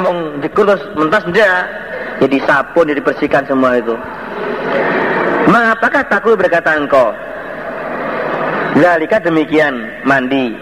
[0.00, 1.62] mau jekur terus mentas enggak.
[2.18, 3.94] Jadi sabun, jadi bersihkan semua itu.
[5.48, 7.14] Ma apakah takut berkata engkau?
[8.78, 10.52] Zalika demikian mandi.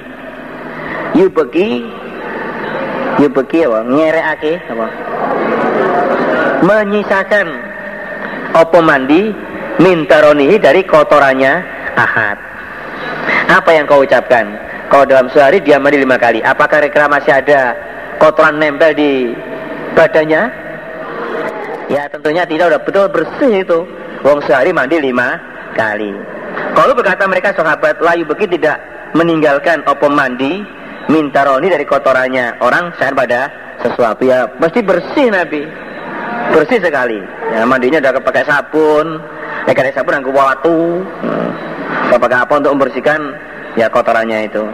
[1.16, 1.84] Yubeki
[3.16, 3.80] Yubeki apa?
[3.88, 4.88] Ngereake apa?
[6.60, 7.46] Menyisakan
[8.52, 9.32] opo mandi
[9.80, 11.64] mintaronihi dari kotorannya
[11.96, 12.36] ahad.
[13.48, 14.44] Apa yang kau ucapkan?
[14.92, 16.44] Kalau dalam sehari dia mandi lima kali.
[16.44, 17.74] Apakah masih ada
[18.18, 19.32] kotoran nempel di
[19.94, 20.42] badannya?
[21.86, 23.78] Ya tentunya tidak, udah betul bersih itu.
[24.26, 25.38] Wong sehari mandi lima
[25.78, 26.10] kali.
[26.74, 28.80] Kalau berkata mereka sahabat layu begitu tidak
[29.14, 30.64] meninggalkan opo mandi
[31.06, 33.48] mintaroni dari kotorannya orang saya pada
[33.80, 35.62] sesuatu ya mesti bersih Nabi
[36.50, 37.20] bersih sekali
[37.54, 39.20] ya mandinya udah pakai sabun
[39.66, 40.76] ya sabun dan waktu
[41.22, 42.18] hmm.
[42.18, 43.20] pakai apa untuk membersihkan
[43.78, 44.64] ya kotorannya itu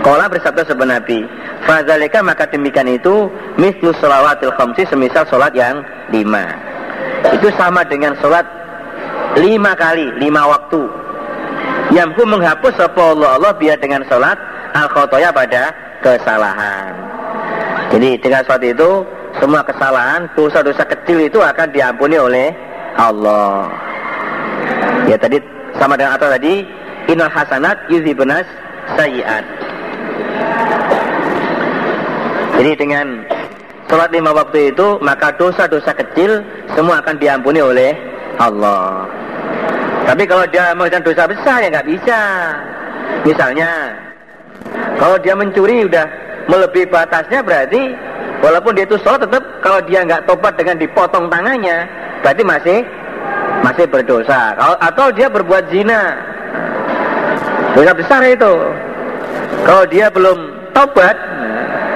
[0.00, 1.20] Kala bersabda sebenarnya Nabi
[1.68, 3.28] Fazalika maka demikian itu
[3.60, 6.56] Mislu sholawatil khamsi semisal sholat yang lima
[7.34, 8.46] Itu sama dengan sholat
[9.36, 10.82] lima kali, lima waktu
[11.90, 14.38] Yamku menghapus apa Allah Allah biar dengan sholat
[14.78, 15.74] al khotoya pada
[16.06, 16.94] kesalahan.
[17.90, 19.02] Jadi dengan sholat itu
[19.42, 22.54] semua kesalahan, dosa-dosa kecil itu akan diampuni oleh
[22.94, 23.70] Allah.
[25.10, 25.42] Ya tadi
[25.78, 26.62] sama dengan atau tadi
[27.10, 28.46] inal hasanat benas
[28.94, 29.42] sayiat.
[32.60, 33.24] Jadi dengan
[33.88, 36.44] sholat lima waktu itu maka dosa-dosa kecil
[36.76, 37.96] semua akan diampuni oleh
[38.36, 39.08] Allah.
[40.04, 42.20] Tapi kalau dia mengerjakan dosa besar ya nggak bisa.
[43.24, 43.96] Misalnya,
[45.00, 46.04] kalau dia mencuri udah
[46.52, 47.96] melebihi batasnya berarti
[48.44, 51.88] walaupun dia itu sholat tetap kalau dia nggak tobat dengan dipotong tangannya
[52.20, 52.78] berarti masih
[53.64, 54.52] masih berdosa.
[54.60, 56.12] Kalau, atau dia berbuat zina,
[57.72, 58.52] dosa besar itu.
[59.64, 61.16] Kalau dia belum tobat,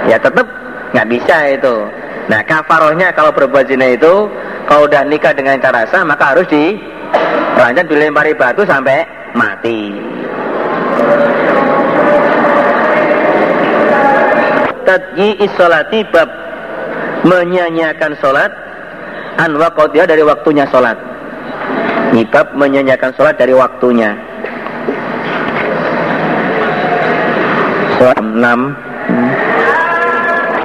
[0.08, 0.46] ya tetap
[0.92, 1.76] nggak bisa itu.
[2.24, 4.28] Nah kafarohnya kalau berbuat zina itu
[4.64, 6.80] kalau udah nikah dengan cara sah maka harus di
[7.54, 9.06] Rancang dilempari batu sampai
[9.38, 9.94] mati.
[14.84, 16.28] Tadji isolati bab
[17.24, 18.50] menyanyiakan solat
[19.38, 20.98] an waqtiha dari waktunya solat.
[22.34, 24.18] Bab menyanyiakan solat dari waktunya.
[28.02, 28.93] Solat 6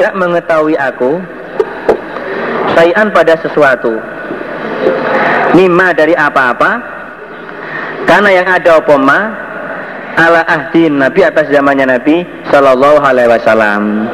[0.09, 1.21] Tidak mengetahui aku
[2.73, 3.93] Sayan pada sesuatu.
[5.53, 6.81] Mima dari apa-apa
[8.09, 9.37] Karena yang ada opoma
[10.17, 14.09] Ala ahdin Nabi atas zamannya Nabi Sallallahu alaihi wasallam.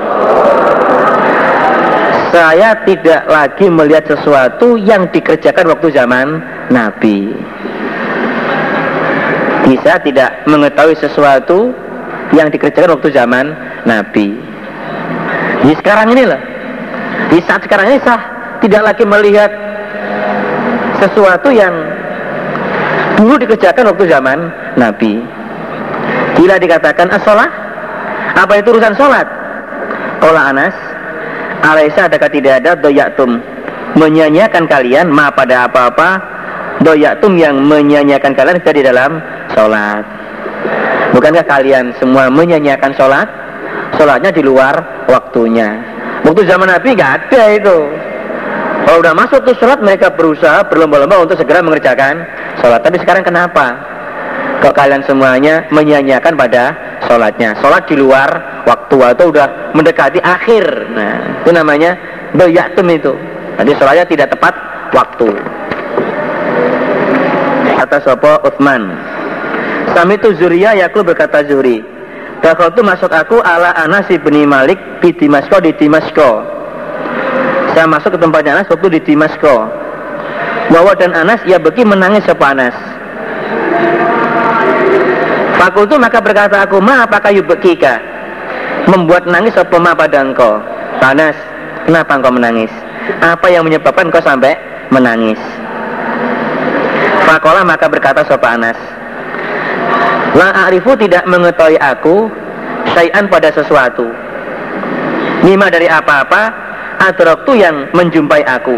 [2.35, 6.27] Saya tidak lagi melihat sesuatu Yang dikerjakan waktu zaman
[6.75, 7.31] Nabi.
[9.63, 11.71] Bisa tidak mengetahui sesuatu
[12.35, 13.45] Yang dikerjakan waktu zaman
[13.87, 14.54] Nabi
[15.65, 16.41] Di sekarang ini loh
[17.33, 18.21] Di saat sekarang ini sah
[18.61, 19.65] Tidak lagi melihat
[20.99, 21.73] sesuatu yang
[23.19, 24.37] dulu dikerjakan waktu zaman
[24.79, 25.23] Nabi.
[26.35, 27.51] Bila dikatakan as-sholat,
[28.35, 29.27] apa itu urusan sholat?
[30.23, 30.75] Olah Anas,
[31.63, 33.39] Alaisa adakah tidak ada doyatum
[33.95, 36.19] menyanyiakan kalian ma pada apa-apa
[36.83, 39.23] doyatum yang menyanyiakan kalian di dalam
[39.55, 40.03] sholat.
[41.15, 43.27] Bukankah kalian semua menyanyiakan sholat?
[43.93, 45.77] Sholatnya di luar waktunya.
[46.25, 47.77] Waktu zaman Nabi nggak ada itu.
[48.85, 52.21] Kalau udah masuk tuh sholat mereka berusaha berlomba-lomba untuk segera mengerjakan
[52.61, 52.81] sholat.
[52.81, 53.77] Tapi sekarang kenapa?
[54.61, 56.73] Kok kalian semuanya menyanyiakan pada
[57.09, 57.57] sholatnya?
[57.61, 60.65] Sholat di luar waktu atau udah mendekati akhir.
[60.93, 61.97] Nah itu namanya
[62.37, 63.13] doyatum itu.
[63.57, 64.53] Jadi sholatnya tidak tepat
[64.93, 65.29] waktu.
[67.75, 68.81] Kata sopo Uthman.
[69.93, 71.94] Sami itu Zuria Yakul berkata Zuri.
[72.45, 76.55] Dakal itu masuk aku ala Anas bin Malik di Dimasko di Dimasko
[77.75, 79.55] saya masuk ke tempatnya Anas waktu di Dimasko.
[80.71, 82.71] Bahwa dan Anas ia bagi menangis siapa Anas.
[85.59, 87.99] Fakultu maka berkata aku, ma apakah yubekika?
[88.87, 90.63] Membuat nangis apa ma pada engkau?
[91.03, 91.35] Anas,
[91.83, 92.71] kenapa engkau menangis?
[93.19, 94.55] Apa yang menyebabkan engkau sampai
[94.87, 95.37] menangis?
[97.27, 98.94] Fakola maka berkata sopa Anas.
[100.35, 102.27] La a'rifu tidak mengetahui aku
[102.91, 104.03] syai'an pada sesuatu.
[105.47, 106.51] Nima dari apa-apa
[106.99, 108.75] adraktu yang menjumpai aku.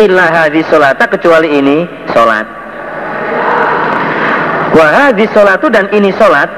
[0.00, 1.84] Illa hadis solata kecuali ini
[2.16, 2.46] solat.
[4.72, 6.48] Wa hadis solatu dan ini solat.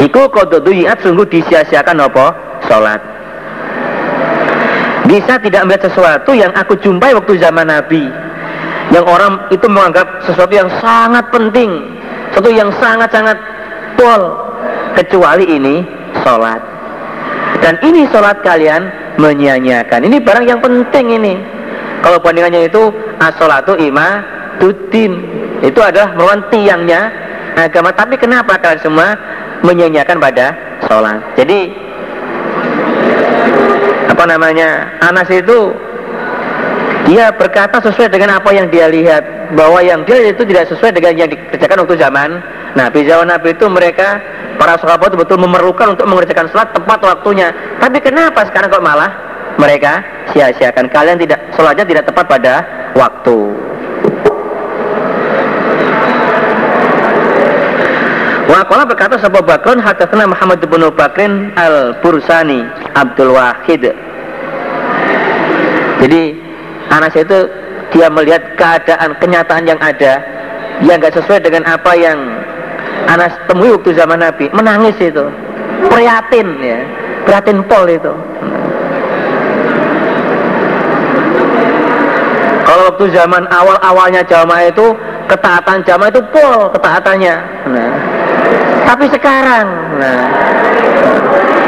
[0.00, 2.26] Iku kododuyat sungguh disia-siakan apa?
[2.64, 3.00] Solat.
[5.04, 8.25] Bisa tidak melihat sesuatu yang aku jumpai waktu zaman Nabi
[8.94, 11.96] yang orang itu menganggap sesuatu yang sangat penting
[12.36, 13.38] sesuatu yang sangat-sangat
[13.96, 14.22] pol
[14.92, 15.80] kecuali ini
[16.20, 16.60] sholat.
[17.64, 20.04] Dan ini sholat kalian menyia-nyiakan.
[20.04, 21.34] Ini barang yang penting ini.
[22.04, 22.92] Kalau bandingannya itu
[23.24, 24.20] as-sholatu ima
[24.60, 25.16] tutin
[25.64, 27.08] itu adalah merupakan tiangnya
[27.56, 27.88] agama.
[27.96, 29.16] Tapi kenapa kalian semua
[29.64, 30.52] menyia-nyiakan pada
[30.84, 31.24] sholat?
[31.40, 31.72] Jadi
[34.12, 35.72] apa namanya Anas itu
[37.06, 41.14] dia berkata sesuai dengan apa yang dia lihat bahwa yang dia itu tidak sesuai dengan
[41.14, 42.30] yang dikerjakan waktu zaman.
[42.74, 44.18] Nabi zaman Nabi itu mereka
[44.58, 47.54] para sahabat itu betul memerlukan untuk mengerjakan sholat tepat waktunya.
[47.78, 49.10] Tapi kenapa sekarang kok malah
[49.54, 50.02] mereka
[50.34, 50.90] sia-siakan?
[50.90, 52.54] Kalian tidak sholatnya tidak tepat pada
[52.98, 53.38] waktu.
[58.50, 62.66] Wakola berkata sebuah bakron hadatsana Muhammad bin Bakrin al-Bursani
[62.98, 63.94] Abdul Wahid.
[66.02, 66.45] Jadi
[66.90, 67.38] Anas itu
[67.94, 70.22] dia melihat keadaan kenyataan yang ada
[70.84, 72.18] yang gak sesuai dengan apa yang
[73.06, 74.50] Anas temui waktu zaman Nabi.
[74.50, 75.24] Menangis itu.
[75.86, 76.80] Prihatin ya.
[77.28, 78.12] Prihatin pol itu.
[82.66, 84.90] Kalau waktu zaman awal-awalnya jamaah itu
[85.30, 87.34] ketaatan jamaah itu pol ketaatannya.
[87.70, 87.92] Nah,
[88.90, 89.66] tapi sekarang
[90.02, 90.22] nah,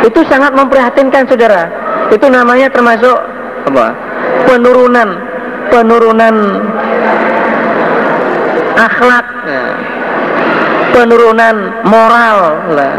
[0.03, 1.71] itu sangat memprihatinkan saudara.
[2.11, 3.15] Itu namanya termasuk
[3.71, 4.08] apa
[4.47, 5.09] penurunan
[5.73, 6.37] penurunan
[8.79, 9.27] akhlak
[10.95, 11.57] penurunan
[11.87, 12.39] moral
[12.75, 12.95] lah.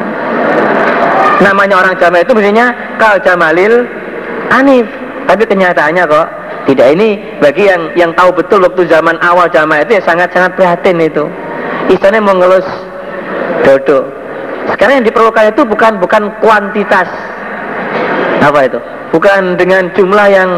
[1.40, 3.88] Namanya orang jamaah itu misalnya kal jamalil
[4.52, 4.88] anif
[5.24, 6.28] tapi kenyataannya kok
[6.68, 6.88] tidak.
[7.00, 7.08] Ini
[7.40, 11.24] bagi yang yang tahu betul waktu zaman awal jamaah itu ya sangat-sangat prihatin itu.
[11.88, 12.68] Istilahnya mau ngelus
[13.64, 14.20] dodo
[14.70, 17.10] sekarang yang diperlukan itu bukan bukan kuantitas.
[18.40, 18.80] Apa itu?
[19.10, 20.50] Bukan dengan jumlah yang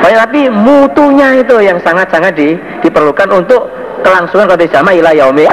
[0.00, 3.68] tapi mutunya itu yang sangat-sangat di, diperlukan untuk
[4.00, 5.48] kelangsungan kalau jamaah ila yaumil.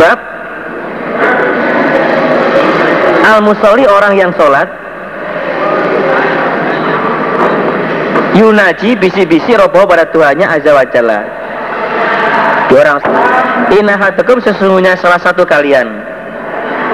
[0.00, 0.18] Bab.
[3.24, 4.68] Al musolli orang yang sholat
[8.36, 11.20] yunaji bisi-bisi roboh pada Tuhannya azza wa jalla.
[12.68, 13.00] Dua orang
[13.72, 15.88] inahatukum sesungguhnya salah satu kalian.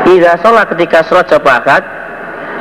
[0.06, 1.82] Iza sholat ketika sholat sepakat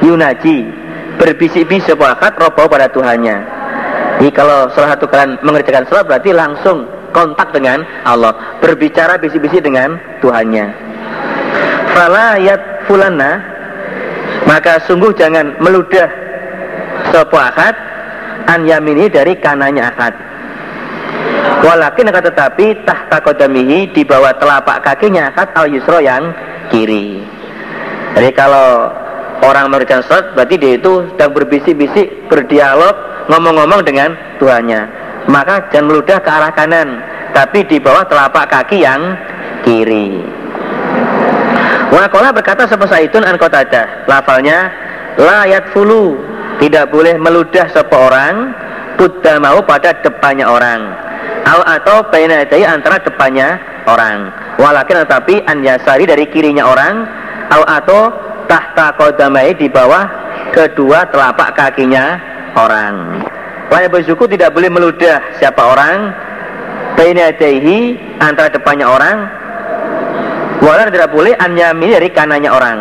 [0.02, 0.88] yunaji
[1.19, 3.38] berbisik-bisik sepakat roboh pada Tuhannya.
[4.19, 8.60] Jadi kalau salah satu kalian mengerjakan sholat berarti langsung kontak dengan Allah.
[8.63, 10.66] Berbicara bisik-bisik dengan Tuhannya.
[11.94, 13.44] Fala yat fulana.
[14.48, 16.10] Maka sungguh jangan meludah
[17.12, 17.75] sebuah akad
[18.50, 20.15] an yamini dari kanannya akad.
[21.60, 26.31] Walakin akan tetapi tahta kodamihi di bawah telapak kakinya akad al yusro yang
[26.72, 27.24] kiri.
[28.15, 28.89] Jadi kalau
[29.44, 32.95] orang mengerjakan sholat berarti dia itu sedang berbisik-bisik berdialog
[33.31, 34.81] ngomong-ngomong dengan Tuhannya
[35.30, 36.88] maka jangan meludah ke arah kanan
[37.31, 39.13] tapi di bawah telapak kaki yang
[39.62, 40.24] kiri.
[41.89, 44.69] Wakola berkata seperti itu an kotada lafalnya
[45.18, 46.21] layat fulu
[46.62, 48.53] tidak boleh meludah seseorang
[48.97, 50.81] buddha mau pada depannya orang.
[51.50, 53.57] Al atau bainadai antara depannya
[53.89, 54.30] orang.
[54.62, 57.07] Walakin tetapi an yasari dari kirinya orang
[57.50, 58.13] Al atau
[58.50, 60.10] tahta kodamai di bawah
[60.51, 62.18] kedua telapak kakinya
[62.57, 63.22] orang.
[63.69, 66.10] Layak bersyukur tidak boleh meludah siapa orang.
[66.98, 69.18] Bainadaihi antara depannya orang.
[70.60, 72.80] Walau tidak boleh anyami dari kanannya orang.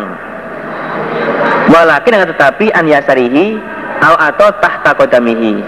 [1.69, 3.61] Walakin dengan tetapi an yasarihi
[4.01, 5.61] Al atau tahta kodamihi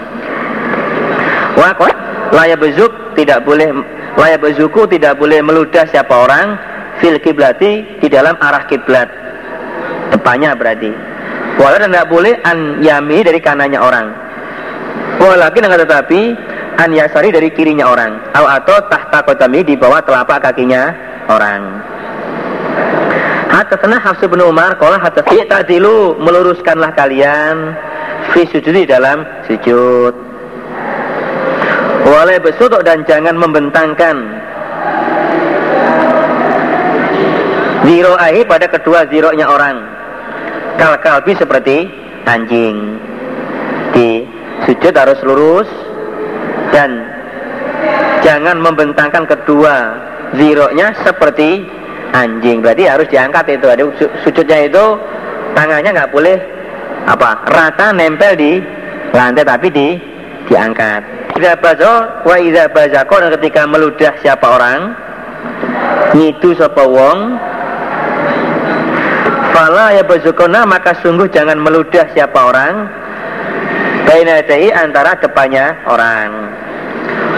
[1.54, 1.94] Wakot
[2.34, 3.70] layak bezuk tidak boleh
[4.18, 6.58] layak bezuku tidak boleh meludah siapa orang.
[7.00, 9.21] Fil kiblati di dalam arah kiblat
[10.12, 10.92] depannya berarti
[11.56, 14.22] walau tidak boleh an yami dari kanannya orang
[15.22, 16.20] Walakin dengan tetapi
[16.82, 20.90] an yasari dari kirinya orang atau atau tahta kotami di bawah telapak kakinya
[21.30, 21.62] orang.
[23.52, 27.76] Hatta sana Hafsu bin Umar Kala hatta tadilu meluruskanlah kalian
[28.34, 30.14] fi sujud di dalam sujud.
[32.02, 34.16] Walai besuduk dan jangan membentangkan
[37.82, 40.01] Ziro ahi pada kedua ziroknya orang
[40.78, 41.88] kalbi seperti
[42.24, 42.98] anjing.
[43.92, 44.24] Di
[44.68, 45.68] sujud harus lurus.
[46.72, 47.04] Dan
[48.24, 49.96] jangan membentangkan kedua
[50.36, 51.64] ziroknya seperti
[52.16, 52.64] anjing.
[52.64, 53.66] Berarti harus diangkat itu.
[53.68, 53.82] Ada
[54.24, 54.84] sujudnya itu
[55.52, 56.36] tangannya nggak boleh
[57.02, 58.62] apa rata nempel di
[59.12, 59.88] lantai tapi di
[60.48, 61.02] diangkat.
[61.36, 64.92] Tidak bazo wa idza bazako ketika meludah siapa orang
[66.12, 67.40] ngidu sapa wong
[69.62, 72.90] fala ya bazukona maka sungguh jangan meludah siapa orang.
[74.10, 76.50] Bainadai antara depannya orang.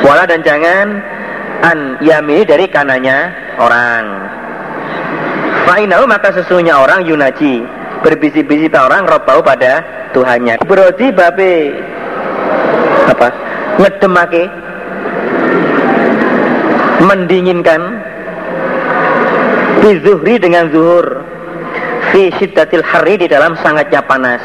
[0.00, 1.04] Wala dan jangan
[1.60, 3.28] an yami dari kanannya
[3.60, 4.04] orang.
[5.68, 7.60] Fa'inahu maka sesungguhnya orang yunaji.
[8.00, 9.84] Berbisi-bisi orang robbau pada
[10.16, 10.64] Tuhannya.
[10.64, 11.76] Berarti babe
[13.12, 13.28] apa?
[13.84, 14.44] Ngedemake.
[17.04, 17.80] Mendinginkan.
[19.84, 21.23] Fi zuhri dengan zuhur
[22.14, 24.38] fi syiddatil hari di dalam sangatnya panas.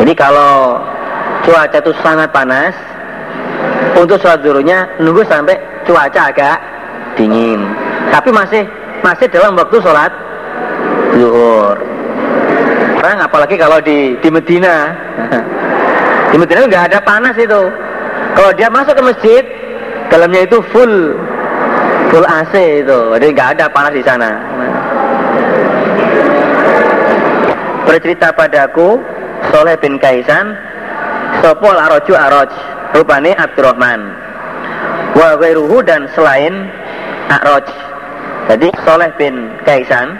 [0.00, 0.80] Jadi kalau
[1.44, 2.72] cuaca itu sangat panas
[4.00, 6.56] untuk sholat zuhurnya nunggu sampai cuaca agak
[7.20, 7.60] dingin.
[8.08, 8.64] Tapi masih
[9.04, 10.08] masih dalam waktu sholat
[11.20, 11.76] zuhur.
[12.96, 14.96] Orang apalagi kalau di di Medina.
[16.34, 17.70] Di Medina nggak ada panas itu.
[18.34, 19.42] Kalau dia masuk ke masjid
[20.10, 21.14] dalamnya itu full
[22.10, 23.00] full AC itu.
[23.14, 24.34] Jadi nggak ada panas di sana
[27.84, 28.98] bercerita padaku
[29.52, 30.56] Soleh bin Kaisan
[31.44, 32.50] Sopol Aroju Aroj?
[32.94, 34.00] Rupane Abdurrahman.
[35.18, 35.34] Wa
[35.84, 36.70] dan selain
[37.30, 37.66] Aroj.
[38.48, 40.16] Jadi Soleh bin Kaisan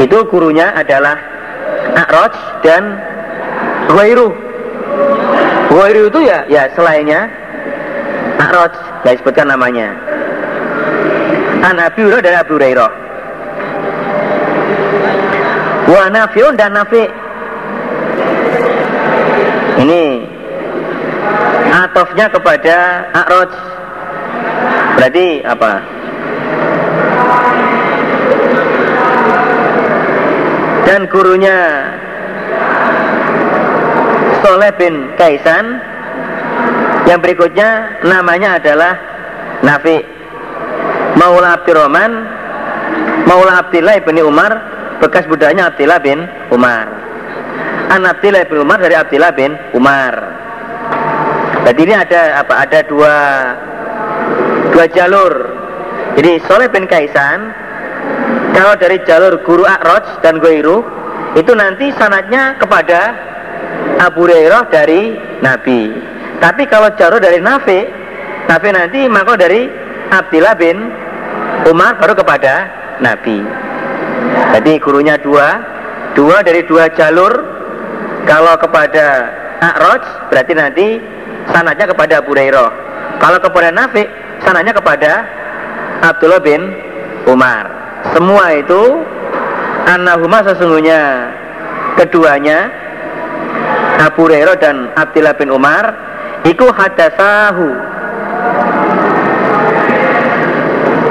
[0.00, 1.18] Itu gurunya adalah
[2.08, 2.34] Aroj
[2.66, 2.98] dan
[3.94, 4.32] Ghairuh.
[5.70, 7.28] Ghairuh itu ya ya selainnya
[8.40, 8.72] Aroj.
[9.04, 9.92] Saya sebutkan namanya.
[11.64, 13.03] An Abi dan Abu Hurairah
[15.84, 17.04] Wa nafiun dan nafi.
[19.84, 20.04] Ini
[21.74, 22.76] atofnya kepada
[23.12, 23.52] A'raj.
[24.94, 25.72] Berarti apa?
[30.84, 31.58] Dan gurunya
[34.44, 35.80] Soleh bin Kaisan
[37.08, 38.92] yang berikutnya namanya adalah
[39.64, 40.04] Nafi
[41.16, 42.12] Maula Abdurrahman
[43.24, 44.52] Maula Abdillah bin Umar
[45.04, 46.88] bekas budaknya Abdillah bin Umar.
[47.92, 50.16] An Abdillah bin Umar dari Abdillah bin Umar.
[51.68, 52.64] Jadi ini ada apa?
[52.64, 53.16] Ada dua
[54.72, 55.32] dua jalur.
[56.16, 57.52] Jadi Soleh bin Kaisan
[58.56, 60.80] kalau dari jalur guru Akroj dan Goiru
[61.36, 63.12] itu nanti sanatnya kepada
[64.00, 65.12] Abu Hurairah dari
[65.44, 65.92] Nabi.
[66.38, 67.80] Tapi kalau jalur dari Nafi,
[68.46, 69.66] Nafi nanti maka dari
[70.12, 70.76] Abdillah bin
[71.66, 72.68] Umar baru kepada
[73.02, 73.63] Nabi.
[74.54, 75.58] Jadi gurunya dua,
[76.14, 77.32] dua dari dua jalur.
[78.22, 79.06] Kalau kepada
[79.58, 80.86] A'raj berarti nanti
[81.50, 82.38] sanatnya kepada Abu.
[83.18, 84.06] Kalau kepada Nafi
[84.46, 85.12] sanatnya kepada
[86.06, 86.70] Abdullah bin
[87.26, 87.66] Umar.
[88.14, 89.02] Semua itu
[89.90, 91.34] annahuma sesungguhnya
[91.98, 92.70] keduanya
[94.06, 95.84] Abu Hurairah dan Abdullah bin Umar
[96.46, 97.68] iku hadasahu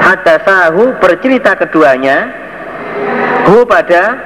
[0.04, 2.43] hadasahu bercerita keduanya
[3.44, 4.16] hu pada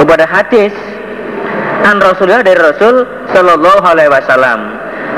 [0.00, 0.72] kepada hadis
[1.84, 4.60] an Rasulullah dari Rasul Shallallahu Alaihi Wasallam.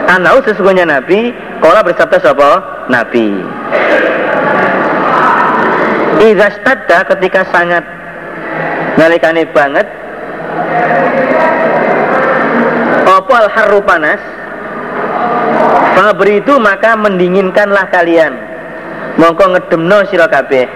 [0.09, 1.31] Anau sesungguhnya Nabi
[1.63, 2.51] kola bersabda sapa?
[2.91, 3.41] Nabi.
[6.23, 7.83] Izastadda ketika sangat
[8.95, 9.89] nalikane banget
[13.03, 14.23] Apa al haru panas?
[15.99, 18.52] Fabri itu maka mendinginkanlah kalian
[19.19, 20.67] mongko ngedemno sira kabeh.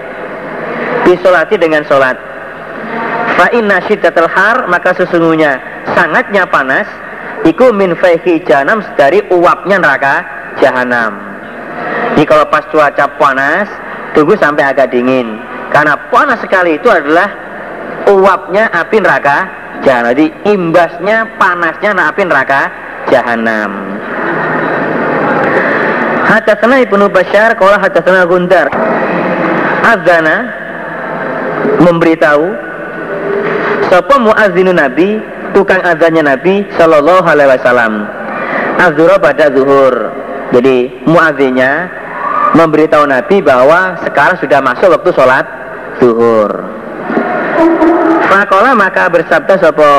[1.07, 2.19] Bisolati dengan solat
[3.37, 5.61] fa inna syiddatal har maka sesungguhnya
[5.93, 6.89] sangatnya panas
[7.45, 10.25] iku min faihi janam dari uapnya neraka
[10.57, 11.27] jahanam
[12.17, 13.69] jadi kalau pas cuaca panas
[14.17, 15.37] tunggu sampai agak dingin.
[15.69, 17.29] Karena panas sekali itu adalah
[18.09, 19.45] uapnya api neraka
[19.85, 22.73] jahanam jadi imbasnya panasnya api neraka
[23.13, 23.69] jahanam
[26.27, 28.67] Hadatsana Ibnu Bashar qala hadatsana Gundar.
[29.87, 30.35] Azana
[31.79, 32.43] memberitahu
[33.87, 35.23] sapa muazzinun Nabi,
[35.55, 38.03] tukang azannya Nabi sallallahu alaihi wasallam.
[38.77, 40.11] Azhura pada zuhur.
[40.51, 41.87] Jadi muazzinnya
[42.55, 45.45] memberitahu Nabi bahwa sekarang sudah masuk waktu sholat
[46.03, 46.51] zuhur.
[48.27, 49.91] Fakola maka bersabda sapa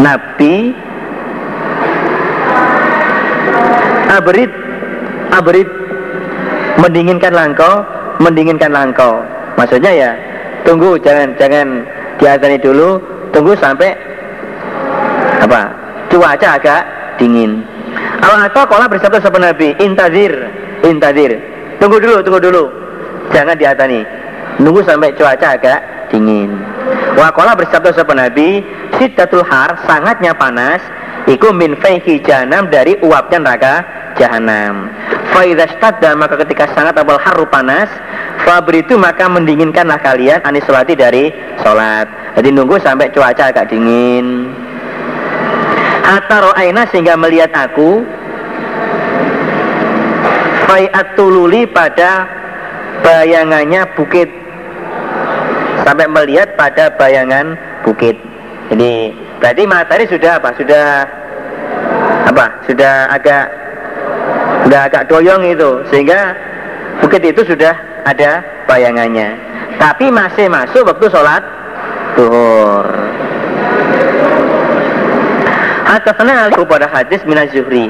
[0.00, 0.72] Nabi
[4.08, 4.67] Abrid
[5.32, 5.68] abrid
[6.78, 7.82] mendinginkan langkau
[8.22, 9.22] mendinginkan langkau.
[9.58, 10.10] Maksudnya ya
[10.62, 11.82] tunggu jangan jangan
[12.18, 13.02] diazani dulu
[13.34, 13.94] tunggu sampai
[15.42, 15.70] apa
[16.10, 16.82] cuaca agak
[17.18, 17.62] dingin.
[18.22, 20.32] Allah atau kalau bersabda sama Nabi intazir
[20.86, 21.38] intazir
[21.82, 22.64] tunggu dulu tunggu dulu.
[23.34, 24.02] Jangan diazani.
[24.58, 26.50] Nunggu sampai cuaca agak dingin.
[27.14, 28.62] Wakola bersabda sama Nabi
[28.96, 30.80] Siddatul har sangatnya panas
[31.28, 33.74] Iku min faihi janam dari uapnya neraka
[34.16, 34.88] jahanam.
[36.02, 37.86] Dan maka ketika sangat abal haru panas,
[38.74, 41.30] itu maka mendinginkanlah kalian anis sholati dari
[41.62, 42.08] sholat.
[42.34, 44.50] Jadi nunggu sampai cuaca agak dingin.
[46.02, 48.00] Hatta ro'aina sehingga melihat aku
[50.68, 52.28] Fai'at tululi pada
[53.00, 54.28] bayangannya bukit
[55.80, 58.20] sampai melihat pada bayangan bukit.
[58.68, 60.52] Ini berarti matahari sudah apa?
[60.60, 60.84] Sudah
[62.28, 62.46] apa?
[62.68, 63.67] Sudah agak
[64.68, 66.36] sudah agak doyong itu sehingga
[67.00, 67.72] bukit itu sudah
[68.04, 69.32] ada bayangannya.
[69.80, 71.40] Tapi masih masuk waktu sholat
[72.12, 72.84] duhur.
[75.88, 77.88] Hadatsana Ali pada hadis minaz Zuhri.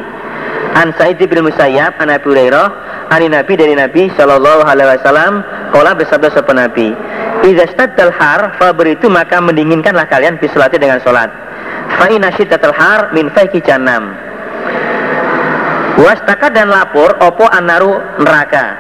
[0.79, 2.71] An Sa'id bin Musayyab an Abu Hurairah
[3.11, 5.43] an Nabi dari Nabi sallallahu alaihi wasallam
[5.75, 6.95] qala bersabda sapa Nabi
[7.43, 11.31] Idza staddal har fa beritu maka mendinginkanlah kalian bisolati dengan salat.
[11.99, 14.15] Fa inna syiddatal har min fayki jannam.
[15.99, 18.79] Wastaka dan lapor opo anaru neraka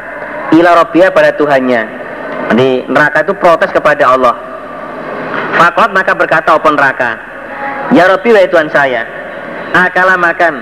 [0.54, 1.82] ila robbia pada Tuhannya.
[2.54, 4.34] Jadi neraka itu protes kepada Allah.
[5.58, 7.18] Fakot maka berkata opo neraka,
[7.92, 9.08] Ya Rabbi wahai Tuhan saya
[9.72, 10.60] Akala makan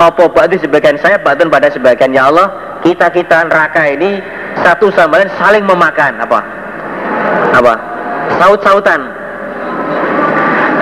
[0.00, 2.48] Opo ba'du sebagian saya Ba'dun pada sebagian Ya Allah
[2.80, 4.24] Kita-kita neraka ini
[4.64, 6.40] Satu sama lain saling memakan Apa?
[7.52, 7.74] Apa?
[8.40, 9.00] Saut-sautan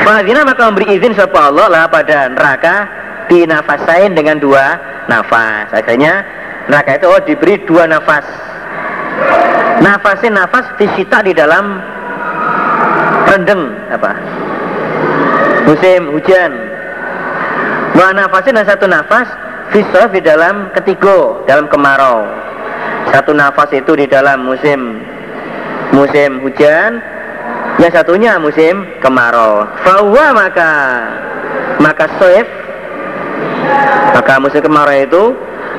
[0.06, 2.86] Fadina maka memberi izin Sapa Allah lah pada neraka
[3.26, 4.78] Dinafasain dengan dua
[5.10, 5.66] nafas.
[5.74, 6.22] Akhirnya
[6.70, 8.22] neraka itu oh, diberi dua nafas.
[9.82, 11.82] Nafasin nafas visita di dalam
[13.26, 14.12] rendeng apa?
[15.66, 16.52] Musim hujan.
[17.98, 19.26] Dua nafasin dan satu nafas
[19.70, 22.26] Fisof di dalam ketigo dalam kemarau.
[23.14, 24.98] Satu nafas itu di dalam musim
[25.94, 26.98] musim hujan
[27.78, 29.62] yang satunya musim kemarau.
[29.86, 30.70] Fawa maka
[31.78, 32.50] maka soif
[34.16, 35.24] maka musim kemarau itu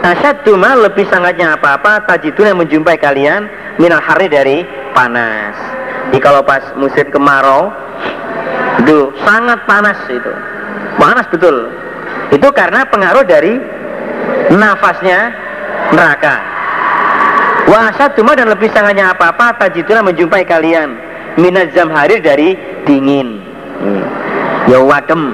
[0.02, 3.46] Asyaduma lebih sangatnya apa-apa tajidun yang menjumpai kalian
[3.78, 4.66] minal hari dari
[4.98, 5.54] panas.
[6.10, 7.70] Jadi kalau pas musim kemarau
[8.82, 10.34] itu sangat panas itu.
[10.98, 11.70] Panas betul.
[12.34, 13.62] Itu karena pengaruh dari
[14.58, 15.38] nafasnya
[15.94, 16.36] neraka.
[17.70, 20.98] Wasat cuma dan lebih sangatnya apa-apa tajitulah menjumpai kalian
[21.38, 22.58] minazam hari dari
[22.90, 23.38] dingin.
[23.82, 24.06] Hmm.
[24.70, 25.34] ya wadem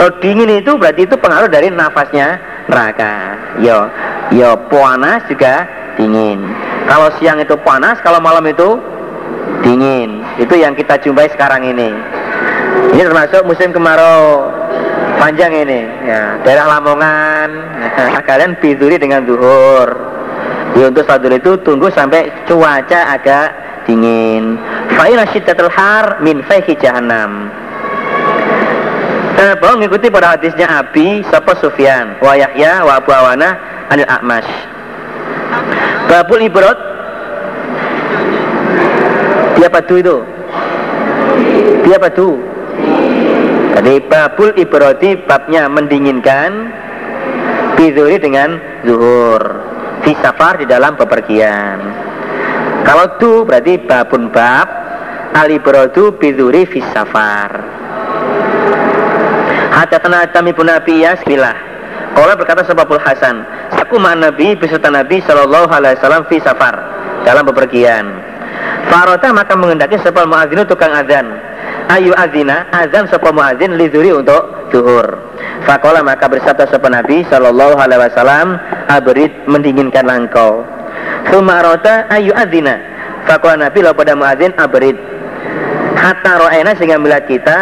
[0.00, 2.40] kalau dingin itu berarti itu pengaruh dari nafasnya
[2.72, 3.84] neraka ya
[4.32, 5.68] ya panas juga
[6.00, 6.40] dingin
[6.88, 8.80] kalau siang itu panas kalau malam itu
[9.60, 11.92] dingin itu yang kita jumpai sekarang ini
[12.96, 14.48] ini termasuk musim kemarau
[15.20, 17.50] panjang ini, ya daerah Lamongan.
[17.76, 19.88] Nah, kalian biduri dengan zuhur.
[20.78, 23.52] Ya, untuk sadur itu tunggu sampai cuaca agak
[23.84, 24.56] dingin.
[24.96, 27.52] Fa'ila syiddatul har min faihi jahannam.
[29.40, 33.56] Kenapa mengikuti pada hadisnya Abi Sapa Sufyan wa Yahya wa Abu Awana
[33.88, 34.52] anil A'mash.
[36.12, 36.76] Babul Ibrod
[39.56, 40.16] Dia padu itu
[41.88, 42.36] Dia padu
[43.80, 46.68] jadi babul ibrodi babnya mendinginkan
[47.80, 49.40] biduri dengan zuhur
[50.04, 51.80] fisafar di dalam bepergian.
[52.84, 54.68] Kalau tu berarti babun bab
[55.32, 57.56] al ibrodu biduri fisafar.
[59.80, 61.56] Hadatana Tami pun Nabi Yasbilah
[62.12, 63.40] Kalau berkata sebabul Hasan
[63.80, 66.76] Aku ma Nabi beserta Nabi Sallallahu alaihi wasallam fi safar
[67.24, 68.04] Dalam bepergian.
[68.88, 71.28] Farota maka mengendaki sebab muadzinu tukang adzan.
[71.92, 75.06] Ayu azina azan sapa muazin liduri untuk zuhur
[75.66, 80.62] fakola maka bersabda sapa nabi sallallahu alaihi wasallam abrid mendinginkan langkau
[81.34, 82.78] summa rota ayu azina
[83.26, 84.96] fakola nabi lalu pada muazin abrid.
[85.98, 87.58] Hatta ro'ena sehingga melihat kita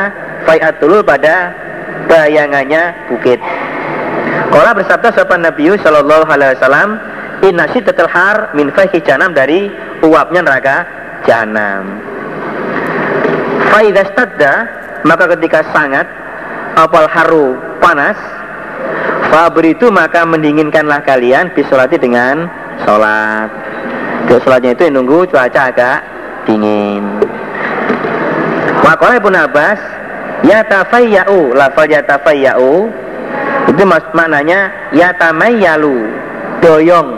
[0.46, 1.50] fai'atul pada
[2.08, 3.40] bayangannya bukit.
[4.48, 6.96] Kola bersabda sapa Nabi Sallallahu Alaihi Wasallam
[7.44, 9.68] Inna syiddatul har min fahi janam dari
[10.00, 10.88] uapnya neraka
[11.28, 12.00] janam
[13.68, 14.52] Faidastadda
[15.04, 16.08] maka ketika sangat
[16.74, 18.16] apal haru panas
[19.62, 22.48] itu maka mendinginkanlah kalian bisolati dengan
[22.82, 23.52] sholat
[24.26, 25.98] Ke sholatnya itu nunggu cuaca agak
[26.44, 27.00] dingin.
[28.82, 29.80] Wakola Ibn Abbas
[30.48, 32.88] Yatafayya'u Lafal yatafayya'u
[33.68, 36.08] Itu maknanya Yatamayyalu
[36.64, 37.10] Doyong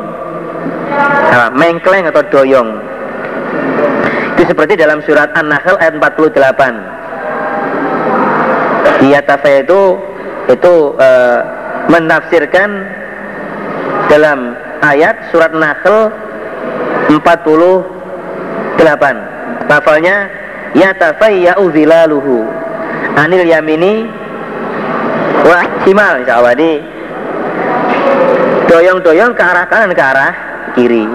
[1.30, 2.90] nah, Mengkleng atau doyong
[4.40, 6.32] itu seperti dalam surat An-Nahl ayat 48.
[9.04, 10.00] Di atasnya itu
[10.48, 11.08] itu e,
[11.92, 12.88] menafsirkan
[14.08, 16.08] dalam ayat surat Nahl
[17.12, 17.20] 48.
[19.68, 20.32] Lafalnya
[20.72, 22.48] yatafayya'u zilaluhu
[23.16, 24.06] anil yamini
[25.42, 26.54] wa simal insyaallah.
[26.54, 26.72] Ini
[28.70, 30.32] doyong-doyong ke arah kanan ke arah
[30.78, 31.06] kiri.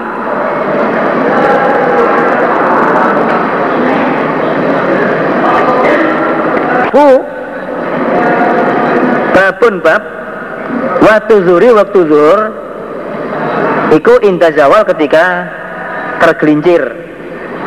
[6.96, 7.20] Babu
[9.36, 10.00] babun bab
[11.04, 12.40] waktu zuri waktu zuhur
[13.92, 15.44] iku intazawal ketika
[16.24, 16.80] tergelincir.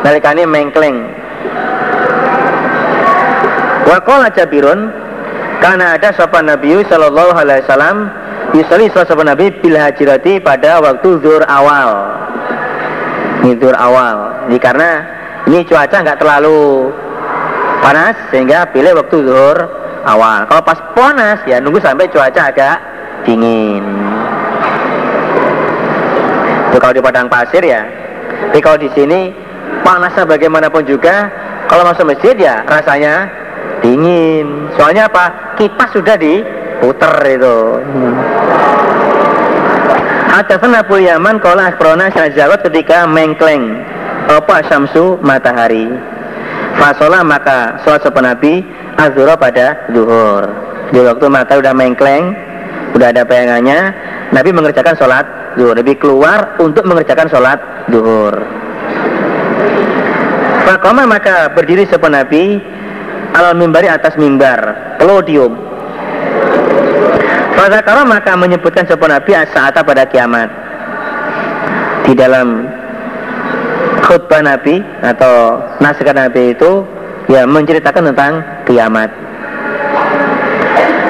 [0.02, 1.14] Nalikane mengkleng
[3.90, 4.86] Wakola Jabirun
[5.58, 8.06] karena ada sopan Nabi Sallallahu Alaihi Wasallam
[8.54, 12.06] Yusali sopan Nabi bil hajirati pada waktu zuhur awal.
[13.42, 14.46] Ini zuhur awal.
[14.46, 14.90] Ini karena
[15.50, 16.94] ini cuaca nggak terlalu
[17.82, 19.58] panas Sehingga pilih waktu zuhur
[20.06, 20.46] awal.
[20.46, 22.76] Kalau pas panas ya nunggu sampai cuaca agak
[23.26, 23.82] dingin.
[26.70, 27.82] Itu kalau di padang pasir ya.
[28.54, 29.34] Tapi kalau di sini
[29.82, 31.26] panasnya bagaimanapun juga
[31.70, 33.39] Kalau masuk masjid ya rasanya
[33.90, 34.46] dingin.
[34.78, 35.54] Soalnya apa?
[35.58, 37.58] Kipas sudah diputer itu.
[40.30, 43.82] Hadasan Abu Yaman kalau akrona syajawat ketika mengkleng?
[44.30, 45.90] Apa syamsu matahari?
[46.78, 48.62] Fasolah maka sholat sopan Nabi
[48.94, 50.46] azura pada zuhur.
[50.94, 52.30] Di waktu mata udah mengkleng
[52.94, 53.90] udah ada bayangannya
[54.30, 55.26] Nabi mengerjakan sholat
[55.58, 55.74] zuhur.
[55.74, 57.58] Nabi keluar untuk mengerjakan sholat
[57.90, 58.38] zuhur.
[60.62, 62.62] Fakoma maka berdiri sopan Nabi
[63.36, 65.70] alal mimbari atas mimbar podium
[67.60, 70.48] Fazakara maka menyebutkan sebuah Nabi saat pada kiamat.
[72.08, 72.64] Di dalam
[74.00, 76.88] khutbah Nabi atau nasihat Nabi itu
[77.28, 79.12] ya menceritakan tentang kiamat.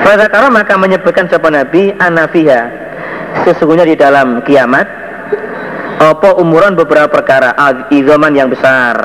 [0.03, 2.67] Fazakara maka menyebutkan sebuah Nabi anafiha
[3.47, 4.91] sesungguhnya di dalam kiamat
[6.03, 7.55] apa umuran beberapa perkara
[7.95, 8.99] izaman yang besar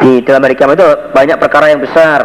[0.00, 2.20] di dalam hari kiamat itu banyak perkara yang besar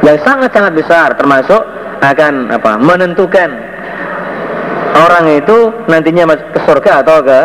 [0.00, 1.60] yang sangat-sangat besar termasuk
[2.00, 2.80] akan apa?
[2.80, 3.50] Menentukan
[4.96, 7.38] orang itu nantinya ke surga atau ke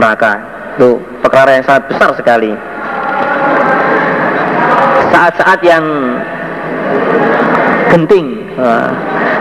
[0.00, 0.32] neraka.
[0.76, 2.52] Itu perkara yang sangat besar sekali.
[5.12, 5.84] Saat-saat yang
[7.92, 8.26] genting.
[8.56, 8.88] Nah,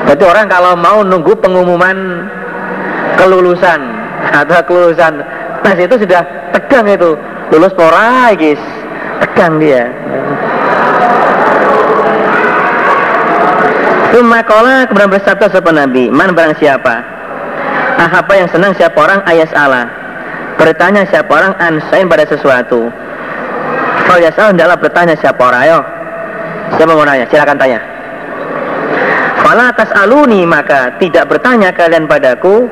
[0.08, 2.28] berarti orang kalau mau nunggu pengumuman
[3.16, 3.80] kelulusan
[4.36, 5.24] atau kelulusan.
[5.64, 7.16] Tes itu sudah tegang itu.
[7.48, 8.60] Lulus pora guys
[9.38, 9.86] tegang dia.
[14.10, 16.10] Sumakola kemudian bersabda sopan Nabi?
[16.10, 17.06] Man barang siapa?
[18.02, 19.22] Ah apa yang senang siapa orang?
[19.30, 19.86] Ayas Allah.
[20.58, 21.54] Bertanya siapa orang?
[21.62, 22.90] Ansain pada sesuatu.
[24.10, 25.62] Kalau yasal hendaklah bertanya siapa orang.
[25.70, 25.80] Ayo.
[26.82, 27.30] Siapa mau nanya?
[27.30, 27.78] Silakan tanya.
[29.46, 32.66] Fala atas aluni maka tidak bertanya kalian padaku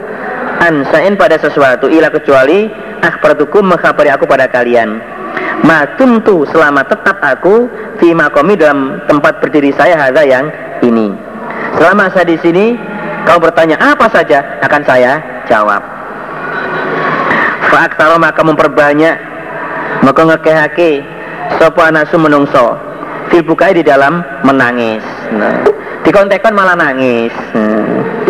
[0.66, 1.86] Ansain pada sesuatu.
[1.94, 2.66] Ila kecuali
[3.06, 4.98] Akhbartukum mengkhabari aku pada kalian
[5.66, 7.66] Matum tu selama tetap aku
[7.98, 10.46] Fi makomi dalam tempat berdiri saya Hada yang
[10.86, 11.10] ini
[11.80, 12.78] Selama saya di sini
[13.26, 15.18] Kau bertanya apa saja Akan saya
[15.50, 15.82] jawab
[17.72, 19.16] Fa'aktaro maka memperbanyak
[20.06, 21.02] Maka ngekehake
[21.58, 22.78] Sopo anasu menungso
[23.34, 25.02] Fil bukai di dalam menangis
[25.34, 25.66] nah,
[26.06, 28.26] Dikontekkan malah nangis hmm.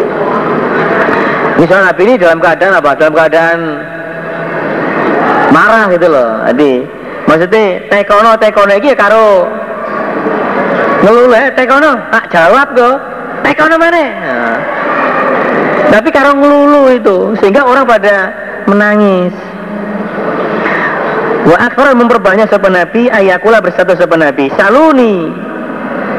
[1.55, 2.91] Misalnya Nabi ini dalam keadaan apa?
[2.99, 3.59] Dalam keadaan
[5.55, 6.43] marah gitu loh.
[6.51, 6.83] Jadi
[7.23, 9.47] maksudnya tekono tekono iki karo
[11.07, 11.91] ngelule tekono.
[12.11, 12.97] Tak jawab kok.
[13.47, 14.03] Tekono mana?
[14.03, 14.57] Nah.
[15.85, 18.33] tapi karo ngelulu itu sehingga orang pada
[18.67, 19.31] menangis.
[21.45, 24.51] Wa akhbar memperbanyak sepen Nabi ayakula bersatu sepen Nabi.
[24.59, 25.31] Saluni.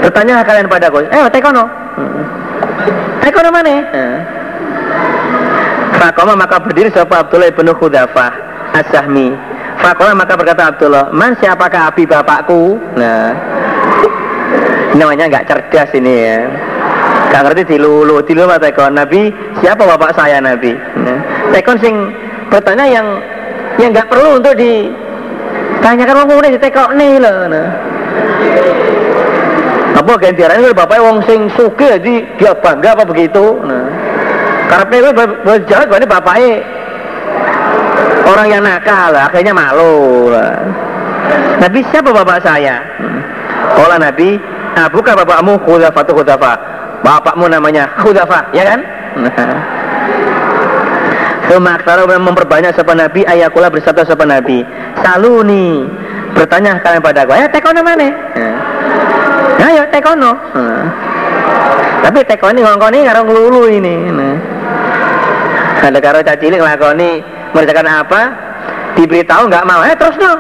[0.01, 1.69] Bertanya kalian padaku eh tekono?
[3.21, 3.75] Tekono mana?
[3.93, 4.17] Nah.
[5.97, 8.46] Fakoma maka berdiri siapa Abdullah ibnu Khudafah
[8.77, 9.33] As-Sahmi
[9.81, 12.81] Fakola maka berkata Abdullah Man siapakah abi bapakku?
[12.97, 13.33] Nah.
[14.97, 16.41] Namanya nggak cerdas ini ya.
[17.29, 18.97] Gak ngerti dilulu Dilulu apa tekon?
[18.97, 19.29] Nabi
[19.61, 20.73] siapa bapak saya Nabi?
[21.05, 21.19] Nah,
[21.53, 21.95] Tekon sing
[22.49, 23.07] bertanya yang
[23.77, 27.69] Yang nggak perlu untuk ditanyakan Wong ini tekon nih loh nah.
[29.97, 33.61] Apa gantian itu bapaknya wong sing suke jadi dia bangga apa begitu?
[33.65, 33.89] Nah.
[34.69, 36.53] Karena gue berjalan gue ini bapaknya
[38.27, 40.31] orang yang nakal akhirnya malu.
[41.57, 42.83] Nabi siapa bapak saya?
[43.77, 44.39] Olah Nabi,
[44.77, 46.53] nah, bukan bapakmu Khudafa tuh Khudafa.
[47.03, 48.81] Bapakmu namanya Khudafa, ya kan?
[51.47, 54.67] Semaksara memperbanyak sapa Nabi ayakula bersabda sapa Nabi
[54.99, 55.87] Saluni
[56.35, 58.11] Bertanya kalian pada gue Ya tekono mana?
[59.63, 60.35] Nah, ya tekono
[62.03, 64.35] Tapi tekono ngongkoni karo ngelulu ini nah
[65.87, 67.23] ada karo cacilik ngelakoni
[67.55, 68.21] mengerjakan apa
[68.97, 70.33] diberitahu nggak mau eh terus no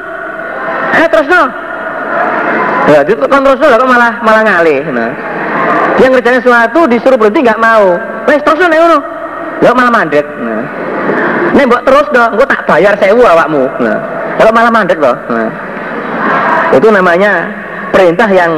[0.97, 1.43] eh terus no
[2.89, 5.13] ya itu kan terus no kok malah malah ngalih nah.
[6.01, 8.99] dia ngerjain sesuatu disuruh berhenti nggak mau wes terus no no
[9.61, 10.65] ya malah mandek nah.
[11.53, 13.99] ini buat terus dong gue tak bayar sewu awakmu nah.
[14.41, 15.51] kalau malah mandek loh nah.
[16.73, 17.47] itu namanya
[17.93, 18.53] perintah yang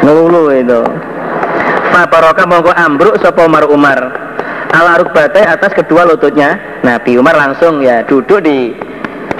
[0.00, 0.80] ngelulu itu
[1.90, 3.98] Pak Barokah mongko ambruk sopo Umar Umar
[4.74, 6.58] ala rukbatai atas kedua lututnya.
[6.86, 8.74] Nabi Umar langsung ya duduk di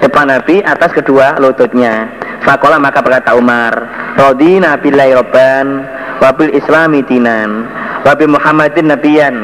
[0.03, 2.11] depan Nabi atas kedua lututnya.
[2.41, 3.73] Fakola maka berkata Umar
[4.17, 5.85] Rodina billahi robban
[6.25, 7.69] Wabil islami dinan
[8.05, 9.37] Wabil muhammadin nabiyan.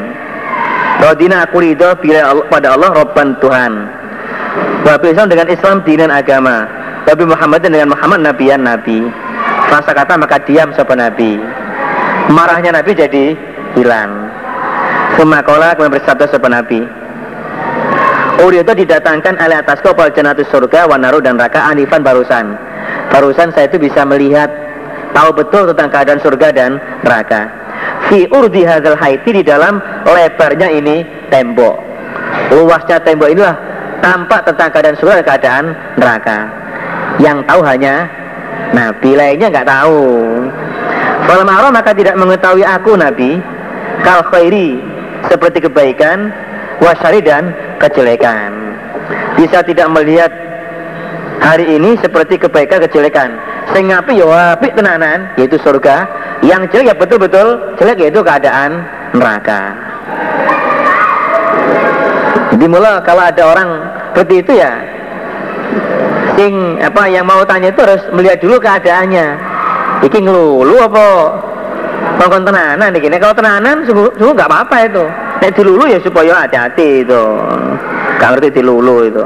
[0.97, 3.73] Rodina aku ridho bila pada Allah Robban Tuhan.
[4.81, 6.65] Wabil Islam dengan Islam dinan agama.
[7.05, 9.05] Wabil muhammadin dengan Muhammad nabiyan nabi.
[9.69, 11.37] Masa kata maka diam sopan nabi.
[12.33, 13.37] Marahnya nabi jadi
[13.77, 14.27] hilang
[15.17, 16.85] Semakola kemudian bersabda sopan nabi
[18.45, 22.53] itu didatangkan oleh atas kapal jenatus surga, wanaru dan raka anifan barusan.
[23.09, 24.51] Barusan saya itu bisa melihat
[25.15, 27.49] tahu betul tentang keadaan surga dan neraka.
[28.09, 31.01] Fi urdi hadzal haiti di dalam lebarnya ini
[31.33, 31.79] tembok.
[32.53, 33.55] Luasnya tembok inilah
[34.03, 35.63] tampak tentang keadaan surga dan keadaan
[35.97, 36.37] neraka.
[37.17, 37.95] Yang tahu hanya
[38.75, 40.01] Nabi lainnya nggak tahu.
[41.27, 43.41] Kalau maka tidak mengetahui aku Nabi
[44.05, 44.96] kal khairi
[45.27, 46.31] seperti kebaikan
[46.83, 48.51] wasari dan kejelekan.
[49.37, 50.31] Bisa tidak melihat
[51.39, 53.37] hari ini seperti kebaikan kejelekan.
[53.75, 56.07] Sing api ya api tenanan yaitu surga,
[56.43, 59.75] yang jelek ya betul-betul jelek yaitu keadaan neraka.
[62.55, 63.69] Jadi mula kalau ada orang
[64.15, 64.71] seperti itu ya
[66.37, 69.27] sing apa yang mau tanya itu harus melihat dulu keadaannya.
[70.05, 71.07] Iki ngelulu apa?
[72.17, 73.07] Ngomong tenanan iki.
[73.13, 75.03] Kalau tenanan sungguh sungguh nggak apa-apa itu.
[75.37, 77.23] Nek dilulu ya supaya hati-hati itu.
[78.17, 79.25] Gak ngerti dilulu itu.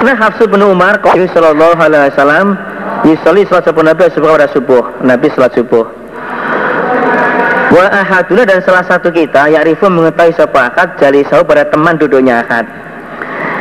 [0.00, 2.56] Nah Hafsu bin Umar Nabi Sallallahu Alaihi Wasallam
[3.04, 5.84] Yusali salat subuh Nabi subuh pada subuh Nabi salat subuh
[7.70, 12.89] Wa ahaduna dan salah satu kita Ya'rifu mengetahui sepakat Jali sahu pada teman duduknya ahad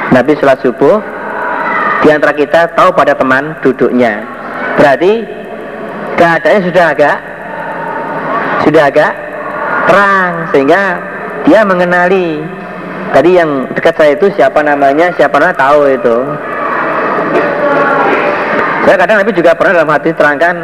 [0.10, 1.02] Nabi salat subuh
[2.06, 4.26] Di antara kita tahu pada teman duduknya
[4.80, 5.26] Berarti
[6.18, 7.18] Keadaannya sudah agak
[8.66, 9.14] Sudah agak
[9.88, 10.82] Terang Sehingga
[11.48, 12.44] dia mengenali
[13.10, 16.18] Tadi yang dekat saya itu siapa namanya, siapa namanya tahu itu.
[18.86, 20.56] Saya kadang Nabi juga pernah dalam hati terangkan.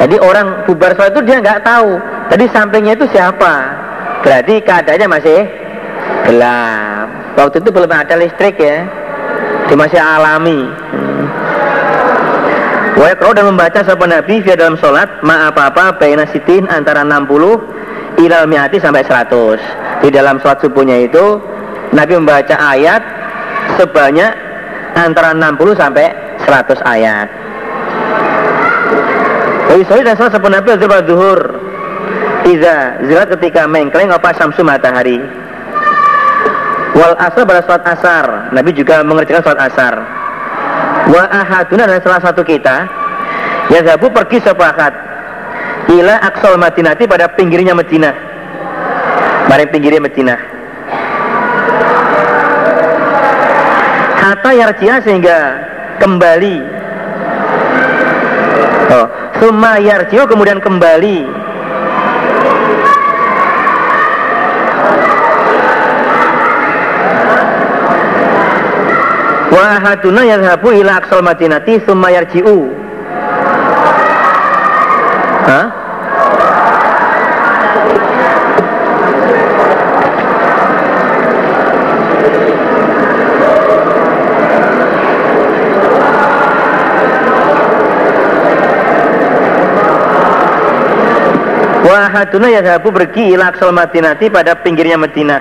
[0.00, 2.00] Jadi orang bubar sholat itu dia nggak tahu.
[2.32, 3.52] Tadi sampingnya itu siapa.
[4.24, 5.38] Berarti keadaannya masih
[6.28, 6.95] gelap.
[7.36, 8.88] Waktu itu belum ada listrik ya.
[9.68, 10.64] Dia masih alami.
[10.66, 11.24] Hmm.
[12.96, 18.48] Wa dan membaca sahabat Nabi via dalam sholat ma apa-apa baina sitin antara 60 ilal
[18.48, 20.00] miati sampai 100.
[20.00, 21.36] Di dalam sholat subuhnya itu
[21.92, 23.04] Nabi membaca ayat
[23.76, 24.32] sebanyak
[24.96, 26.08] antara 60 sampai
[26.40, 27.28] 100 ayat.
[29.76, 31.40] Bagi saya dan salah satu Nabi Zuhur
[32.46, 35.18] Iza zilat ketika mengkleng apa samsu matahari
[36.96, 38.24] Wal asar pada salat asar.
[38.56, 39.94] Nabi juga mengerjakan salat asar.
[41.12, 42.88] Wa ahaduna dan salah satu kita
[43.70, 44.90] Yazhabu pergi sepakat
[45.86, 48.14] Ila aksal madinati pada pinggirnya Madinah.
[49.46, 50.40] Mari pinggirnya Madinah.
[54.18, 55.38] Hatta yarjia sehingga
[56.02, 56.56] kembali.
[58.90, 59.06] Oh,
[59.38, 61.30] summa yarjiu kemudian kembali
[69.56, 72.86] Wa haduna yadhabu ila aqsal madinati summa yarji'u
[75.46, 75.66] Hah?
[91.86, 95.38] Wahaduna ya sahabu pergi ila aksal madinati pada pinggirnya Madinah.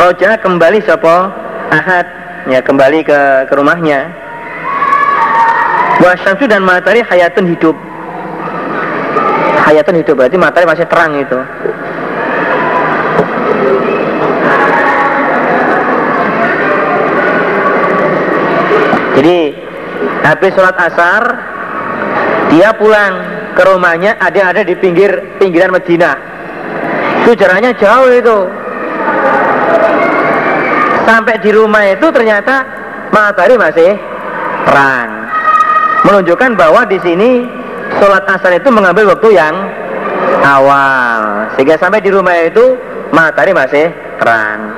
[0.00, 1.28] Roja kembali sopo
[1.68, 2.15] ahad
[2.46, 4.10] ya kembali ke, ke rumahnya.
[6.02, 7.76] Wasyamsu dan matahari hayatun hidup.
[9.66, 11.38] Hayatun hidup berarti matahari masih terang itu.
[19.16, 19.38] Jadi
[20.28, 21.22] habis sholat asar
[22.52, 23.14] dia pulang
[23.56, 26.36] ke rumahnya ada ada di pinggir pinggiran Medina
[27.24, 28.36] itu jaraknya jauh itu
[31.06, 32.66] sampai di rumah itu ternyata
[33.14, 33.94] matahari masih
[34.66, 35.10] terang.
[36.02, 37.46] Menunjukkan bahwa di sini
[38.02, 39.54] sholat asar itu mengambil waktu yang
[40.42, 41.46] awal.
[41.54, 42.76] Sehingga sampai di rumah itu
[43.14, 44.74] matahari masih terang.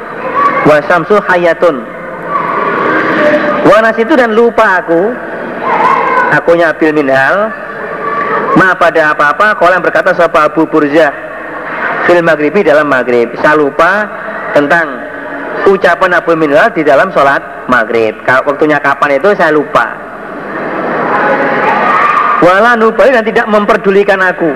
[0.68, 1.80] Wasamsu hayatun.
[3.68, 5.16] Wanas itu dan lupa aku.
[6.36, 7.48] Akunya bil minhal.
[8.56, 11.12] Ma pada apa-apa yang berkata siapa Abu Burzah
[12.08, 13.28] Fil maghribi dalam maghrib.
[13.44, 14.08] Saya lupa
[14.56, 15.07] tentang
[15.68, 18.16] ucapan Abu Minhal di dalam sholat maghrib.
[18.24, 19.86] Waktunya kapan itu saya lupa.
[22.38, 24.48] Wala nubai dan tidak memperdulikan aku.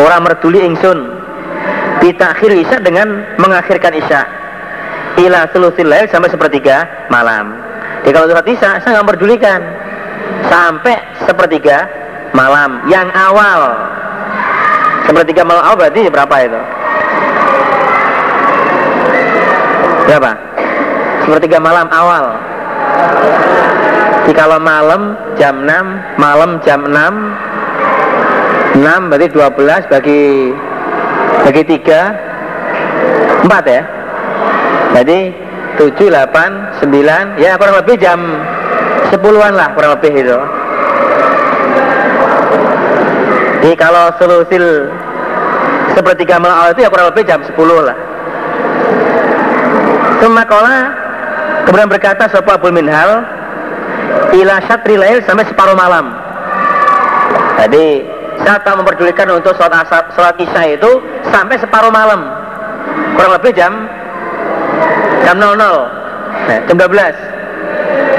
[0.00, 1.18] Orang merduli ingsun.
[1.98, 4.22] Bitakhir isya dengan mengakhirkan isya.
[5.16, 7.56] Ila selusil lail sampai sepertiga malam.
[8.04, 9.60] Jadi kalau sholat isya saya nggak memperdulikan.
[10.46, 11.88] Sampai sepertiga
[12.36, 12.84] malam.
[12.86, 13.60] Yang awal.
[15.08, 16.60] Sepertiga malam awal berarti berapa itu
[20.06, 20.32] berapa
[21.26, 22.38] sepertiga malam awal.
[24.22, 30.54] Jadi kalau malam jam 6 malam jam 6 6 berarti 12 bagi
[31.42, 33.82] bagi 3 4 ya.
[34.96, 35.18] Jadi
[35.78, 38.22] 7, 8, 9 ya kurang lebih jam
[39.10, 40.38] 10-an lah kurang lebih itu.
[43.66, 44.90] Jadi kalau selusil
[45.94, 47.98] sepertiga malam awal itu ya kurang lebih jam 10 lah.
[50.18, 51.05] Semakola
[51.66, 53.26] kemudian berkata Sopo Abul Minhal
[54.32, 56.14] ila syatri lail sampai separuh malam.
[57.60, 58.04] Jadi
[58.44, 60.90] saya tak memperdulikan untuk sholat asar, sholat isya itu
[61.34, 62.30] sampai separuh malam.
[63.16, 63.72] Kurang lebih jam
[65.26, 67.16] jam 00, nah, jam 12.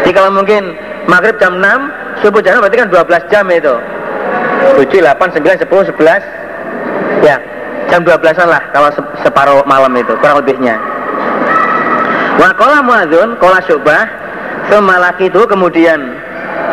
[0.03, 0.75] Jadi kalau mungkin
[1.07, 3.75] maghrib jam 6, subuh jam berarti kan 12 jam itu.
[4.75, 6.23] 7, 8, 9, 10, 11.
[7.23, 7.39] Ya,
[7.87, 8.89] jam 12-an lah kalau
[9.23, 10.75] separuh malam itu, kurang lebihnya.
[12.37, 14.05] Wa kola muadzun, kola syubah,
[14.69, 15.97] semalaki itu kemudian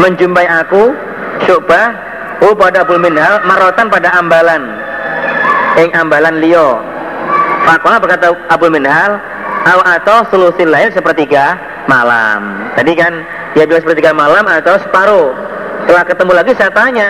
[0.00, 0.92] menjumpai aku,
[1.48, 1.96] syubah,
[2.44, 4.62] oh pada Abul Minhal, marotan pada ambalan,
[5.81, 6.81] ing ambalan liyo.
[7.64, 9.16] Fakola berkata Abul Minhal,
[9.64, 11.57] aw atau selusin lain sepertiga
[11.88, 12.68] malam.
[12.77, 13.24] Tadi kan
[13.57, 15.33] dia bilang sepertiga malam atau separuh.
[15.85, 17.09] Setelah ketemu lagi saya tanya,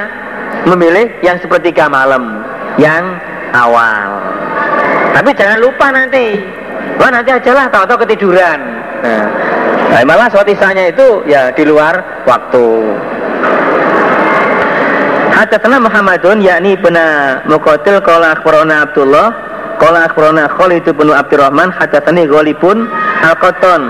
[0.66, 2.42] memilih yang sepertiga malam,
[2.78, 3.18] yang
[3.54, 4.22] awal.
[5.14, 6.42] Tapi jangan lupa nanti
[6.98, 8.58] Wah nanti aja lah tahu-tahu ketiduran.
[9.02, 9.26] Nah,
[9.90, 12.66] nah malah sholat isanya itu ya di luar waktu.
[15.34, 19.34] Hadatsana Muhammadun yakni bena Muqatil qala akhbarana Abdullah
[19.82, 22.86] qala akhbarana Khalid bin Abdurrahman hadatsani Ghalibun
[23.18, 23.82] Al-Qattan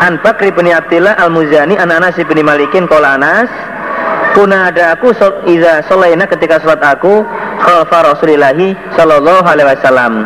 [0.00, 3.52] an Bakri bin Abdullah Al-Muzani an Anas bin Malikin qala Anas
[4.32, 5.12] kuna ada aku
[5.44, 7.24] iza sholaina ketika salat aku
[7.60, 8.56] khalfa Rasulillah
[8.96, 10.24] sallallahu alaihi wasallam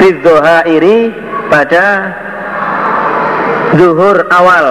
[0.00, 1.12] iri
[1.50, 2.14] pada
[3.74, 4.66] zuhur awal.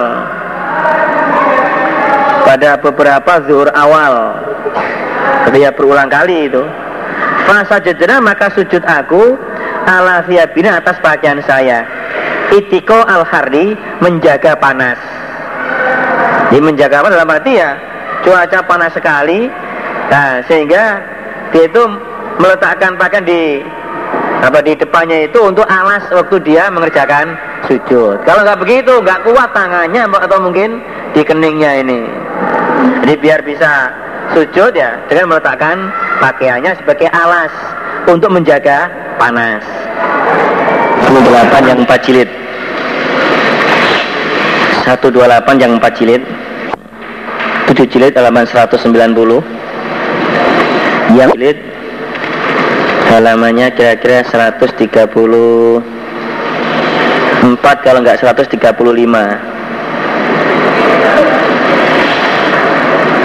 [2.48, 4.34] Pada beberapa zuhur awal.
[5.46, 6.64] Ketika berulang kali itu.
[7.46, 9.36] Fasa jejena maka sujud aku
[9.86, 10.24] ala
[10.56, 11.86] bina atas pakaian saya.
[12.50, 14.98] Itiko al hardi menjaga panas.
[16.50, 17.78] Ini menjaga apa dalam arti ya
[18.26, 19.46] cuaca panas sekali.
[20.10, 20.98] Nah sehingga
[21.54, 21.82] dia itu
[22.42, 23.62] meletakkan pakaian di
[24.40, 27.36] apa di depannya itu untuk alas waktu dia mengerjakan
[27.68, 28.24] sujud.
[28.24, 30.80] Kalau nggak begitu, nggak kuat tangannya atau mungkin
[31.12, 32.00] di keningnya ini.
[33.04, 33.92] Jadi biar bisa
[34.32, 35.92] sujud ya dengan meletakkan
[36.24, 37.52] pakaiannya sebagai alas
[38.08, 38.88] untuk menjaga
[39.20, 39.60] panas.
[41.10, 42.28] 128 yang 4 jilid.
[44.88, 46.22] 128 yang 4 jilid.
[47.68, 49.44] 7 jilid halaman 190.
[51.12, 51.58] Yang jilid
[53.10, 55.02] halamannya kira-kira 134
[57.82, 58.54] kalau enggak 135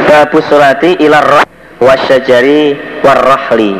[0.06, 1.46] Babu surati ilar
[1.78, 3.76] wasyajari warrahli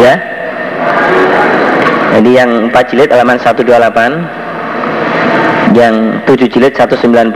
[0.00, 0.16] ya.
[2.10, 7.30] Jadi yang 4 jilid halaman 128 yang 7 jilid 190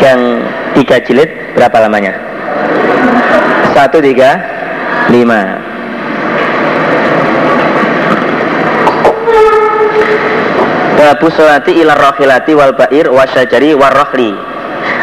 [0.00, 0.40] yang
[0.72, 2.16] 3 jilid berapa lamanya
[3.74, 4.38] satu tiga
[5.10, 5.58] lima.
[10.94, 14.32] Babu sholati ilar rohilati wal bair wasyajari warrohli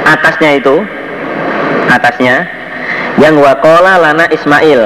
[0.07, 0.81] Atasnya itu
[1.91, 2.47] Atasnya
[3.21, 4.81] Yang wakola lana Ismail.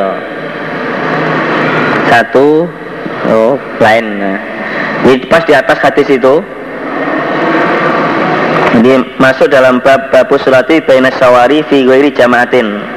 [2.09, 2.67] Satu
[3.31, 4.21] Oh lain.
[5.05, 6.41] Ini pas di atas hadis itu
[8.75, 8.91] Jadi
[9.21, 12.94] masuk dalam bab babu sholati Baina sawari fi jamaatin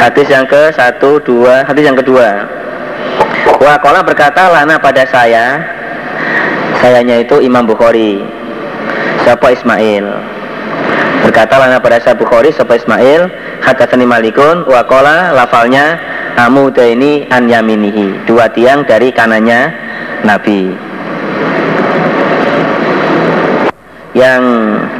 [0.00, 2.48] Hadis yang ke satu dua Hadis yang kedua.
[3.60, 5.60] Wakola berkata lana pada saya
[6.80, 8.24] Sayanya itu Imam Bukhari
[9.20, 10.08] Siapa Ismail?
[11.28, 13.28] Berkata lana pada saya Bukhari Siapa Ismail?
[13.60, 16.00] Hadatsani Malikun Wakola lafalnya
[16.40, 18.24] Amu ini an yaminihi.
[18.24, 19.68] Dua tiang dari kanannya
[20.24, 20.72] Nabi.
[24.16, 24.42] Yang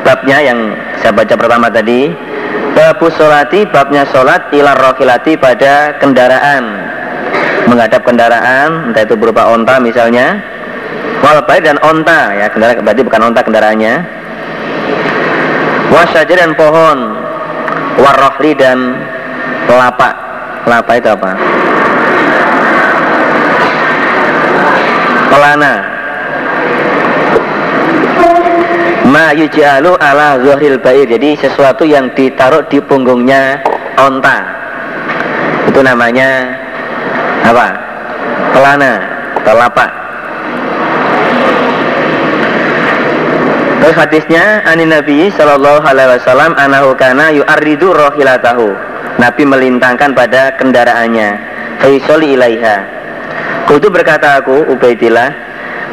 [0.05, 0.59] babnya yang
[1.01, 2.13] saya baca pertama tadi
[2.91, 6.91] Babu solati babnya solat ilar rokilati pada kendaraan.
[7.71, 10.43] Menghadap kendaraan entah itu berupa onta misalnya.
[11.23, 13.95] Wal dan onta ya kendaraan berarti bukan onta kendaraannya.
[15.95, 17.15] Wasaja dan pohon.
[17.95, 18.99] Warrohli dan
[19.71, 20.15] lapak
[20.67, 21.31] lapak itu apa?
[25.31, 25.75] Pelana
[29.11, 33.59] ma yuj'alu ala zuhril bair jadi sesuatu yang ditaruh di punggungnya
[33.99, 34.39] onta
[35.67, 36.55] itu namanya
[37.43, 37.67] apa
[38.55, 38.93] pelana
[39.43, 39.91] atau lapak
[43.81, 48.77] Terus hadisnya ani Nabi Shallallahu Alaihi Wasallam anahu kana yu'arridu rohilatahu.
[49.17, 51.41] Nabi melintangkan pada kendaraannya.
[51.81, 52.77] Faisoli ilaiha.
[53.65, 55.33] Kutu berkata aku Ubaidillah,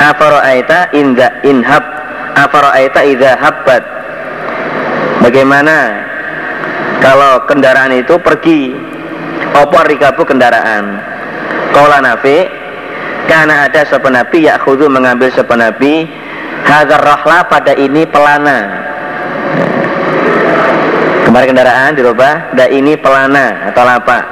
[0.03, 1.96] afaro'aita inda inhab
[2.37, 3.83] afaro'aita idha habbat.
[5.25, 5.77] Bagaimana
[7.01, 8.77] kalau kendaraan itu pergi
[9.57, 11.01] opor rikabu kendaraan.
[11.73, 12.47] Kaulah nafi
[13.27, 16.25] karena ada sepenapi nabi yakhudu mengambil sepenapi nabi
[16.63, 18.59] Hazar rohla pada ini pelana
[21.27, 24.23] Kemarin kendaraan dirubah Da ini pelana atau lapak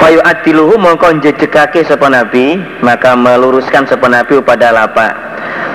[0.00, 5.12] Fayu adiluhu mongkon jejekake nabi Maka meluruskan sepan nabi pada lapak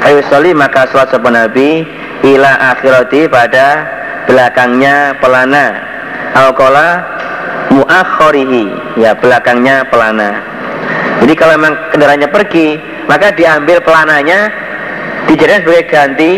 [0.01, 1.85] Fayu soli maka sholat sepan nabi
[2.25, 3.85] Ila akhirati pada
[4.25, 5.77] belakangnya pelana.
[6.33, 7.05] Alkola
[7.69, 10.41] muakhorihi Ya belakangnya pelana.
[11.21, 12.67] Jadi kalau memang kendaraannya pergi
[13.05, 14.49] Maka diambil pelananya
[15.29, 16.31] dijadikan sebagai ganti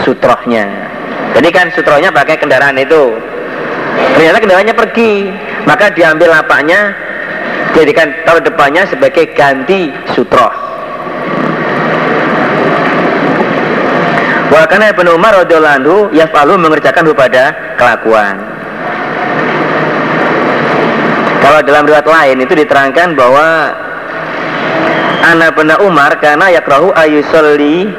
[0.00, 0.64] sutrohnya.
[1.36, 3.16] Jadi kan sutrohnya pakai kendaraan itu.
[4.16, 5.12] Ternyata kendaraannya pergi
[5.68, 6.94] maka diambil lapaknya
[7.76, 10.59] jadikan taruh depannya sebagai ganti sutroh
[14.50, 18.34] Wakana Ibn Umar radhiyallahu anhu yaf'alu mengerjakan kepada kelakuan.
[21.40, 23.46] Kalau dalam riwayat lain itu diterangkan bahwa
[25.30, 27.94] anak benar Umar karena yakrahu ayusolli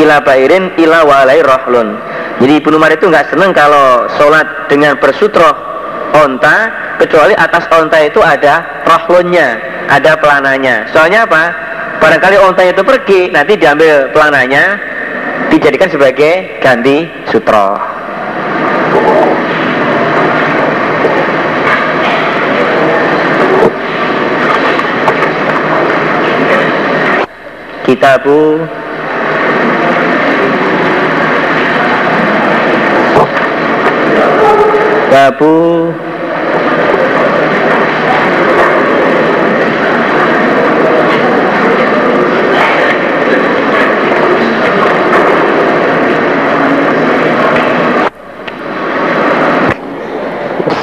[0.00, 2.00] ila bairin ila walai rohlun.
[2.40, 5.52] Jadi Ibnu Umar itu nggak seneng kalau sholat dengan bersutroh
[6.16, 9.60] onta kecuali atas onta itu ada rohlunnya
[9.92, 10.88] ada pelananya.
[10.88, 11.52] Soalnya apa?
[12.00, 14.91] Barangkali onta itu pergi nanti diambil pelananya
[15.62, 17.78] dijadikan sebagai ganti sutroh
[27.86, 28.66] kitabu
[35.14, 35.54] babu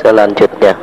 [0.09, 0.73] selanjutnya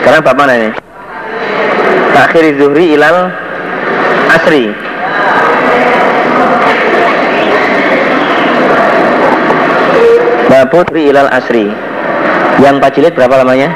[0.00, 0.70] sekarang bab mana ini?
[2.14, 3.30] Takhir zuhri ilal
[4.32, 4.64] asri.
[10.70, 11.70] Putri ilal asri.
[12.58, 13.70] Yang pacilit berapa lamanya?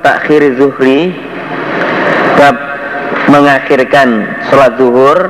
[0.00, 1.12] Takhir zuhri
[2.40, 2.56] Bab
[3.28, 5.28] mengakhirkan sholat zuhur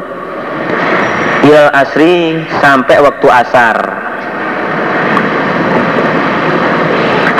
[1.50, 3.74] Ilal asri sampai waktu asar.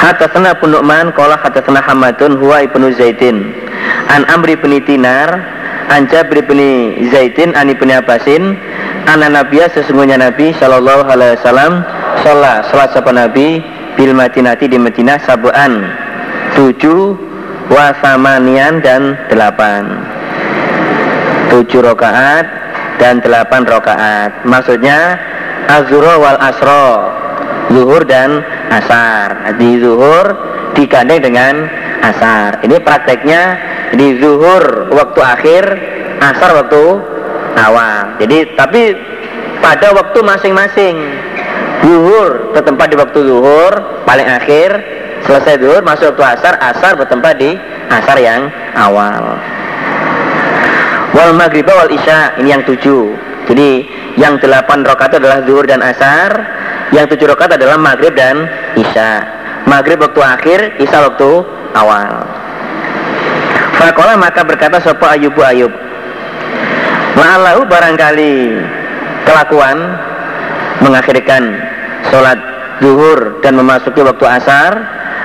[0.02, 3.54] Hatasana pun Nu'man Kola hatasana Hamadun Huwa ibnu Zaidin.
[4.10, 5.30] An Amri bin Tinar
[5.94, 6.58] An Jabri bin
[7.14, 8.58] Zaidin An ibnu Abbasin
[9.06, 11.86] An Nabiya sesungguhnya Nabi Shallallahu alaihi wasallam
[12.26, 13.62] sholat sholat sapa Nabi
[13.94, 15.86] bil Madinati di Madinah sabuan
[16.58, 17.14] tujuh
[17.70, 19.86] wasamanian dan delapan.
[21.54, 22.59] Tujuh rokaat
[23.00, 25.16] dan delapan rokaat maksudnya
[25.66, 27.20] azuro wal asro
[27.70, 29.54] zuhur dan asar.
[29.56, 30.26] Di zuhur
[30.74, 31.70] digandeng dengan
[32.02, 32.60] asar.
[32.66, 33.42] Ini prakteknya
[33.94, 35.64] di zuhur waktu akhir
[36.20, 36.84] asar waktu
[37.56, 38.18] awal.
[38.18, 38.94] Jadi tapi
[39.62, 40.96] pada waktu masing-masing.
[41.80, 44.68] Zuhur bertempat di waktu zuhur paling akhir
[45.24, 47.56] selesai zuhur masuk waktu asar asar bertempat di
[47.88, 49.40] asar yang awal
[51.14, 53.14] wal maghrib wal isya ini yang tujuh.
[53.50, 53.70] Jadi
[54.20, 56.30] yang delapan rakaat adalah zuhur dan asar
[56.94, 58.46] yang tujuh rakaat adalah maghrib dan
[58.78, 59.26] isya.
[59.66, 61.30] Maghrib waktu akhir isya waktu
[61.74, 62.26] awal.
[63.80, 65.72] Fakola maka berkata sopo ayubu ayub?
[67.16, 68.60] Ma'allahu barangkali
[69.24, 69.78] kelakuan
[70.84, 71.42] mengakhirkan
[72.08, 72.38] sholat
[72.80, 74.72] zuhur dan memasuki waktu asar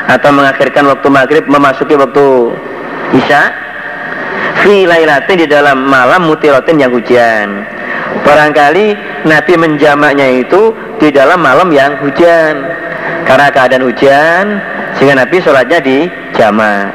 [0.05, 2.53] atau mengakhirkan waktu maghrib memasuki waktu
[3.15, 3.64] isya
[4.65, 7.65] fi lailatin di dalam malam mutilatin yang hujan.
[8.25, 12.65] Barangkali Nabi menjamaknya itu di dalam malam yang hujan.
[13.25, 14.43] Karena keadaan hujan
[14.97, 16.05] sehingga Nabi sholatnya di
[16.37, 16.93] jamak.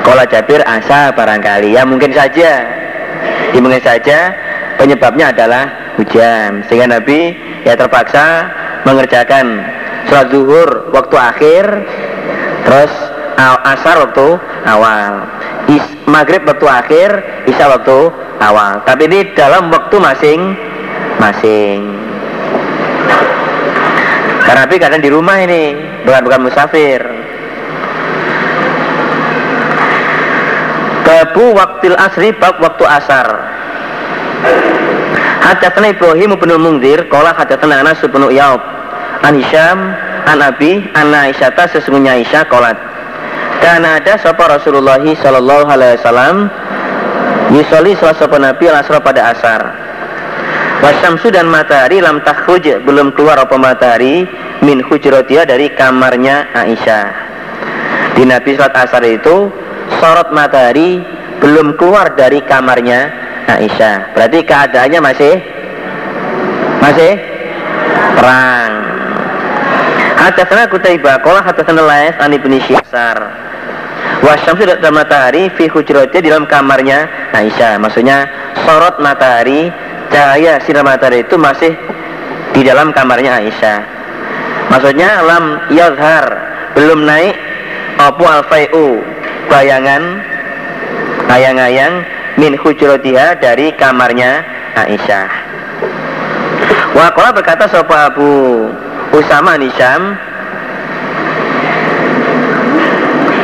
[0.00, 2.64] Kalau Jabir asa barangkali ya mungkin saja.
[3.50, 4.32] Ya, mungkin saja
[4.80, 6.64] penyebabnya adalah hujan.
[6.68, 8.48] Sehingga Nabi ya terpaksa
[8.88, 9.60] mengerjakan
[10.08, 11.64] sholat zuhur waktu akhir
[12.64, 12.92] terus
[13.64, 14.26] asar waktu
[14.64, 15.28] awal.
[15.68, 17.10] Is, maghrib waktu akhir
[17.46, 18.10] isya waktu
[18.42, 18.82] awal.
[18.82, 22.00] Tapi ini dalam waktu masing-masing
[24.50, 26.98] karena Nabi kadang di rumah ini bukan bukan musafir.
[31.06, 33.30] Babu waktil asri bab waktu asar.
[35.46, 38.58] Hadatsana Ibrahim bin Munzir qala hadatsana Anas bin Iyab
[39.22, 39.94] an Hisham
[40.26, 42.89] an Abi an Aisyah sesungguhnya Aisyah qalat
[43.60, 46.36] karena ada sapa Rasulullah sallallahu alaihi wasallam
[47.52, 49.60] Yusoli salah sapa Nabi al pada asar
[50.80, 54.24] Wasyamsu dan matahari lam takhruj belum keluar apa matahari
[54.64, 57.06] min hujratia dari kamarnya Aisyah.
[58.16, 59.52] Di Nabi salat asar itu
[60.00, 61.04] sorot matahari
[61.44, 63.12] belum keluar dari kamarnya
[63.44, 64.16] Aisyah.
[64.16, 65.34] Berarti keadaannya masih
[66.80, 67.12] masih
[68.16, 68.72] terang.
[70.20, 73.16] Hadatsana Kutaibah qala hadatsana Lais an Ibnu Syihsar.
[74.20, 77.80] Wa syamsu dan matahari fi hujratnya di dalam kamarnya Aisyah.
[77.80, 78.28] Maksudnya
[78.68, 79.72] sorot matahari,
[80.12, 81.72] cahaya sinar matahari itu masih
[82.52, 83.80] di dalam kamarnya Aisyah.
[84.68, 86.24] Maksudnya lam yazhar
[86.76, 87.32] belum naik
[87.96, 89.00] apa alfai'u
[89.48, 90.20] bayangan
[91.32, 92.04] ayang-ayang
[92.36, 94.44] min hujrotiha dari kamarnya
[94.76, 95.28] Aisyah.
[96.92, 98.68] Wakola berkata sopa Abu
[99.10, 100.14] Usama Nisham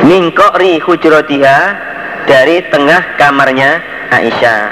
[0.06, 1.58] Mingkori hujrotiha
[2.30, 3.82] dari tengah kamarnya
[4.14, 4.70] Aisyah.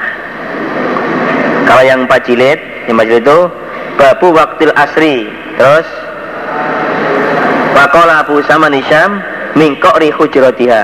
[1.67, 3.41] Kalau yang empat jilid, yang empat jilid itu
[3.99, 5.27] babu waktil asri.
[5.59, 5.87] Terus
[7.75, 9.19] Wakola Abu Usama Nisham
[9.59, 10.83] Mingkori hujrotiha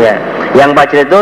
[0.00, 0.16] Ya,
[0.56, 1.20] yang bajir itu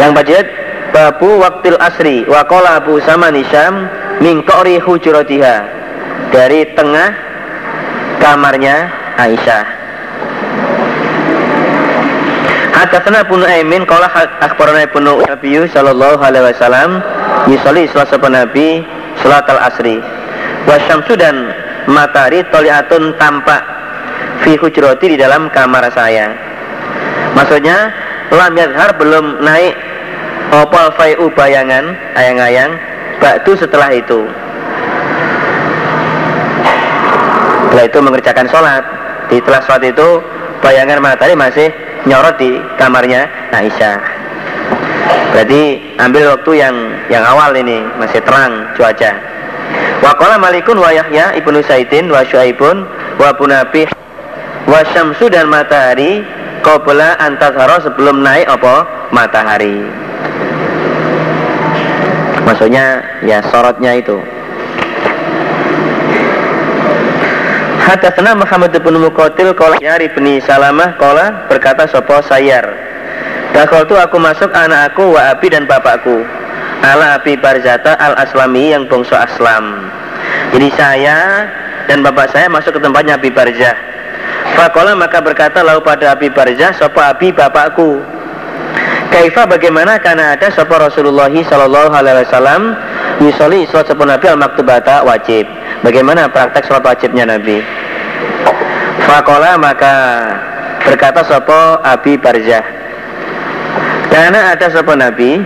[0.00, 0.48] yang bajir
[0.96, 3.84] babu waktil asri wa qala Abu Sama Nisham
[4.24, 5.56] min qari hujuratiha
[6.32, 7.12] dari tengah
[8.16, 8.88] kamarnya
[9.20, 9.64] Aisyah.
[12.80, 14.08] Hadatsana Ibnu Aimin qala
[14.40, 17.04] akhbarana Ibnu Nabi sallallahu alaihi wasallam
[17.44, 18.80] yusalli salat Nabi
[19.20, 20.00] salat al-asri.
[20.64, 21.52] Wa syamsu dan
[21.88, 23.60] matahari toliatun tampak
[24.40, 26.32] fi hujrati di dalam kamar saya.
[27.36, 27.92] Maksudnya
[28.30, 29.74] lam yazhar belum naik
[30.54, 32.70] opal fai'u bayangan ayang-ayang
[33.18, 34.26] baktu setelah itu.
[37.70, 38.82] Setelah itu mengerjakan sholat.
[39.30, 40.08] Di telah sholat itu
[40.58, 41.70] bayangan matahari masih
[42.06, 43.98] nyorot di kamarnya Aisyah.
[45.30, 46.74] Berarti ambil waktu yang
[47.06, 49.14] yang awal ini masih terang cuaca.
[50.02, 52.82] Wakola malikun wa Yahya ibnu Saidin wa Syuaibun
[53.20, 53.86] wa Nabi
[54.66, 56.26] wa Syamsu dan matahari
[56.60, 59.08] Qabla antashara sebelum naik apa?
[59.16, 59.80] Matahari.
[62.44, 64.20] Maksudnya ya sorotnya itu.
[67.80, 72.66] Hadatsana Muhammad bin Muqatil qala Yari bin Salamah qala berkata sapa Sayar?
[73.50, 76.22] Tu aku masuk anak aku wa abi dan bapakku.
[76.80, 79.90] Ala abi Barzata al Aslami yang bangsa Aslam.
[80.54, 81.48] Jadi saya
[81.88, 83.89] dan bapak saya masuk ke tempatnya Abi Barzah
[84.60, 88.04] Fakola maka berkata lalu pada Abi Barzah Sopo Abi bapakku?
[89.08, 89.96] Kaifa bagaimana?
[90.04, 92.76] Karena ada Sopo Rasulullah Sallallahu Alaihi Wasallam
[93.24, 95.48] Yusoli sholat sopo Nabi al maktubata wajib.
[95.80, 97.64] Bagaimana praktek sholat wajibnya Nabi?
[99.08, 99.94] Fakola maka
[100.84, 102.60] berkata Sopo Abi Barzah
[104.12, 105.40] Karena ada Sopo Nabi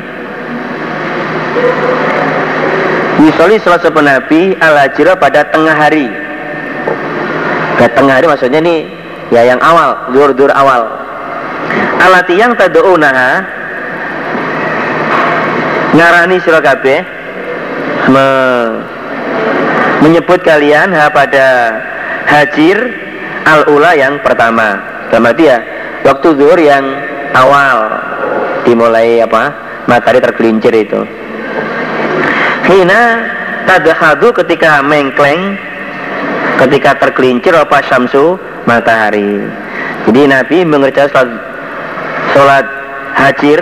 [3.22, 4.74] Yusoli sholat sopo Nabi al
[5.22, 6.10] pada tengah hari.
[7.94, 9.03] Tengah hari maksudnya nih
[9.34, 10.86] ya yang awal dur-dur awal.
[11.98, 13.42] Alati yang tad'unaha
[15.94, 16.62] ngarani sira
[18.10, 18.26] me,
[20.06, 21.46] menyebut kalian ha pada
[22.30, 22.78] hajir
[23.42, 24.78] al ula yang pertama.
[25.10, 25.58] Dalam arti ya
[26.06, 26.84] waktu zuhur yang
[27.34, 27.98] awal
[28.62, 29.50] dimulai apa
[29.90, 31.02] matahari tergelincir itu.
[32.64, 33.02] Hina
[33.66, 35.58] tadhadu ketika mengkleng
[36.64, 39.40] ketika tergelincir apa syamsu matahari.
[40.04, 41.32] Jadi Nabi mengerjakan sholat,
[42.36, 42.66] sholat
[43.16, 43.60] hajir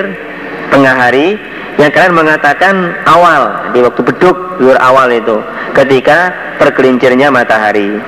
[0.74, 1.38] tengah hari
[1.78, 5.38] yang kalian mengatakan awal di waktu beduk luar awal itu
[5.76, 8.00] ketika tergelincirnya matahari.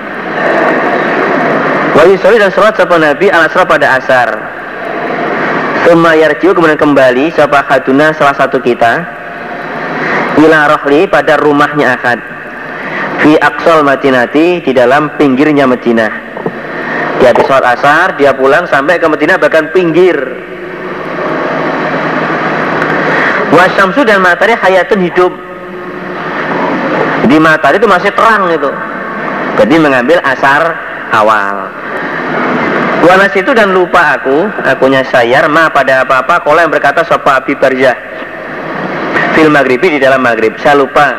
[1.94, 4.28] Wali sore dan sholat sapa Nabi al pada asar.
[5.84, 9.04] Suma kemudian kembali Sapa haduna salah satu kita
[10.40, 12.18] Ila rohli pada rumahnya akad.
[13.22, 16.23] Fi aksol Madinati di dalam pinggirnya Madinah.
[17.22, 20.16] Dia habis sholat asar, dia pulang sampai ke Madinah bahkan pinggir.
[23.54, 25.32] Wasamsu dan matahari hayatun hidup.
[27.30, 28.70] Di matahari itu masih terang itu.
[29.54, 30.74] Jadi mengambil asar
[31.14, 31.70] awal.
[33.04, 36.40] Walas itu dan lupa aku, akunya sayar ma pada apa-apa.
[36.40, 37.94] Kalau yang berkata sopa Abi Barzah
[39.36, 40.56] fil maghribi di dalam maghrib.
[40.58, 41.12] Saya lupa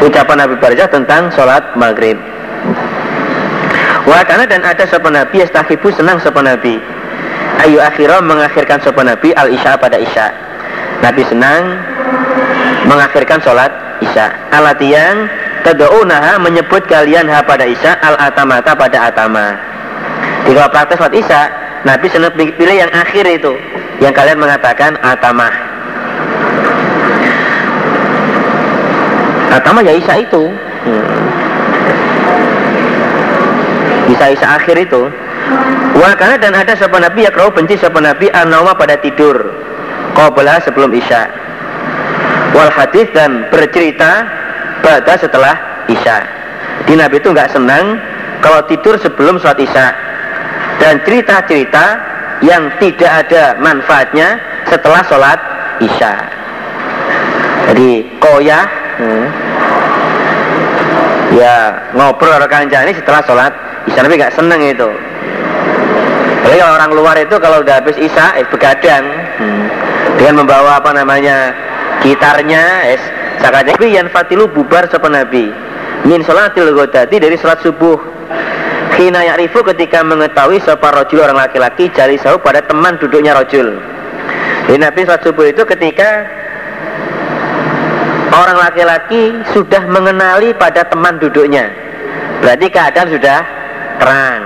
[0.00, 2.29] ucapan Nabi Barzah tentang sholat maghrib.
[4.10, 6.82] Wa karena dan ada sopan Nabi yastahibu senang sopan Nabi.
[7.62, 10.34] Ayu akhirah mengakhirkan sopan Nabi al isya pada isya.
[10.98, 11.78] Nabi senang
[12.90, 13.70] mengakhirkan sholat
[14.02, 14.34] isya.
[14.50, 15.30] Alat yang
[15.62, 19.54] tadaunaha menyebut kalian ha pada isya al atamata pada atama.
[20.50, 21.40] Jika praktek sholat isya,
[21.86, 23.54] Nabi senang pilih yang akhir itu,
[24.02, 25.54] yang kalian mengatakan atamah.
[29.54, 30.50] Atamah ya isya itu.
[30.82, 31.29] Hmm.
[34.10, 35.02] Isya-isya akhir itu.
[35.94, 39.36] Wa karena dan ada sebuah nabi ya kau benci sebuah nabi an pada tidur.
[40.16, 41.30] Qabla sebelum isya.
[42.50, 44.26] Wal hadis dan bercerita
[44.82, 45.54] pada setelah
[45.86, 46.26] isya.
[46.88, 48.00] Di nabi itu nggak senang
[48.42, 49.86] kalau tidur sebelum sholat isya.
[50.80, 51.84] Dan cerita-cerita
[52.40, 55.38] yang tidak ada manfaatnya setelah sholat
[55.84, 56.12] isya.
[57.70, 58.64] Jadi koyah
[58.98, 59.26] hmm,
[61.36, 61.54] ya
[61.94, 63.52] ngobrol rekan ini setelah sholat
[63.90, 64.88] isya Nabi nggak seneng itu.
[66.46, 69.04] Jadi kalau orang luar itu kalau udah habis isya eh, begadang.
[69.40, 69.66] Hmm.
[70.20, 71.56] dengan membawa apa namanya
[72.04, 73.00] gitarnya es
[73.40, 75.48] sakanya yang fatilu bubar sopan Nabi.
[76.04, 77.96] Min sholatil godati dari sholat subuh.
[79.00, 83.80] Hina ya'rifu ketika mengetahui sopan rojul orang laki-laki jali sahu pada teman duduknya rojul
[84.68, 86.28] Jadi Nabi sholat subuh itu ketika
[88.36, 91.72] orang laki-laki sudah mengenali pada teman duduknya.
[92.44, 93.38] Berarti keadaan sudah
[94.00, 94.40] terang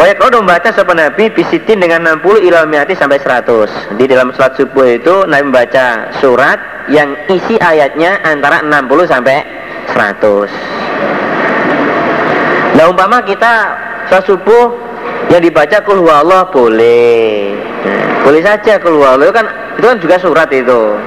[0.00, 4.88] Banyak kalau membaca sopan Nabi bisitin dengan 60 ilmiati sampai 100 Di dalam sholat subuh
[4.88, 9.44] itu Nabi membaca surat yang isi ayatnya antara 60 sampai
[9.92, 13.76] 100 Nah umpama kita
[14.08, 14.88] sholat subuh
[15.30, 17.54] yang dibaca kul Allah boleh.
[17.86, 19.46] Nah, Boleh saja kul Allah itu kan,
[19.78, 20.98] itu kan juga surat itu.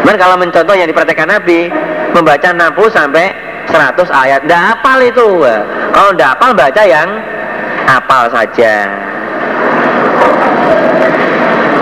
[0.00, 1.66] Cuman kalau mencontoh yang diperhatikan Nabi
[2.14, 3.34] Membaca 60 sampai
[3.68, 4.40] 100 ayat.
[4.46, 5.26] Tidak hafal itu
[5.92, 7.08] Kalau tidak hafal baca yang
[7.86, 8.74] hafal saja.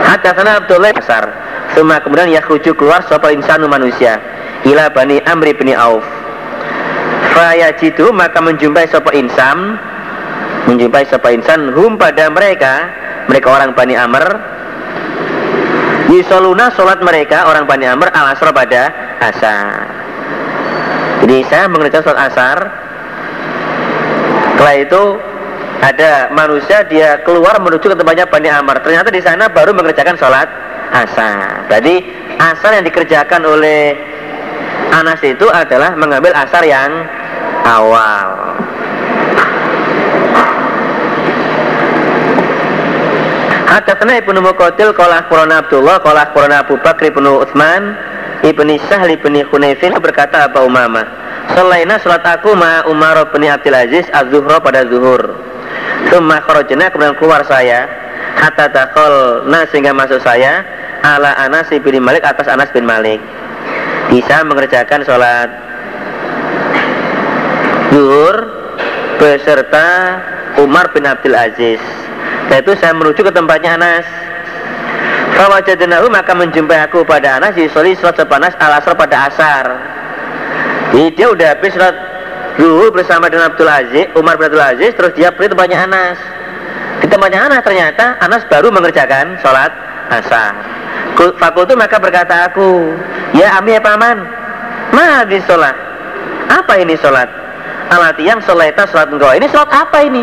[0.04, 1.24] Hadatsana Abdullah besar
[1.72, 4.20] Semua kemudian yakhruju keluar sopal insanu manusia.
[4.62, 6.06] Ila bani Amri bin Auf.
[7.34, 9.74] Fayajidu maka menjumpai sopa insan.
[10.70, 12.88] Menjumpai sopa insan Hum pada mereka.
[13.26, 14.24] Mereka orang Bani Amr.
[16.12, 18.92] Yusoluna sholat mereka orang Bani Amr al asr pada
[19.24, 19.93] asar
[21.24, 22.58] jadi saya mengerjakan sholat asar.
[24.54, 25.02] Setelah itu
[25.80, 28.76] ada manusia dia keluar menuju ke tempatnya Bani Amr.
[28.84, 30.48] Ternyata di sana baru mengerjakan sholat
[30.92, 31.64] asar.
[31.72, 32.04] Jadi
[32.36, 33.96] asar yang dikerjakan oleh
[34.92, 36.92] Anas itu adalah mengambil asar yang
[37.64, 38.54] awal.
[43.74, 49.46] Hadatsana Ibnu Muqatil qala akhbarana Abdullah qala akhbarana Abu Bakr ibnu Utsman ibni Sahl ibni
[49.46, 51.06] Hunayfin berkata apa Umama?
[51.52, 55.20] Selainnya sholat aku ma Umar bin Abdul Aziz az-zuhra pada zuhur.
[56.08, 57.86] Summa kharajna kemudian keluar saya.
[58.34, 60.66] Hatta takol na sehingga masuk saya
[61.04, 63.20] Ala Anas bin Malik atas Anas bin Malik.
[64.08, 65.48] Bisa mengerjakan sholat
[67.92, 68.36] Zuhur
[69.20, 70.18] Beserta
[70.58, 71.78] Umar bin Abdul Aziz.
[72.50, 74.08] Yaitu saya menuju ke tempatnya Anas
[75.34, 79.66] Fawajadnahu maka menjumpai aku pada Anas di soli sholat sepanas al pada asar.
[80.94, 81.96] Jadi dia udah habis sholat
[82.54, 86.18] zuhur bersama dengan Abdul Aziz, Umar bin Abdul Aziz, terus dia pergi tempatnya Anas.
[87.02, 89.74] Di tempatnya Anas ternyata Anas baru mengerjakan sholat
[90.14, 90.54] asar.
[91.18, 92.94] Fakultu maka berkata aku,
[93.34, 94.22] ya ami ya paman,
[94.94, 95.74] mana di sholat?
[96.46, 97.26] Apa ini sholat?
[97.90, 99.34] Alat yang sholat engkau.
[99.34, 100.22] Ini sholat apa ini?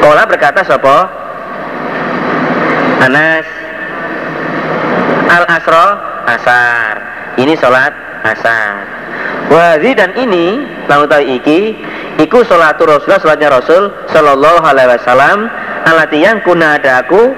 [0.00, 1.19] Kola berkata sopo
[3.00, 3.48] Anas.
[5.32, 5.86] Al Asro
[6.28, 6.94] Asar.
[7.40, 7.96] Ini sholat
[8.28, 8.84] Asar.
[9.50, 11.60] Wazi dan ini Lalu tahu iki
[12.22, 15.50] Iku sholatul Rasulullah Sholatnya Rasul Sallallahu alaihi wasallam
[15.88, 17.34] Alati yang kuna ada aku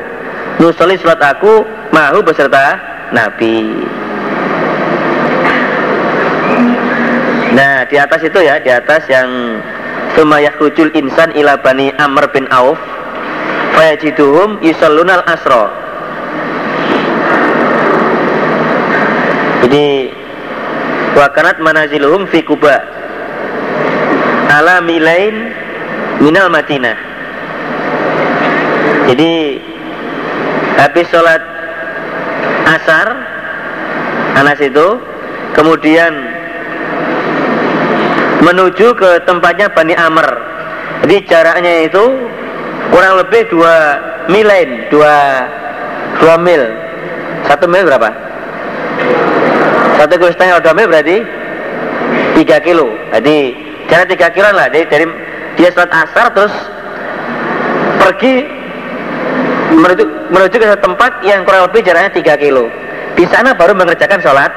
[0.60, 2.76] Nusoli sholat aku Mahu beserta
[3.12, 3.68] Nabi.
[7.52, 9.28] Nah di atas itu ya Di atas yang
[10.12, 12.76] Sumayah rujul insan ila bani Amr bin Auf
[13.74, 15.70] fayajiduhum yusallunal asro
[19.62, 20.12] jadi
[21.16, 22.82] wakanat manaziluhum fi kuba
[24.52, 25.54] ala milain
[26.20, 26.98] minal madinah.
[29.10, 29.58] Jadi
[30.78, 31.42] habis sholat
[32.68, 33.06] asar
[34.32, 34.98] Anas itu
[35.52, 36.12] kemudian
[38.42, 40.26] menuju ke tempatnya Bani Amr.
[41.04, 42.04] Jadi jaraknya itu
[42.92, 43.74] kurang lebih dua
[44.28, 45.48] milen, dua
[46.20, 46.62] dua mil.
[47.48, 48.12] Satu mil berapa?
[49.98, 51.24] Satu kilo setengah dua mil berarti
[52.36, 52.92] tiga kilo.
[53.16, 53.56] Jadi
[53.88, 54.68] jarak tiga kilo lah.
[54.68, 55.06] Jadi dari
[55.56, 56.54] dia sholat asar terus
[58.00, 58.44] pergi
[59.72, 62.68] menuju, menuju ke tempat yang kurang lebih jaraknya 3 kilo.
[63.16, 64.52] Di sana baru mengerjakan sholat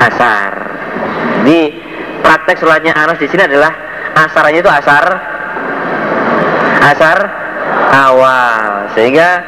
[0.00, 0.52] asar.
[1.44, 1.72] Di
[2.24, 3.72] praktek sholatnya Anas di sini adalah
[4.16, 5.04] asarnya itu asar
[6.80, 7.18] asar
[7.90, 9.42] awal sehingga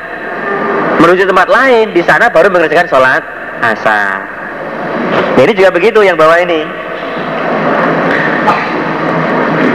[0.98, 3.22] menuju tempat lain di sana baru mengerjakan sholat
[3.62, 4.22] asar.
[5.38, 6.66] Jadi juga begitu yang bawah ini.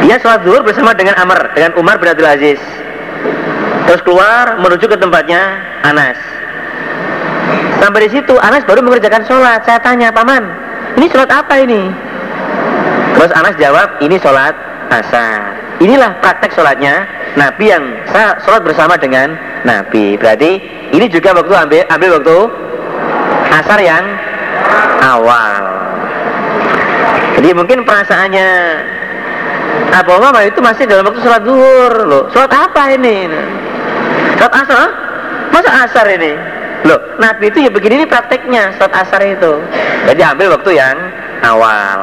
[0.03, 2.59] Dia sholat zuhur bersama dengan Amr, dengan Umar bin Abdul Aziz.
[3.88, 6.20] Terus keluar menuju ke tempatnya Anas.
[7.80, 9.64] Sampai di situ Anas baru mengerjakan sholat.
[9.64, 10.43] Saya tanya, paman,
[10.99, 11.88] ini sholat apa ini?
[13.16, 14.55] Terus Anas jawab, ini sholat
[14.91, 15.62] asar.
[15.82, 17.84] Inilah praktek sholatnya Nabi yang
[18.45, 19.34] sholat bersama dengan
[19.65, 20.19] Nabi.
[20.19, 20.61] Berarti
[20.93, 22.38] ini juga waktu ambil ambil waktu
[23.57, 24.05] asar yang
[25.01, 25.61] awal.
[27.34, 28.49] Jadi mungkin perasaannya
[29.93, 32.24] Abu Umar itu masih dalam waktu sholat zuhur loh.
[32.30, 33.26] Sholat apa ini?
[34.38, 34.88] Sholat asar?
[35.49, 36.34] Masa asar ini?
[36.84, 39.57] Loh, Nabi itu ya begini ini prakteknya sholat asar itu.
[40.05, 40.97] Jadi ambil waktu yang
[41.41, 41.97] awal.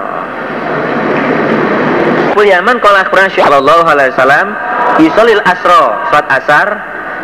[2.41, 4.49] Kul Yaman kalau Quran Sallallahu Alaihi Wasallam
[4.97, 6.69] Yusolil asro sholat asar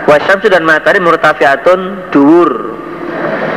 [0.04, 2.76] Wasyamsu dan matahari murtafiatun dur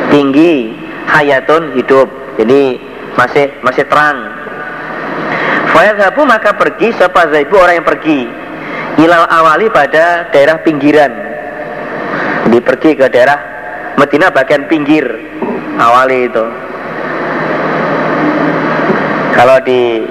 [0.07, 0.71] tinggi
[1.11, 2.07] hayatun hidup.
[2.39, 2.79] Jadi
[3.19, 4.23] masih masih terang.
[5.75, 8.31] Fayadhabu maka pergi Sapa zaibu orang yang pergi
[9.03, 11.11] Ilal awali pada daerah pinggiran.
[12.47, 13.39] Jadi pergi ke daerah
[13.99, 15.03] Medina bagian pinggir
[15.75, 16.45] Awali itu.
[19.35, 20.07] Kalau di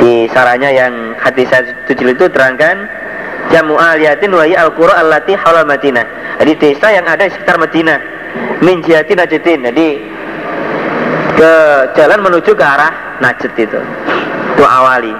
[0.00, 1.52] Di saranya yang hadis
[1.84, 2.88] tujuh itu terangkan
[3.52, 6.06] Jamu aliyatin wahi al-qura allati hawla Madinah.
[6.40, 7.98] Jadi desa yang ada di sekitar Madinah
[8.62, 9.88] Min najdin Jadi
[11.40, 11.52] ke
[11.96, 13.80] jalan menuju ke arah Najd itu.
[14.56, 15.12] Itu awali.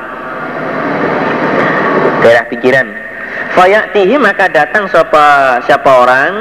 [2.21, 2.87] Daerah pikiran.
[3.57, 6.33] Fayatihi maka datang siapa siapa orang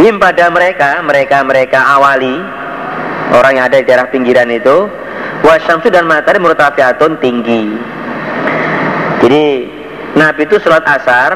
[0.00, 2.61] him pada mereka mereka mereka awali
[3.32, 4.88] orang yang ada di daerah pinggiran itu
[5.42, 7.72] wasyamsu dan matahari murtafiatun tinggi
[9.24, 9.44] jadi
[10.12, 11.30] Nabi itu sholat asar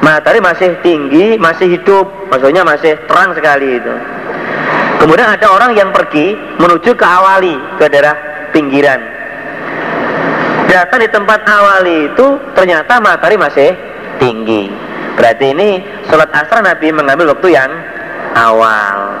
[0.00, 3.94] matahari masih tinggi masih hidup maksudnya masih terang sekali itu
[5.06, 8.16] Kemudian ada orang yang pergi menuju ke awali, ke daerah
[8.50, 8.98] pinggiran.
[10.66, 12.26] Datang di tempat awali itu
[12.58, 13.70] ternyata matahari masih
[14.18, 14.66] tinggi.
[15.14, 15.78] Berarti ini
[16.10, 17.70] sholat asar Nabi mengambil waktu yang
[18.34, 19.14] awal.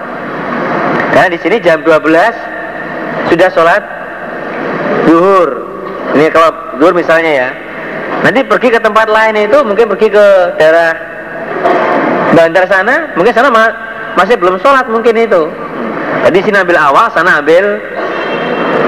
[1.16, 3.80] Karena di sini jam 12 sudah sholat
[5.08, 5.64] duhur.
[6.12, 7.48] Ini kalau duhur misalnya ya.
[8.20, 10.26] Nanti pergi ke tempat lain itu mungkin pergi ke
[10.60, 10.92] daerah
[12.36, 13.48] bandar sana, mungkin sana
[14.12, 15.48] masih belum sholat mungkin itu.
[16.28, 17.80] Jadi sini ambil awal, sana ambil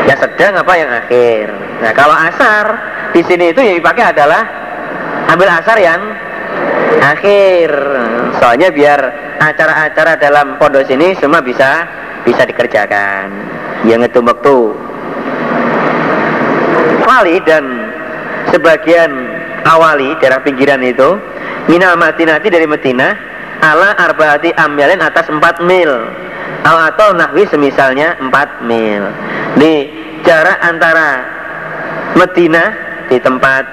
[0.05, 1.49] yang sedang apa yang akhir.
[1.81, 2.64] Nah kalau asar
[3.16, 4.45] di sini itu yang dipakai adalah
[5.33, 6.12] ambil asar yang
[7.01, 7.72] akhir.
[8.37, 9.01] Soalnya biar
[9.41, 11.89] acara-acara dalam pondok sini semua bisa
[12.29, 13.33] bisa dikerjakan.
[13.89, 14.59] Yang itu waktu.
[17.09, 17.64] Wali dan
[18.53, 19.09] sebagian
[19.64, 21.16] awali daerah pinggiran itu
[21.72, 23.16] minal matinati dari Medina
[23.64, 25.89] ala arbaati amyalin atas 4 mil
[26.68, 29.09] atau nahwi semisalnya 4 mil
[29.57, 29.89] di
[30.22, 31.24] jarak antara
[32.12, 32.76] Medina
[33.09, 33.64] di tempat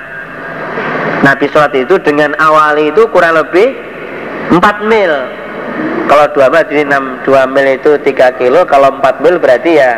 [1.28, 3.76] Nabi sholat itu dengan awali itu kurang lebih
[4.54, 5.12] 4 mil
[6.06, 9.94] kalau 2 mil jadi 6, 2 mil itu 3 kilo kalau 4 mil berarti ya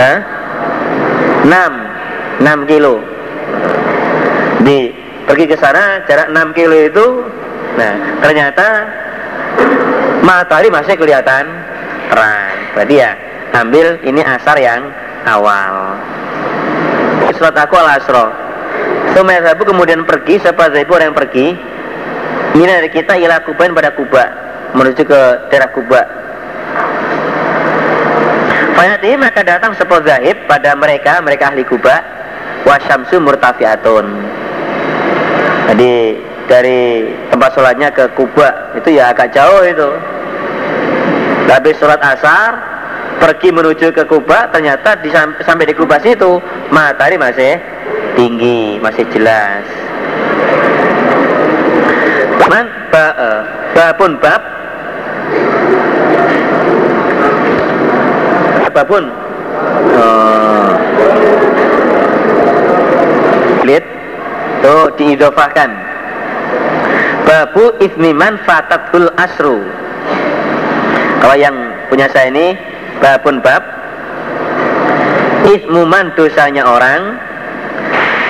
[0.00, 0.18] Hah?
[1.44, 3.00] 6 6 kilo
[4.60, 4.92] di
[5.24, 7.06] pergi ke sana jarak 6 kilo itu
[7.78, 8.66] nah ternyata
[10.24, 11.44] matahari masih kelihatan
[12.10, 12.54] terang.
[12.76, 13.10] Berarti ya
[13.56, 14.90] ambil ini asar yang
[15.26, 15.96] awal.
[17.34, 18.26] Surat aku al asro.
[19.16, 21.46] Sumayyasabu kemudian pergi, siapa Zaibu orang yang pergi.
[22.50, 24.24] Ini dari kita ialah kubain pada Kuba
[24.74, 25.20] menuju ke
[25.50, 26.02] daerah Kuba.
[28.74, 32.00] Fayati maka datang sepo zahib pada mereka, mereka ahli Kuba.
[32.66, 34.06] Wasyamsu murtafiatun.
[35.70, 35.92] Jadi
[36.50, 39.88] dari tempat sholatnya ke Kuba itu ya agak jauh itu
[41.46, 42.58] habis sholat asar
[43.22, 46.42] pergi menuju ke Kuba ternyata di, sampai di Kuba situ
[46.74, 47.54] matahari masih
[48.18, 49.62] tinggi masih jelas
[52.50, 53.40] man ba uh,
[53.78, 54.42] babun bab.
[58.70, 59.04] Babun
[59.98, 60.70] oh.
[63.66, 63.84] Lihat.
[64.60, 65.70] Tuh diidofahkan.
[67.24, 69.62] Babu ismiman fatatul asru.
[71.22, 71.54] Kalau yang
[71.86, 72.58] punya saya ini
[72.98, 73.62] babun bab.
[75.46, 77.14] Ismuman dosanya orang.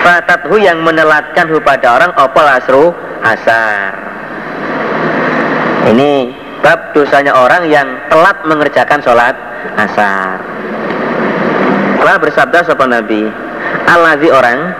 [0.01, 2.85] Fatathu yang menelatkan pada orang opol asru?
[3.21, 4.10] Asar
[5.89, 6.35] ini.
[6.61, 9.33] Bab dosanya orang yang telat mengerjakan sholat
[9.81, 10.37] asar.
[11.97, 13.33] Telah bersabda sopan Nabi
[13.89, 14.77] Alazi orang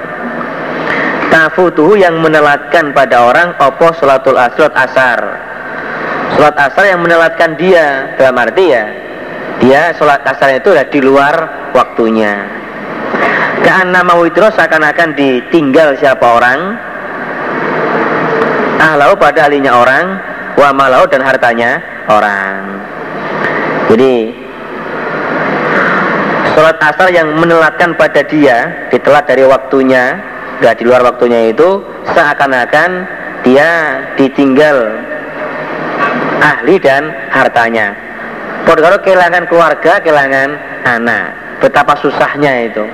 [1.33, 5.41] tafutuhu yang menelatkan pada orang opo sholatul asrot asar?
[6.37, 8.85] Sholat asar yang menelatkan dia dalam arti ya
[9.61, 11.35] dia sholat asar itu udah di luar
[11.77, 12.49] waktunya.
[13.61, 16.61] Karena mau itu seakan-akan ditinggal siapa orang?
[18.81, 20.30] Ahlau pada ahlinya orang
[20.61, 21.81] wa malau dan hartanya
[22.13, 22.85] orang.
[23.89, 24.29] Jadi
[26.53, 30.21] sholat asar yang menelatkan pada dia ditelat dari waktunya
[30.61, 31.81] gak di luar waktunya itu
[32.13, 33.09] seakan-akan
[33.41, 34.77] dia ditinggal
[36.45, 37.97] ahli dan hartanya.
[38.69, 40.49] Kalau kehilangan keluarga kehilangan
[40.85, 41.27] anak.
[41.61, 42.85] Betapa susahnya itu.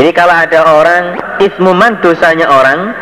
[0.00, 1.02] Jadi kalau ada orang
[1.44, 2.96] ismuman dosanya orang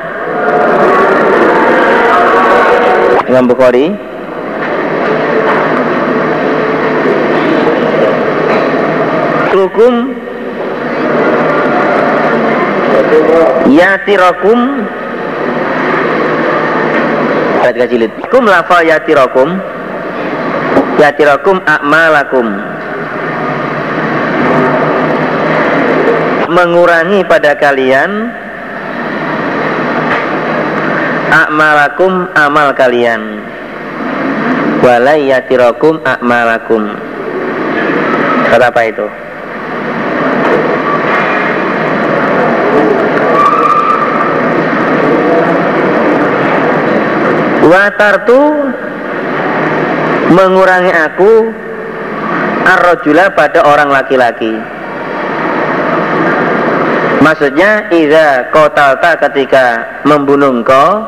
[3.28, 3.94] Imam Bukhari.
[9.52, 9.94] Hukum
[13.72, 14.58] Yatirakum.
[17.62, 19.48] Ayat kajilid Kum lafal yatirakum.
[20.98, 22.46] Yatirakum a'malakum.
[26.52, 28.41] Mengurangi pada kalian
[31.32, 33.40] akmalakum amal kalian.
[34.84, 36.92] Walayatirakum akmalakum
[38.52, 39.06] kata apa itu?
[47.62, 48.40] Watartu
[50.36, 51.32] mengurangi aku
[52.68, 54.52] arrojula pada orang laki-laki.
[57.22, 61.06] Maksudnya Iza kotalta ketika membunuh engkau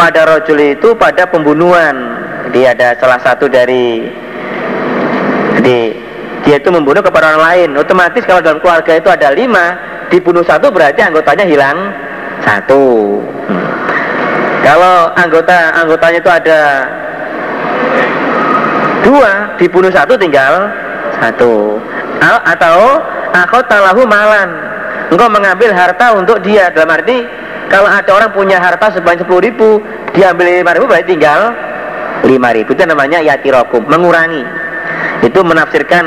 [0.00, 2.16] pada rojul itu pada pembunuhan
[2.48, 4.08] jadi ada salah satu dari
[5.60, 6.03] jadi
[6.44, 9.76] dia itu membunuh kepada orang lain otomatis kalau dalam keluarga itu ada lima
[10.12, 11.78] dibunuh satu berarti anggotanya hilang
[12.44, 13.66] satu hmm.
[14.60, 16.60] kalau anggota anggotanya itu ada
[19.04, 20.68] dua dibunuh satu tinggal
[21.20, 21.80] satu
[22.24, 22.78] atau
[23.68, 24.48] talahu malan
[25.08, 27.24] engkau mengambil harta untuk dia dalam arti
[27.74, 29.80] kalau ada orang punya harta sebanyak 10 ribu,
[30.12, 31.40] diambil 5 ribu berarti tinggal
[32.22, 32.70] 5 ribu.
[32.70, 34.44] Itu namanya yatirokum, mengurangi.
[35.24, 36.04] Itu menafsirkan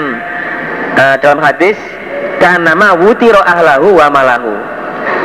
[0.94, 1.76] uh, dalam hadis
[2.56, 4.56] nama wutiro ahlahu wa malahu.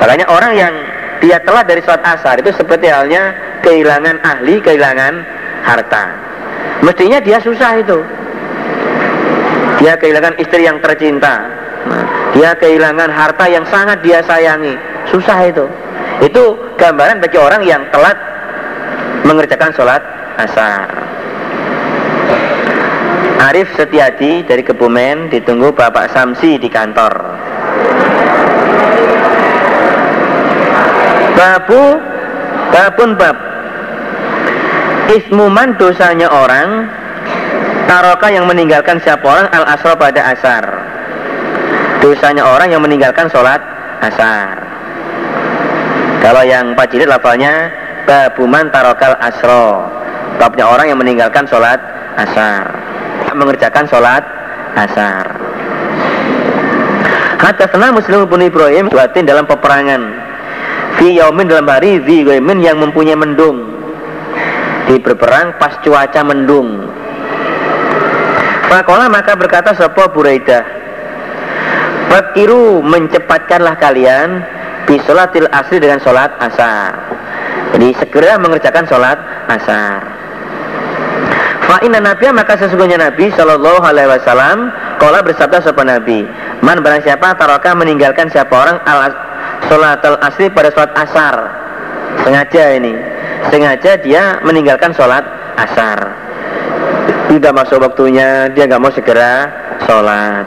[0.02, 0.74] Makanya orang yang
[1.22, 3.30] dia telah dari sholat asar itu seperti halnya
[3.62, 5.22] kehilangan ahli, kehilangan
[5.62, 6.04] harta.
[6.82, 8.02] Mestinya dia susah itu.
[9.78, 11.46] Dia kehilangan istri yang tercinta.
[11.86, 14.74] Nah, dia kehilangan harta yang sangat dia sayangi.
[15.14, 15.66] Susah itu.
[16.22, 18.18] Itu gambaran bagi orang yang telat
[19.22, 20.02] mengerjakan sholat
[20.42, 20.90] asar.
[23.42, 27.10] Arif Setiadi dari Kebumen ditunggu Bapak Samsi di kantor.
[31.34, 31.98] Babu
[32.70, 33.34] babun bab.
[35.10, 36.86] Ismuman dosanya orang
[37.90, 40.62] Taroka yang meninggalkan siapa orang al asro pada asar.
[41.98, 43.58] Dosanya orang yang meninggalkan sholat
[44.06, 44.54] asar.
[46.22, 47.74] Kalau yang Pak Jilid lafalnya
[48.06, 49.82] babuman tarokal asro
[50.38, 51.82] babnya orang yang meninggalkan sholat
[52.14, 52.81] asar
[53.34, 54.22] mengerjakan sholat
[54.76, 55.26] asar.
[57.72, 60.02] Senang Muslim pun Ibrahim buatin dalam peperangan.
[61.00, 63.74] Fi yaumin dalam hari Zi yang mempunyai mendung.
[64.86, 66.86] Di berperang pas cuaca mendung.
[68.68, 70.64] Fakola maka berkata Sopo Buraidah
[72.08, 74.40] Fakiru mencepatkanlah kalian
[74.88, 76.96] Bisolatil asri dengan sholat asar.
[77.76, 80.21] Jadi segera mengerjakan sholat asar
[81.62, 86.26] Fa'inna Nabi maka sesungguhnya Nabi Shallallahu Alaihi Wasallam Kala bersabda sopan Nabi
[86.62, 89.10] Man barang siapa taroka meninggalkan siapa orang al
[89.66, 91.34] sholat al asri pada sholat asar.
[92.22, 92.94] Sengaja ini.
[93.50, 95.26] Sengaja dia meninggalkan sholat
[95.58, 95.98] asar.
[97.26, 99.50] Tidak masuk waktunya Dia nggak mau segera
[99.90, 100.46] sholat.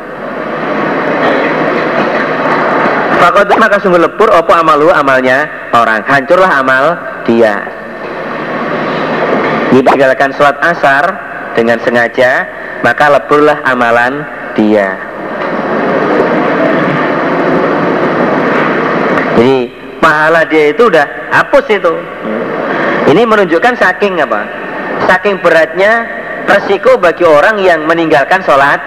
[3.20, 6.00] Fakot maka sungguh lebur opo amalu amalnya orang?
[6.08, 6.96] Hancurlah amal
[7.28, 7.75] dia
[9.82, 11.04] meninggalkan sholat asar
[11.58, 12.46] dengan sengaja
[12.86, 14.24] maka leburlah amalan
[14.54, 14.94] dia.
[19.36, 19.68] Jadi
[20.00, 21.94] pahala dia itu udah hapus itu.
[23.12, 24.42] Ini menunjukkan saking apa?
[25.06, 26.08] Saking beratnya
[26.48, 28.80] resiko bagi orang yang meninggalkan sholat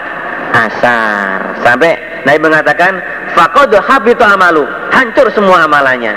[0.57, 1.59] asar.
[1.61, 3.03] Sampai Nabi mengatakan
[3.37, 4.65] fakodo habitu amalu.
[4.89, 6.17] Hancur semua amalannya.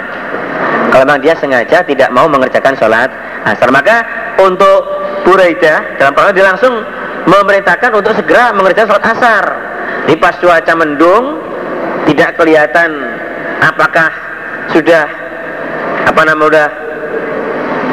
[0.96, 3.12] Kalau memang dia sengaja tidak mau mengerjakan sholat
[3.46, 4.04] asar maka
[4.48, 4.80] untuk
[5.22, 6.74] Buraidah dalam perang dia langsung
[7.30, 9.46] memerintahkan untuk segera mengerjakan sholat asar.
[10.10, 11.38] Di pas cuaca mendung
[12.10, 12.90] tidak kelihatan
[13.62, 14.10] apakah
[14.74, 15.06] sudah
[16.10, 16.70] apa namanya udah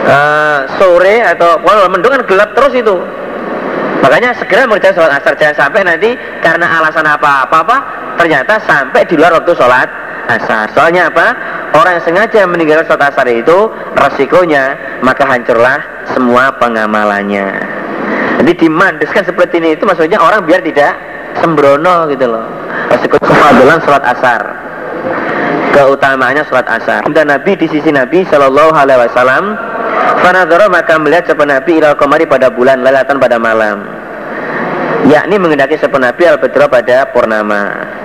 [0.08, 2.96] uh, sore atau kalau mendung kan gelap terus itu.
[4.00, 5.32] Makanya segera mengerjakan sholat asar.
[5.36, 7.76] Jangan sampai nanti karena alasan apa-apa apa
[8.16, 9.88] ternyata sampai di luar waktu sholat
[10.32, 10.72] asar.
[10.72, 11.36] Soalnya apa
[11.74, 15.80] orang yang sengaja meninggalkan sholat asar itu resikonya maka hancurlah
[16.14, 17.48] semua pengamalannya.
[18.38, 20.94] Jadi dimandeskan seperti ini itu maksudnya orang biar tidak
[21.42, 22.46] sembrono gitu loh.
[22.88, 24.40] Resiko kefadilan sholat asar.
[25.74, 27.04] Keutamaannya sholat asar.
[27.12, 29.44] Dan Nabi di sisi Nabi Shallallahu Alaihi Wasallam
[30.22, 33.86] Fanadoro maka melihat sepen Nabi ilal komari pada bulan lalatan pada malam.
[35.06, 37.97] Yakni mengendaki sepen Nabi al pada purnama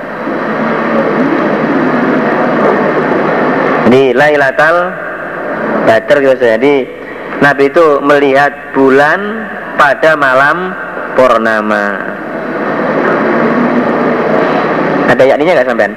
[3.94, 4.90] Ini Lailatul
[5.86, 6.42] Badar gitu.
[6.42, 6.90] Jadi
[7.46, 9.46] Nabi itu melihat bulan
[9.78, 10.74] pada malam
[11.14, 12.02] purnama.
[15.14, 15.94] Ada yakninya nggak sampean?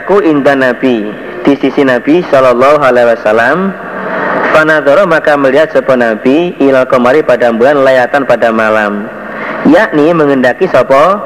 [0.00, 1.12] Aku indah Nabi.
[1.44, 3.72] Di sisi Nabi Shallallahu Alaihi Wasallam
[4.52, 9.08] Fanadoro maka melihat sebuah Nabi ilal kemari pada bulan layatan pada malam.
[9.68, 11.20] Yakni mengendaki sopo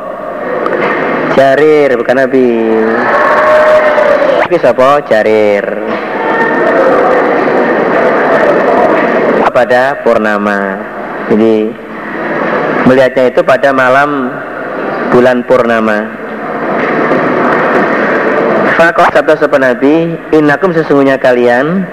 [1.39, 2.47] jarir bukan Nabi
[4.49, 5.01] iki sapa?
[5.09, 5.65] Jarir.
[9.55, 10.83] Pada purnama.
[11.31, 11.71] Jadi
[12.85, 14.35] melihatnya itu pada malam
[15.15, 16.11] bulan purnama.
[18.75, 21.87] Fakoh sabda sopan Nabi Innakum sesungguhnya kalian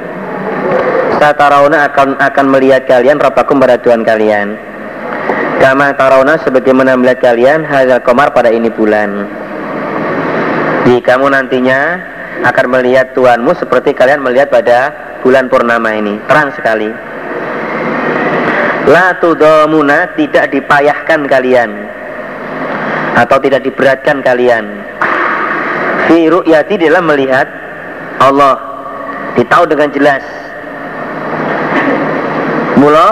[1.21, 4.57] Satarauna akan akan melihat kalian Rabbakum pada Tuhan kalian.
[5.61, 9.29] Kama tarauna sebagaimana melihat kalian Hazal komar pada ini bulan.
[10.81, 12.01] Di kamu nantinya
[12.41, 14.89] akan melihat Tuhanmu seperti kalian melihat pada
[15.21, 16.17] bulan purnama ini.
[16.25, 16.89] Terang sekali.
[18.89, 21.69] La tudomuna tidak dipayahkan kalian.
[23.13, 24.65] Atau tidak diberatkan kalian.
[26.09, 27.45] Fi ru'yati dalam melihat
[28.17, 28.57] Allah.
[29.37, 30.25] Ditahu dengan jelas.
[32.81, 33.09] Mula.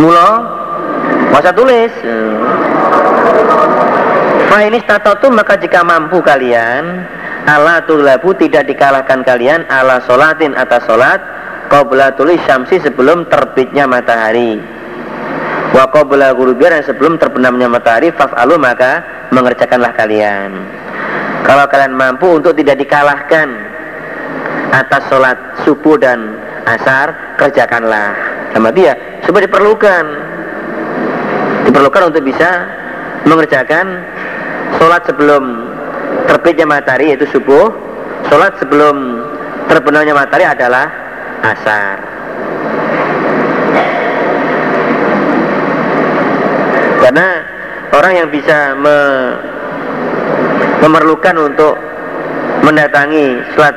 [0.00, 0.28] Mula.
[1.32, 1.92] Masa tulis
[4.52, 7.08] Fa'inis tatotu maka jika mampu kalian
[7.48, 11.24] ala tulabu tidak dikalahkan kalian ala solatin atas solat
[11.72, 14.60] qabla tulis syamsi sebelum terbitnya matahari.
[15.72, 19.00] Wa qabla gurubiya dan sebelum terbenamnya matahari faf'alu maka
[19.32, 20.52] mengerjakanlah kalian.
[21.48, 23.48] Kalau kalian mampu untuk tidak dikalahkan
[24.76, 26.36] atas solat subuh dan
[26.68, 28.12] asar kerjakanlah.
[28.52, 28.92] Sama dia
[29.24, 30.04] supaya diperlukan.
[31.72, 32.68] Diperlukan untuk bisa
[33.24, 34.02] mengerjakan
[34.78, 35.42] sholat sebelum
[36.28, 37.72] terbitnya matahari yaitu subuh.
[38.30, 39.26] Sholat sebelum
[39.66, 40.86] terbenamnya matahari adalah
[41.42, 41.96] asar.
[47.02, 47.28] Karena
[47.92, 48.98] orang yang bisa me
[50.82, 51.74] memerlukan untuk
[52.62, 53.74] mendatangi sholat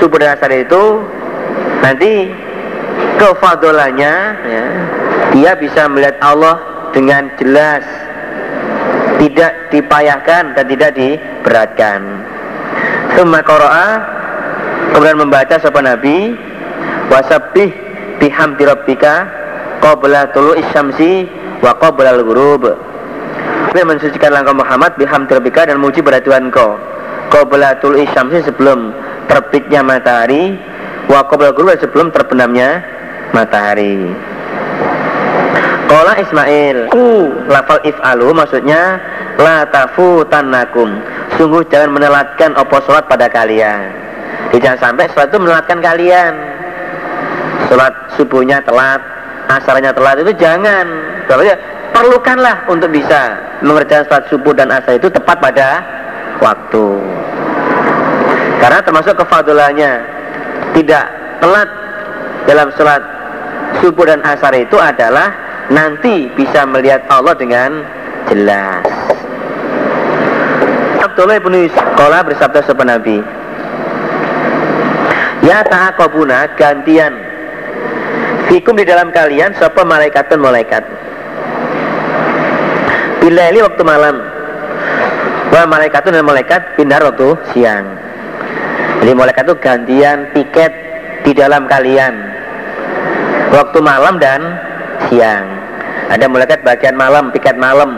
[0.00, 1.04] subuh dan asar itu
[1.84, 2.32] nanti
[3.16, 4.14] kefadolannya
[4.46, 4.64] ya,
[5.32, 6.60] dia bisa melihat Allah
[6.92, 7.84] dengan jelas
[9.22, 12.00] tidak dipayahkan dan tidak diberatkan.
[13.14, 13.88] Summa qara'a
[14.90, 16.34] kemudian membaca sapa Nabi
[17.06, 17.70] wasabbih
[18.18, 19.30] bihamdi rabbika
[19.78, 21.30] qabla tulu'is syamsi
[21.62, 22.66] wa qabla al-ghurub.
[23.70, 26.74] Kemudian mensucikan langkah Muhammad bihamdi rabbika dan muji pada Tuhan kau
[27.30, 28.90] qabla tulu'is syamsi sebelum
[29.30, 30.58] terbitnya matahari
[31.06, 32.82] wa qabla al-ghurub sebelum terbenamnya
[33.30, 34.10] matahari
[35.90, 38.96] Kola Ismail, ku lafal if'alu maksudnya
[39.36, 40.88] la tafutannakum.
[41.36, 43.92] Sungguh jangan menelatkan opo sholat pada kalian.
[44.52, 46.32] Jadi jangan sampai sholat itu menelatkan kalian.
[47.68, 49.00] Sholat subuhnya telat,
[49.48, 50.86] asarnya telat itu jangan.
[51.28, 51.56] Soalnya
[51.92, 55.68] perlukanlah untuk bisa mengerjakan sholat subuh dan asar itu tepat pada
[56.40, 56.86] waktu.
[58.62, 59.92] Karena termasuk kefadulannya
[60.78, 61.04] tidak
[61.42, 61.68] telat
[62.46, 63.02] dalam sholat
[63.82, 67.84] subuh dan asar itu adalah nanti bisa melihat Allah dengan
[68.32, 68.82] jelas.
[71.02, 73.18] Abdullah bin Sekolah bersabda sopan Nabi
[75.42, 77.10] Ya ta'akobuna gantian
[78.46, 80.86] Fikum di dalam kalian Sopa malaikatun malaikat
[83.18, 84.16] Bila ini waktu malam.
[85.50, 87.86] Wah malaikatun dan malaikat Pindah waktu siang.
[89.02, 90.72] Jadi malaikat itu gantian piket
[91.26, 92.14] Di dalam kalian.
[93.52, 94.40] Waktu malam dan
[95.08, 95.46] siang.
[96.12, 97.96] Ada malaikat bagian malam piket malam.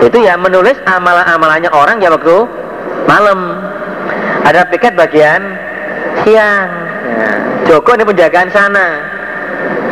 [0.00, 2.48] Itu ya menulis amalan-amalannya orang ya waktu
[3.08, 3.60] malam.
[4.44, 5.40] Ada piket bagian
[6.24, 6.68] siang.
[7.04, 7.30] Ya.
[7.68, 9.00] Joko ini penjagaan sana.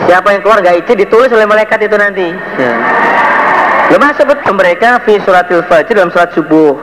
[0.09, 2.29] Siapa yang keluar gak izin ditulis oleh malaikat itu nanti.
[2.59, 2.75] Ya.
[3.93, 6.77] Lemah sebut mereka fi suratil fajr dalam sholat subuh.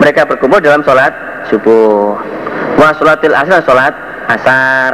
[0.00, 1.12] Mereka berkumpul dalam sholat
[1.52, 2.16] subuh.
[2.80, 3.94] Wa sholatil asar sholat
[4.32, 4.92] asar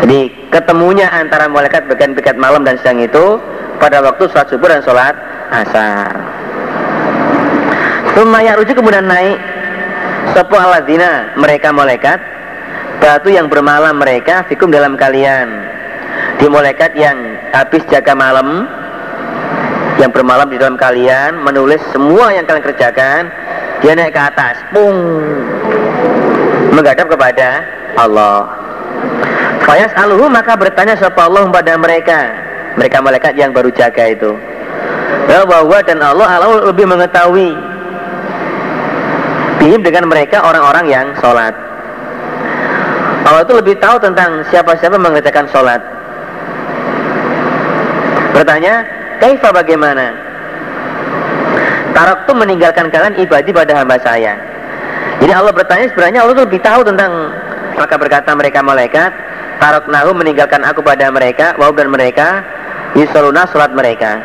[0.00, 3.36] jadi ketemunya antara malaikat bagian pikat malam dan siang itu
[3.76, 5.14] pada waktu sholat subuh dan sholat
[5.52, 6.12] asar.
[8.16, 9.36] Sumaya rujuk kemudian naik.
[10.36, 12.20] Sopo aladina mereka malaikat
[13.00, 15.48] Batu yang bermalam mereka Fikum dalam kalian.
[16.36, 17.16] Di malaikat yang
[17.56, 18.68] habis jaga malam
[19.96, 23.32] Yang bermalam di dalam kalian Menulis semua yang kalian kerjakan
[23.80, 24.60] Dia naik ke atas.
[24.76, 25.24] Pung.
[26.76, 27.64] Menghadap kepada
[27.96, 28.59] Allah
[29.70, 32.34] Fayas maka bertanya siapa Allah pada mereka.
[32.74, 34.34] Mereka malaikat yang baru jaga itu.
[35.30, 37.54] Ya bahwa dan Allah Allah lebih mengetahui.
[39.62, 41.54] Bihim dengan mereka orang-orang yang sholat.
[43.30, 45.78] Allah itu lebih tahu tentang siapa-siapa mengerjakan sholat.
[48.34, 48.82] Bertanya
[49.22, 50.10] Kaifa bagaimana?
[51.94, 54.34] Tarok itu meninggalkan kalian ibadi pada hamba saya.
[55.22, 57.12] Jadi Allah bertanya sebenarnya Allah itu lebih tahu tentang
[57.80, 59.08] Maka berkata mereka malaikat
[59.60, 62.40] nahu meninggalkan aku pada mereka wahum dan mereka
[62.96, 64.20] yusoluna sholat mereka.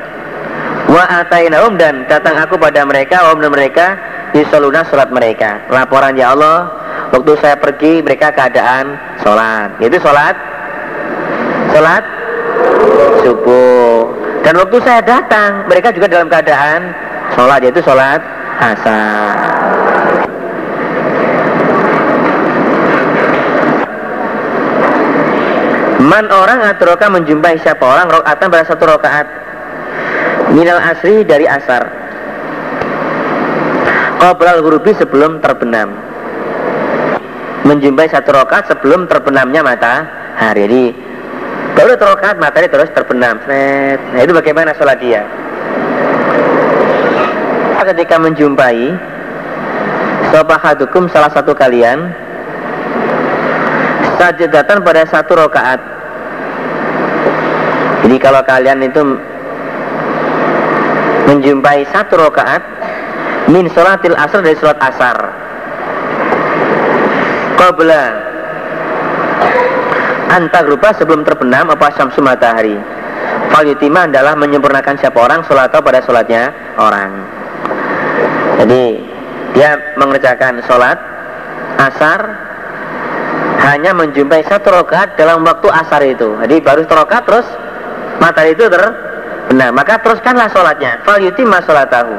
[0.87, 3.99] Wa atainahum dan datang aku pada mereka wahum dan mereka
[4.31, 5.59] yusoluna sholat mereka.
[5.67, 6.71] Laporan ya Allah
[7.11, 10.35] waktu saya pergi mereka keadaan sholat itu sholat
[11.75, 12.03] sholat
[13.23, 14.15] subuh.
[14.45, 16.93] Dan waktu saya datang mereka juga dalam keadaan
[17.33, 18.21] sholat yaitu sholat
[18.61, 19.64] asar
[26.05, 29.25] Man orang atroka menjumpai siapa orang rokaatan pada satu rokaat
[30.53, 31.89] Minal asri dari asar.
[34.21, 35.97] Qoblal hurubi sebelum terbenam.
[37.65, 40.61] Menjumpai satu rokaat sebelum terbenamnya matahari.
[40.61, 40.85] Jadi
[41.73, 43.41] baru terokat matahari terus terbenam.
[43.49, 45.25] Nah itu bagaimana sholat dia?
[47.85, 48.97] Ketika menjumpai
[50.33, 52.09] Sobahadukum salah satu kalian
[54.17, 55.94] Sajadatan pada satu rokaat
[58.05, 59.01] jadi kalau kalian itu
[61.25, 62.61] menjumpai satu rakaat
[63.49, 65.17] min sholatil asar dari sholat asar.
[67.57, 68.03] Qabla
[70.69, 72.77] grupa sebelum terbenam apa syamsu matahari.
[73.49, 77.09] Falyutima adalah menyempurnakan siapa orang sholat pada sholatnya orang.
[78.61, 79.01] Jadi
[79.57, 81.01] dia mengerjakan sholat
[81.81, 82.21] asar
[83.65, 86.37] hanya menjumpai satu rakaat dalam waktu asar itu.
[86.45, 87.64] Jadi baru terokat terus
[88.19, 88.83] matahari itu ter
[89.51, 91.01] benar maka teruskanlah sholatnya.
[91.05, 92.15] Fal yutimma sholatahu.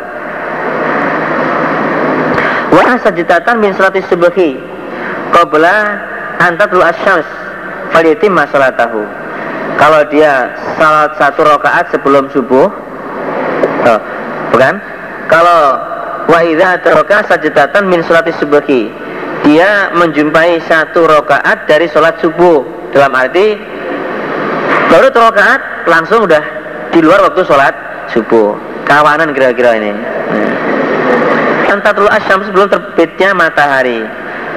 [2.73, 4.61] Wa sajidatan min sholati subuhi
[5.35, 5.77] qabla
[6.43, 7.27] antatul asyams
[7.91, 9.03] fal yutimma sholatahu.
[9.77, 12.73] Kalau dia salat satu rakaat sebelum subuh
[13.85, 14.01] oh,
[14.55, 14.81] bukan?
[15.29, 15.61] Kalau
[16.27, 18.89] wa idza adraka sajidatan min sholati subuhi
[19.45, 22.67] dia menjumpai satu rakaat dari sholat subuh.
[22.95, 23.76] Dalam arti
[24.91, 25.61] baru rakaat
[25.91, 26.45] langsung udah
[26.91, 27.75] di luar waktu sholat
[28.15, 28.57] subuh.
[28.87, 29.93] Kawanan kira-kira ini.
[31.67, 34.07] Antatul asyam sebelum terbitnya matahari.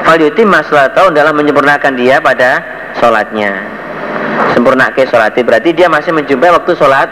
[0.06, 2.62] Falyuti tahun dalam menyempurnakan dia pada
[3.02, 3.60] sholatnya.
[4.56, 7.10] Sempurnakan sholat berarti dia masih menjumpai waktu sholat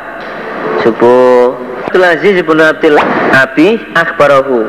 [0.86, 1.58] subuh.
[1.88, 3.00] Abdul Aziz ibn Abdul
[3.34, 4.68] Abi akhbarahu.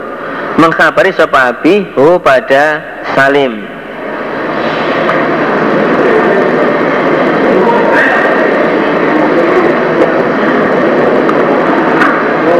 [0.58, 2.82] Mengkhabari sapa Abi hu pada
[3.14, 3.77] Salim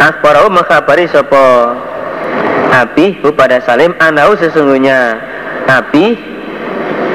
[0.09, 1.77] Akhbarahu mengkhabari sapa
[2.73, 5.21] Abi hu pada Salim anau sesungguhnya
[5.69, 6.17] Abi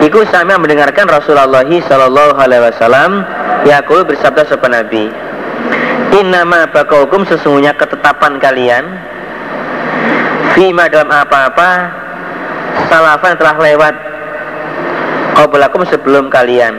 [0.06, 3.26] Iku sama mendengarkan Rasulullah Sallallahu Alaihi Wasallam
[3.66, 5.10] Yakul bersabda sapa Nabi
[6.14, 8.86] Innama bakaukum sesungguhnya ketetapan kalian
[10.54, 11.70] Fima dalam apa-apa
[12.94, 13.96] Salafan telah lewat
[15.34, 16.78] Qablakum sebelum kalian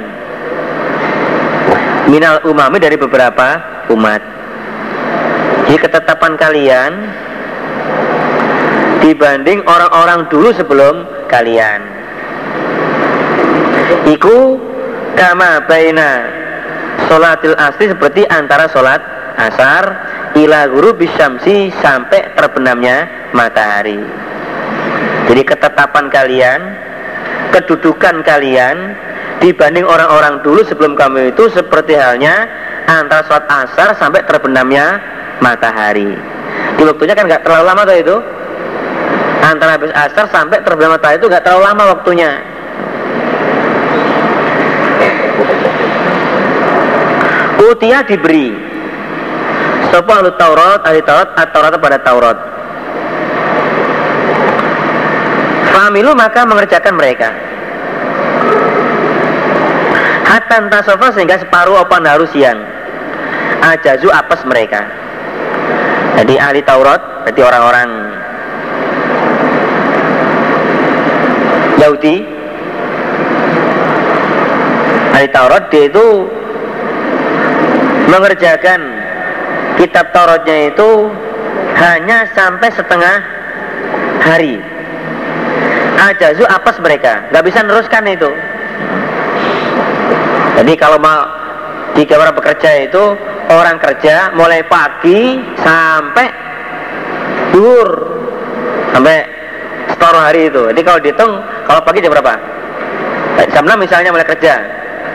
[2.06, 3.58] Minal umami dari beberapa
[3.90, 4.33] umat
[5.74, 6.92] Jadi ketetapan kalian
[9.02, 11.82] Dibanding orang-orang dulu sebelum kalian
[14.06, 14.54] Iku
[15.18, 16.30] Kama baina
[17.10, 19.02] Sholatil asri seperti antara sholat
[19.34, 19.82] asar
[20.38, 23.98] ila guru bisyamsi sampai terbenamnya matahari.
[25.26, 26.60] Jadi ketetapan kalian,
[27.50, 28.94] kedudukan kalian
[29.42, 32.46] dibanding orang-orang dulu sebelum kamu itu seperti halnya
[32.86, 35.02] antara sholat asar sampai terbenamnya
[35.42, 36.12] matahari.
[36.78, 38.16] Di waktunya kan nggak terlalu lama tuh itu.
[39.44, 42.30] Antara habis asar sampai terbenam matahari itu nggak terlalu lama waktunya.
[47.64, 48.74] Utia diberi
[49.94, 52.38] Sopo ahli Taurat, ahli Taurat, Taurat pada Taurat.
[55.70, 57.30] Familu maka mengerjakan mereka.
[60.26, 62.58] Hatan tasofa sehingga separuh apa harus siang.
[63.62, 64.82] Ajazu apes mereka.
[66.14, 67.88] Jadi ahli Taurat, berarti orang-orang
[71.82, 72.16] Yahudi.
[75.14, 76.06] Ahli Taurat dia itu
[78.08, 78.80] mengerjakan
[79.74, 81.10] kitab Tauratnya itu
[81.74, 83.16] hanya sampai setengah
[84.22, 84.62] hari.
[85.94, 88.30] Ajazu apes mereka, nggak bisa neruskan itu.
[90.54, 91.26] Jadi kalau mau
[91.98, 93.18] tiga orang bekerja itu
[93.54, 96.26] orang kerja mulai pagi sampai
[97.54, 97.88] dur
[98.90, 99.16] sampai
[99.90, 100.62] separuh hari itu.
[100.70, 101.32] Jadi kalau dihitung
[101.66, 102.34] kalau pagi jam berapa?
[103.50, 104.54] Jam 6 misalnya mulai kerja.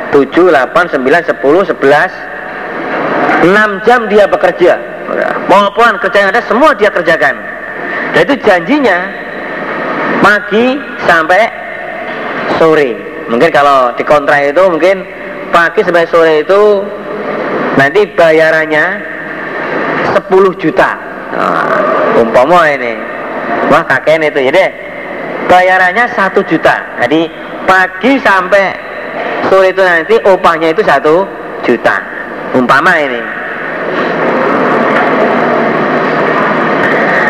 [0.10, 2.12] 7, 8, 9, 10, 11
[3.46, 4.74] 6 jam dia bekerja.
[5.48, 7.36] Maupun kerja yang ada semua dia kerjakan.
[8.14, 8.98] Dan itu janjinya
[10.20, 10.76] pagi
[11.08, 11.48] sampai
[12.60, 12.98] sore.
[13.30, 15.06] Mungkin kalau di kontrak itu mungkin
[15.54, 16.84] pagi sampai sore itu
[17.80, 18.86] nanti bayarannya
[20.28, 21.00] 10 juta.
[21.32, 21.64] Nah,
[22.20, 23.00] umpama ini.
[23.72, 24.68] Wah kakek itu jadi
[25.48, 26.76] bayarannya satu juta.
[27.00, 27.32] Jadi
[27.64, 28.76] pagi sampai
[29.48, 31.24] sore itu nanti upahnya itu satu
[31.64, 32.04] juta.
[32.52, 33.22] Umpama ini.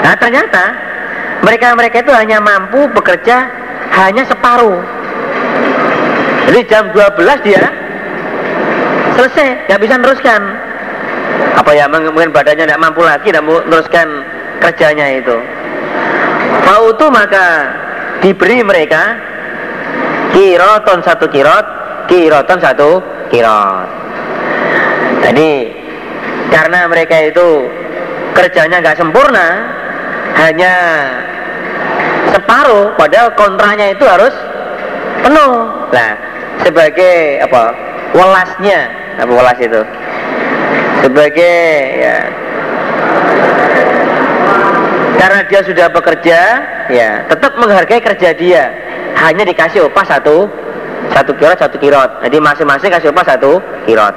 [0.01, 0.63] Nah ternyata
[1.45, 3.45] mereka-mereka itu hanya mampu bekerja
[3.99, 4.79] hanya separuh.
[6.49, 7.67] Jadi jam 12 dia
[9.19, 10.41] selesai nggak bisa meneruskan
[11.59, 14.07] apa ya mungkin badannya tidak mampu lagi tidak meneruskan
[14.63, 15.35] kerjanya itu
[16.63, 17.45] mau itu maka
[18.23, 19.19] diberi mereka
[20.31, 21.65] kiroton satu kirot
[22.07, 23.87] kiroton satu kirot
[25.19, 25.51] jadi
[26.49, 27.69] karena mereka itu
[28.33, 29.47] kerjanya nggak sempurna,
[30.39, 30.73] hanya
[32.33, 34.33] separuh, padahal kontraknya itu harus
[35.21, 35.53] penuh.
[35.93, 36.11] Nah,
[36.65, 37.75] sebagai apa?
[38.17, 38.89] Welasnya,
[39.19, 39.81] apa welas itu?
[41.03, 41.59] Sebagai
[41.99, 42.17] ya
[45.19, 46.39] karena dia sudah bekerja,
[46.87, 48.63] ya tetap menghargai kerja dia.
[49.19, 50.47] Hanya dikasih upah satu
[51.11, 52.23] satu kirot satu kirot.
[52.23, 54.15] Jadi masing-masing kasih upah satu kirot.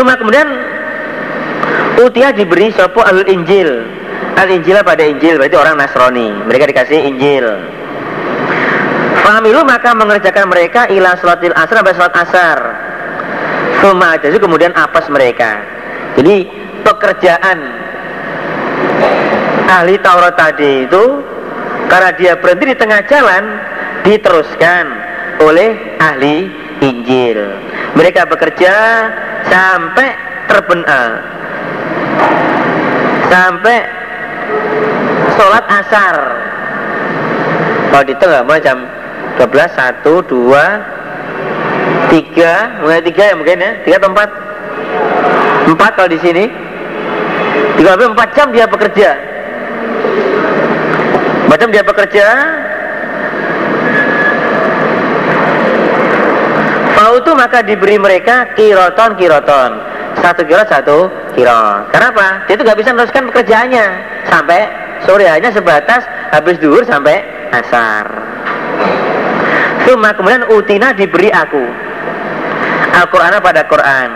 [0.00, 0.48] Cuma kemudian
[2.00, 3.68] Utia diberi sopo al Injil
[4.38, 7.44] Al Injil pada Injil berarti orang Nasrani Mereka dikasih Injil
[9.20, 12.58] Fahamilu maka mengerjakan mereka ilah sholatil asar sampai sholat asar.
[13.80, 15.60] Suma kemudian apes mereka.
[16.16, 16.44] Jadi
[16.84, 17.58] pekerjaan
[19.70, 21.04] ahli Taurat tadi itu
[21.88, 23.42] karena dia berhenti di tengah jalan
[24.04, 24.84] diteruskan
[25.44, 27.40] oleh ahli Injil.
[27.96, 28.74] Mereka bekerja
[29.48, 30.08] sampai
[30.48, 31.40] terbenar
[33.30, 33.78] sampai
[35.38, 36.16] sholat asar.
[37.90, 38.78] Kalau di tengah mulai jam
[39.40, 41.00] 12, 1, 2
[42.12, 46.44] 3 mulai 3 ya mungkin ya 3 atau 4 4 kalau di sini.
[47.80, 49.10] 3 4 jam dia bekerja.
[51.48, 52.26] Macam dia bekerja.
[57.00, 59.70] Fautu maka diberi mereka kiroton kiroton.
[60.20, 62.44] Satu kirot satu kirot Kenapa?
[62.44, 63.86] Dia itu gak bisa meneruskan pekerjaannya.
[64.28, 64.68] Sampai
[65.08, 67.24] sore hanya sebatas habis duhur sampai
[67.56, 68.29] asar
[69.90, 71.66] Cuma kemudian utina diberi aku.
[72.94, 74.10] Al-Quran pada Quran.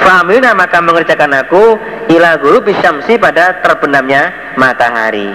[0.00, 1.76] Fahmina maka mengerjakan aku
[2.08, 5.28] Ila guru bisyamsi pada terbenamnya matahari.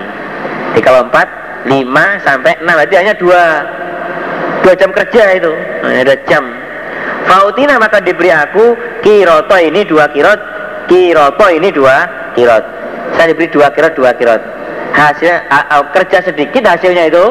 [0.74, 5.54] Di kalau 4, 5 sampai 6 Berarti hanya 2 Dua jam kerja itu.
[5.86, 6.42] Nah, Ada jam.
[7.30, 8.74] Fautina maka diberi aku
[9.06, 10.42] Kiroto ini dua kirot
[10.90, 12.66] Kiroto ini dua kirot.
[13.14, 14.42] Saya diberi dua kirot dua kirot.
[14.98, 15.46] Hasilnya
[15.94, 17.26] kerja sedikit hasilnya itu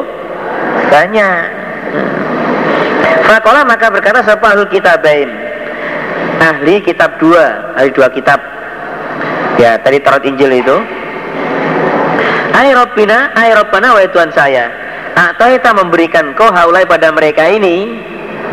[0.91, 1.60] Banyak
[3.27, 5.29] Fakola maka berkata Sapa ahli kitabain?
[6.41, 8.39] Ahli kitab dua Ahli dua kitab.
[9.59, 10.77] Ya tadi tarot Injil itu.
[12.51, 14.67] Hai Rabbina, hai Rabbana wa Tuhan saya.
[15.11, 17.99] Atau memberikan kau haulai pada mereka ini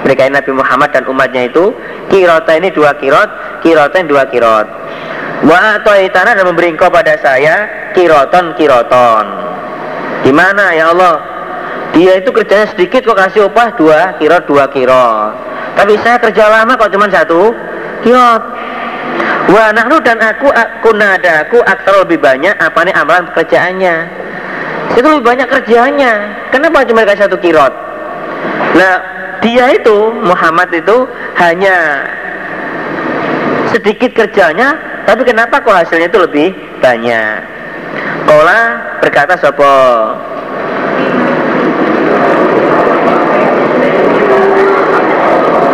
[0.03, 1.71] Mereka ini Nabi Muhammad dan umatnya itu
[2.11, 3.31] Kirota ini dua kirot
[3.63, 4.67] Kirota ini dua kirot.
[5.47, 9.27] Wa atau dan memberi kau pada saya Kiroton kiroton.
[10.27, 11.38] Gimana ya Allah
[11.99, 15.35] Dia itu kerjanya sedikit kok kasih upah dua kirot dua kirot
[15.75, 17.51] Tapi saya kerja lama kok cuma satu
[18.07, 18.43] kirot
[19.49, 23.97] Wa nahnu dan aku aku nada aku aktor lebih banyak apa nih amalan pekerjaannya.
[24.93, 26.12] Itu lebih banyak kerjanya.
[26.53, 27.73] Kenapa cuma dikasih satu kirot?
[28.77, 28.95] Nah,
[29.41, 31.09] dia itu Muhammad itu
[31.41, 32.05] hanya
[33.73, 34.77] sedikit kerjanya,
[35.09, 36.49] tapi kenapa kok hasilnya itu lebih
[36.85, 37.41] banyak?
[38.29, 38.61] Kola
[39.01, 39.73] berkata sopo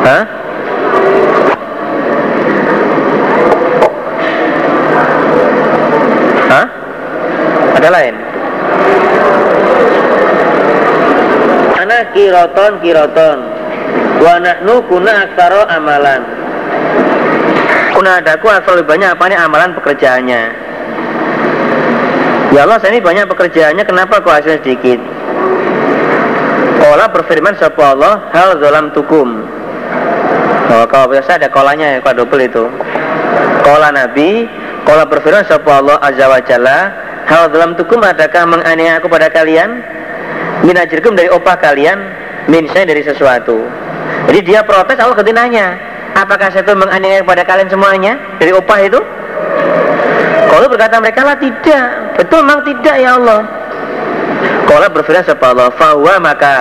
[0.04, 0.44] Hah?
[7.84, 8.16] Ada lain?
[11.84, 13.38] Anak kiroton kiroton.
[14.24, 16.24] Wa nahnu kuna aktaro amalan.
[17.92, 20.42] Kuna adaku asal lebih banyak apa nih amalan pekerjaannya?
[22.56, 24.96] Ya Allah saya ini banyak pekerjaannya kenapa kok hasilnya sedikit?
[26.80, 29.44] Kola berfirman sapa Allah hal dalam tukum.
[30.72, 32.64] Oh, kalau biasa ada kolanya ya kalau double itu.
[33.60, 34.48] Kola Nabi
[34.84, 39.80] Kola berfirman sapa Allah azza wa jalla Hal dalam tukum adakah menganiaya aku pada kalian?
[40.60, 41.96] Min ajrikum dari opah kalian
[42.52, 43.64] Min saya dari sesuatu
[44.28, 45.76] Jadi dia protes Allah ketika nanya
[46.14, 48.20] Apakah saya itu menganiaya kepada kalian semuanya?
[48.38, 49.00] Dari opah itu?
[50.52, 51.84] Kalau berkata mereka lah tidak
[52.20, 53.40] Betul memang tidak ya Allah
[54.68, 56.54] Kalau berfirman sebab Allah Fahuwa maka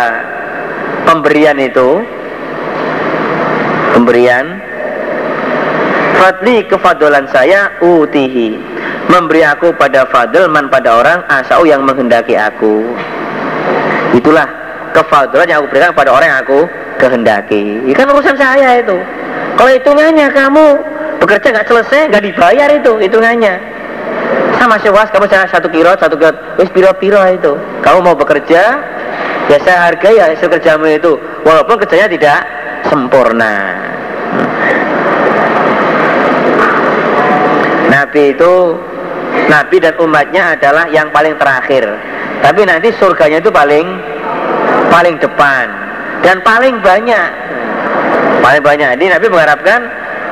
[1.03, 2.07] Pemberian itu
[3.93, 4.57] Pemberian
[6.17, 8.73] Fadli kefadolan saya Utihi
[9.11, 12.95] memberi aku pada fadl man pada orang asau yang menghendaki aku.
[14.13, 14.45] Itulah
[14.93, 16.59] kefadlan yang aku berikan pada orang yang aku
[17.01, 17.81] kehendaki.
[17.83, 18.95] Ini kan urusan saya itu.
[19.57, 20.65] Kalau hitungannya kamu
[21.21, 23.55] bekerja nggak selesai nggak dibayar itu hitungannya.
[24.61, 26.31] Sama sewas kamu saya satu kilo satu kilo
[26.61, 27.57] wis piro piro itu.
[27.81, 28.61] Kamu mau bekerja
[29.51, 31.17] ya saya hargai ya hasil kerjamu itu.
[31.43, 32.39] Walaupun kerjanya tidak
[32.87, 33.75] sempurna.
[37.93, 38.53] Nabi itu
[39.49, 41.85] Nabi dan umatnya adalah yang paling terakhir.
[42.41, 43.85] Tapi nanti surganya itu paling
[44.89, 45.65] paling depan.
[46.23, 47.29] Dan paling banyak.
[48.39, 48.89] Paling banyak.
[48.99, 49.79] Ini Nabi mengharapkan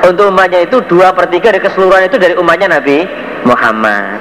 [0.02, 3.06] untuk umatnya itu dua per tiga dari keseluruhan itu dari umatnya Nabi
[3.46, 4.18] Muhammad.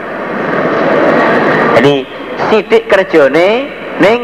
[1.79, 1.95] Jadi
[2.49, 3.49] sidik kerjone
[3.97, 4.19] neng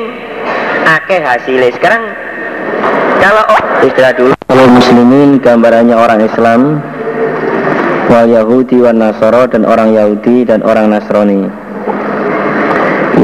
[0.85, 1.73] akeh hasilnya.
[1.73, 2.01] Sekarang
[3.17, 3.43] kalau
[3.81, 6.81] istilah dulu kalau muslimin gambarannya orang Islam
[8.07, 11.47] wa Yahudi wa Nasoro dan orang Yahudi dan orang Nasrani.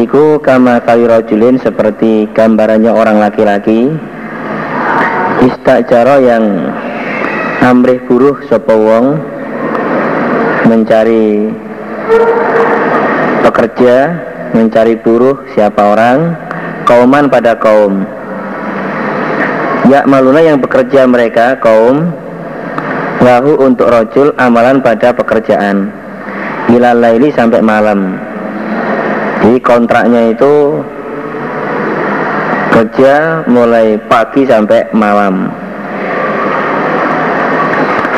[0.03, 3.93] Iku kama kali rojulin seperti gambarannya orang laki-laki.
[5.43, 6.43] Istakjaro yang
[7.59, 9.19] amrih buruh sopo wong
[10.71, 11.51] Mencari
[13.43, 13.95] pekerja
[14.55, 16.31] Mencari buruh siapa orang
[16.87, 18.03] Kauman pada kaum.
[19.87, 22.22] Ya maluna yang bekerja mereka kaum
[23.21, 25.91] lahu untuk rojul amalan pada pekerjaan.
[26.71, 28.17] Ilal laili sampai malam.
[29.43, 30.79] Jadi kontraknya itu
[32.71, 35.51] kerja mulai pagi sampai malam.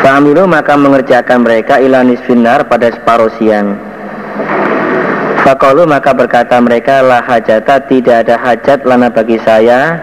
[0.05, 3.73] Familu maka mengerjakan mereka ilanis finar pada separuh siang.
[5.41, 9.97] Fakolu maka berkata mereka lah hajata tidak ada hajat lana bagi saya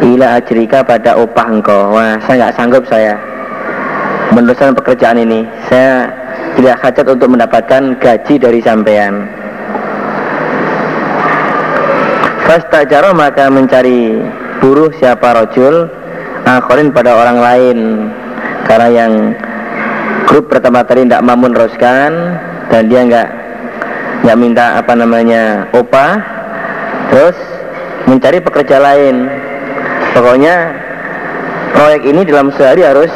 [0.00, 1.92] ila ajrika pada upah engkau.
[1.92, 3.33] Wah saya nggak sanggup saya
[4.34, 6.10] meneruskan pekerjaan ini saya
[6.58, 9.30] tidak hajat untuk mendapatkan gaji dari sampean.
[12.44, 14.20] Fastajaro maka mencari
[14.60, 15.88] buruh siapa rojul
[16.44, 17.78] akhirin pada orang lain.
[18.64, 19.12] Karena yang
[20.28, 22.10] grup pertama tadi tidak mampu meneruskan
[22.68, 23.28] dan dia nggak
[24.24, 26.16] nggak minta apa namanya opah
[27.08, 27.36] terus
[28.10, 29.30] mencari pekerja lain.
[30.14, 30.54] Pokoknya
[31.74, 33.10] proyek ini dalam sehari harus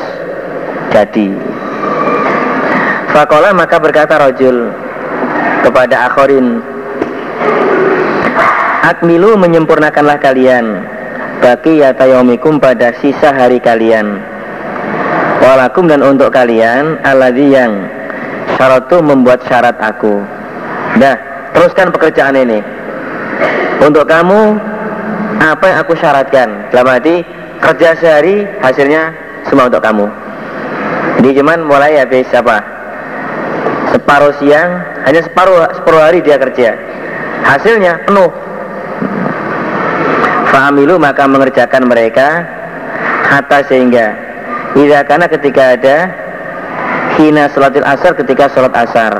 [0.92, 1.28] jadi
[3.12, 4.72] Fakola maka berkata rojul
[5.64, 6.60] kepada akhorin
[8.84, 10.84] Akmilu menyempurnakanlah kalian
[11.38, 14.18] Bagi yatayomikum pada sisa hari kalian.
[15.38, 17.86] Walakum dan untuk kalian Alladhi yang
[18.58, 20.18] Syaratu membuat syarat aku.
[20.98, 21.14] Nah,
[21.54, 22.58] teruskan pekerjaan ini.
[23.78, 24.58] Untuk kamu
[25.38, 26.72] Apa yang aku syaratkan?
[26.74, 27.22] Dalam arti
[27.62, 29.14] kerja sehari Hasilnya
[29.46, 30.27] semua untuk kamu
[31.18, 32.62] Jadi cuman mulai habis apa?
[33.90, 34.70] Separuh siang
[35.02, 36.78] Hanya separuh, separuh hari dia kerja.
[37.42, 38.30] Hasilnya penuh.
[40.54, 42.46] Fahamilu maka mengerjakan mereka
[43.26, 44.14] Hatta sehingga
[44.78, 45.96] Bila karena ketika ada
[47.18, 49.10] Hina sholatil asar ketika sholat asar.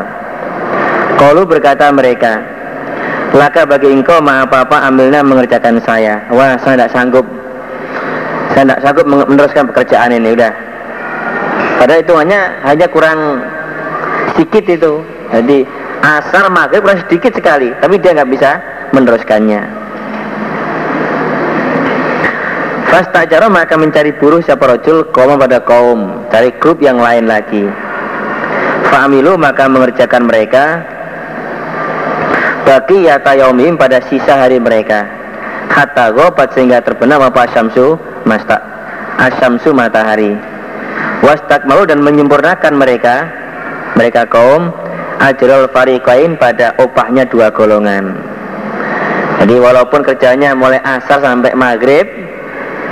[1.18, 2.38] Kalau berkata mereka
[3.34, 6.22] Laka bagi engkau ma apa-apa ambilnya mengerjakan saya.
[6.30, 7.26] Wah saya tidak sanggup.
[8.54, 10.67] Saya tidak sanggup meneruskan pekerjaan ini udah
[11.78, 13.38] Padahal itu hanya hanya kurang
[14.34, 14.92] sedikit itu.
[15.30, 15.62] Jadi
[16.02, 18.50] asar maghrib kurang sedikit sekali Tapi dia nggak bisa
[18.90, 19.62] meneruskannya.
[22.88, 26.26] Fastajara maka mencari buruh siapa rojul kaum pada kaum.
[26.34, 27.68] Cari grup yang lain lagi.
[28.88, 30.82] Fa'amilu maka mengerjakan mereka.
[32.64, 35.04] Bagi yata yaumim pada sisa hari mereka.
[35.68, 38.56] Hatta gobat sehingga terbenam apa asyamsu Masta
[39.20, 40.34] Asyamsu matahari
[41.28, 43.28] Wastakmalu dan menyempurnakan mereka
[44.00, 44.72] Mereka kaum
[45.18, 48.14] Ajrul fariqain pada opahnya dua golongan.
[49.42, 52.06] Jadi walaupun kerjanya mulai asar sampai maghrib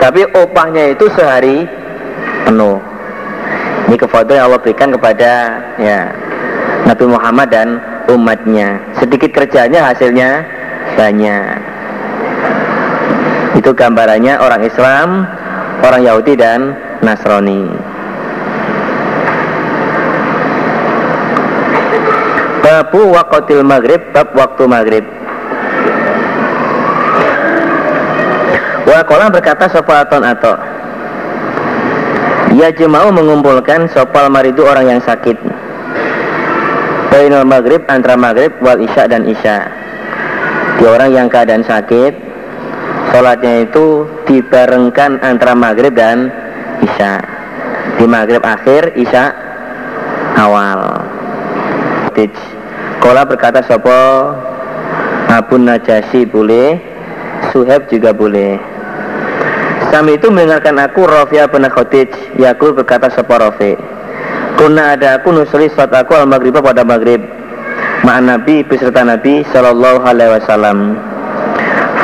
[0.03, 1.71] tapi opahnya itu sehari
[2.43, 2.83] penuh.
[3.87, 5.33] Ini kefoto yang Allah berikan kepada
[5.79, 6.11] ya
[6.91, 7.79] Nabi Muhammad dan
[8.11, 8.83] umatnya.
[8.99, 10.43] Sedikit kerjanya hasilnya
[10.99, 11.47] banyak.
[13.55, 15.31] Itu gambarannya orang Islam
[15.87, 16.75] orang Yahudi dan
[17.07, 17.86] Nasrani
[22.67, 25.07] Babu wakotil maghrib bab waktu maghrib.
[28.83, 30.59] Wa kolam berkata sopaton atau
[32.59, 35.39] Ya jemau mengumpulkan sopal maridu orang yang sakit.
[37.15, 39.71] Bainal maghrib antara maghrib wal isya dan isya.
[40.83, 42.19] Di orang yang keadaan sakit
[43.15, 46.35] Sholatnya itu dibarengkan antara maghrib dan
[46.83, 47.23] isya.
[48.03, 49.31] Di maghrib akhir, isya
[50.35, 51.07] awal
[53.01, 53.93] Kola berkata sopo
[55.31, 56.97] Abu Najasi boleh
[57.53, 58.59] Suheb juga boleh.
[59.93, 62.11] Kami itu mendengarkan aku Rafi'a bin Khadij.
[62.37, 63.79] Yakul berkata sapa Rafi?
[64.57, 67.23] Kuna ada aku nusli saat aku al maghrib pada maghrib.
[68.03, 70.97] Ma'an Nabi beserta Nabi Sallallahu alaihi wasallam.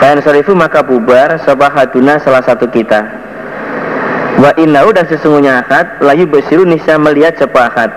[0.01, 3.01] Fayan sarifu maka bubar Sabahaduna salah satu kita.
[4.41, 7.93] Wa innahu dan sesungguhnya akad Layu besiru nisa melihat sepahat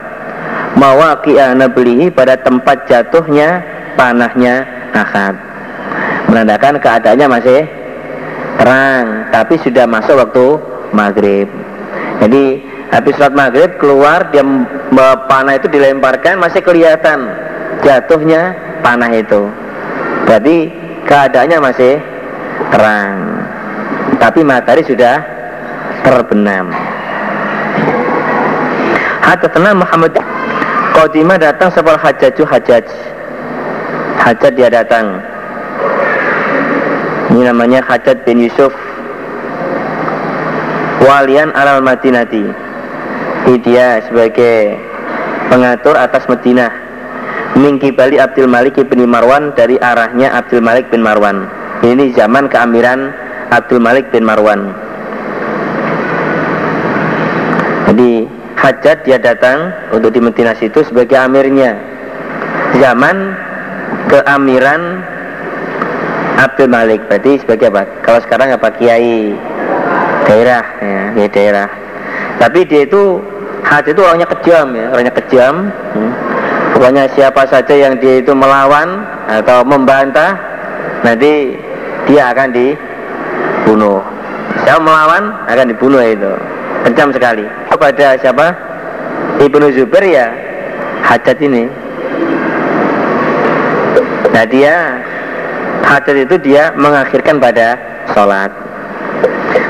[0.76, 3.64] Mawaqi'ana belihi pada tempat jatuhnya
[3.96, 5.40] Panahnya akad.
[6.28, 7.64] Menandakan keadaannya masih
[8.60, 10.60] terang tapi sudah masuk waktu
[10.92, 11.48] maghrib.
[12.20, 12.60] Jadi
[12.92, 14.44] habis sholat maghrib keluar dia
[15.32, 17.24] panah itu dilemparkan masih kelihatan
[17.88, 18.52] jatuhnya
[18.84, 19.48] panah itu.
[20.28, 20.76] Berarti
[21.08, 21.94] keadaannya masih
[22.76, 23.16] terang
[24.20, 25.24] tapi matahari sudah
[26.04, 26.68] terbenam.
[29.46, 30.12] Tenang Muhammad
[30.96, 32.88] Qadimah datang sebal hajaju hajaj
[34.16, 35.22] Hajat dia datang.
[37.30, 38.74] Ini namanya Hajat bin Yusuf.
[41.04, 42.42] Walian alal Madinati.
[43.46, 44.80] Ini dia sebagai
[45.54, 46.72] pengatur atas Madinah.
[47.60, 51.46] Mingki Bali Abdul Malik bin Marwan dari arahnya Abdul Malik bin Marwan.
[51.86, 53.14] Ini zaman keamiran
[53.54, 54.74] Abdul Malik bin Marwan
[57.92, 58.26] Jadi
[58.66, 61.78] Hajat dia datang untuk di Madinah itu sebagai amirnya
[62.82, 63.38] Zaman
[64.10, 65.06] keamiran
[66.36, 67.88] Abdul Malik berarti sebagai apa?
[68.04, 69.32] Kalau sekarang apa kiai
[70.28, 71.68] daerah ya, ya daerah.
[72.42, 73.24] Tapi dia itu
[73.64, 75.72] hati itu orangnya kejam ya, orangnya kejam.
[75.96, 76.12] Hmm.
[77.16, 80.36] Siapa saja yang dia itu melawan atau membantah,
[81.08, 81.56] nanti
[82.06, 84.04] dia akan dibunuh.
[84.68, 86.34] Siapa melawan akan dibunuh itu.
[86.86, 87.48] Kejam sekali.
[87.76, 88.48] Kepada siapa?
[89.44, 90.28] Ibnu Zubair ya
[91.04, 91.68] hajat ini.
[94.32, 94.96] Nah dia
[95.84, 97.76] hajat itu dia mengakhirkan pada
[98.16, 98.52] sholat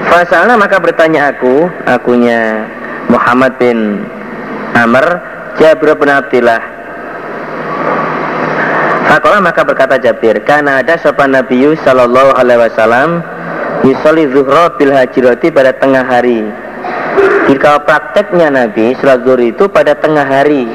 [0.09, 2.65] Fasalna maka bertanya aku akunya
[3.09, 4.05] Muhammad bin
[4.73, 5.05] Amr
[5.61, 6.61] Jabir bin Abdillah
[9.05, 13.21] Fakolah maka berkata Jabir Karena ada sopan Nabi Sallallahu Alaihi Wasallam
[13.85, 16.41] Yusoli zuhro bil hajiroti pada tengah hari
[17.45, 20.65] Jika prakteknya Nabi Salat zuhur itu pada tengah hari.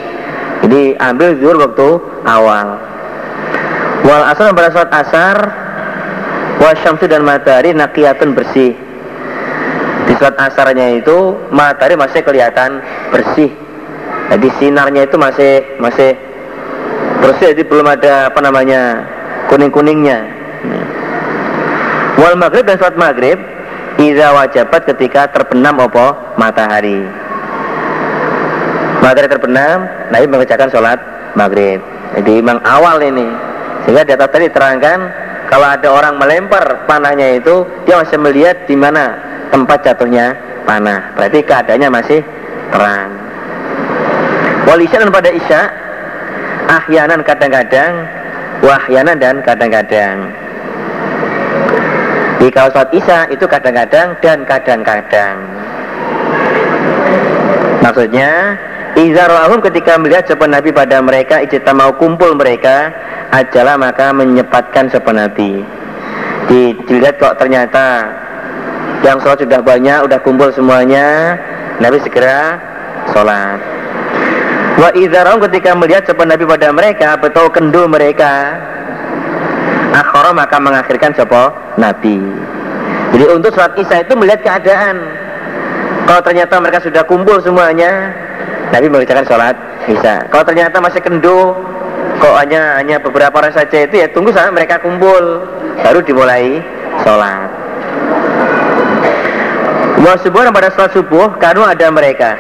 [0.63, 1.89] Jadi ambil zuhur waktu
[2.29, 2.79] awal.
[4.07, 5.37] Wal asar pada saat asar
[6.61, 8.77] Wasyamsu dan matahari nakiyatun bersih.
[10.05, 13.49] Di saat asarnya itu Matahari masih kelihatan bersih.
[14.29, 16.15] Jadi sinarnya itu masih masih
[17.25, 17.57] bersih.
[17.57, 19.09] Jadi belum ada apa namanya
[19.49, 20.41] kuning kuningnya
[22.21, 23.39] wal maghrib dan sholat maghrib
[24.01, 27.05] Iza wajabat ketika terbenam opo matahari.
[29.05, 30.97] Matahari terbenam Nabi mengerjakan sholat
[31.37, 31.85] maghrib.
[32.17, 33.29] Jadi memang awal ini.
[33.85, 34.99] Sehingga di atas tadi terangkan
[35.49, 39.17] Kalau ada orang melempar panahnya itu Dia masih melihat di mana
[39.49, 40.37] tempat jatuhnya
[40.69, 41.17] panah.
[41.17, 42.21] Berarti keadaannya masih
[42.71, 43.09] terang.
[44.69, 45.61] Wal isya dan pada isya
[46.71, 47.93] Ahyanan kadang-kadang
[48.61, 50.29] Wahyanan dan kadang-kadang
[52.41, 55.37] Di kalau saat isya itu kadang-kadang dan kadang-kadang.
[57.85, 58.57] Maksudnya
[58.97, 62.93] Izarahum ketika melihat sepan Nabi pada mereka Ijita mau kumpul mereka
[63.33, 65.65] Ajalah maka menyepatkan sepan Nabi.
[66.51, 68.05] Di, Dilihat kok ternyata
[69.01, 71.39] Yang sholat sudah banyak, udah kumpul semuanya
[71.81, 72.61] Nabi segera
[73.17, 73.57] sholat.
[74.77, 78.57] Wa idzarum ketika melihat sopan Nabi pada mereka betul kendu mereka
[79.93, 82.19] akhara maka mengakhirkan sopo Nabi.
[83.11, 84.97] Jadi untuk sholat isya itu melihat keadaan.
[86.07, 88.15] Kalau ternyata mereka sudah kumpul semuanya,
[88.71, 89.55] Nabi mengerjakan sholat
[89.87, 90.27] isya.
[90.31, 91.55] Kalau ternyata masih kendu,
[92.23, 95.47] kok hanya hanya beberapa orang saja itu ya tunggu sampai mereka kumpul,
[95.83, 96.63] baru dimulai
[97.03, 97.51] sholat.
[100.01, 102.39] Wa subuh pada sholat subuh, karena ada mereka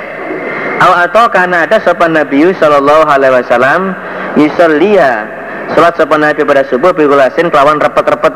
[0.81, 3.93] atau karena ada sopan Nabi Sallallahu Alaihi Wasallam
[4.41, 5.29] yusalliya
[5.75, 8.35] Salat sopan Nabi pada subuh Bikulasin kelawan repet-repet.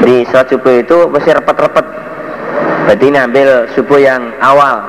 [0.00, 1.86] Jadi salat subuh itu mesti repet-repet.
[2.88, 4.82] Berarti ambil subuh yang awal.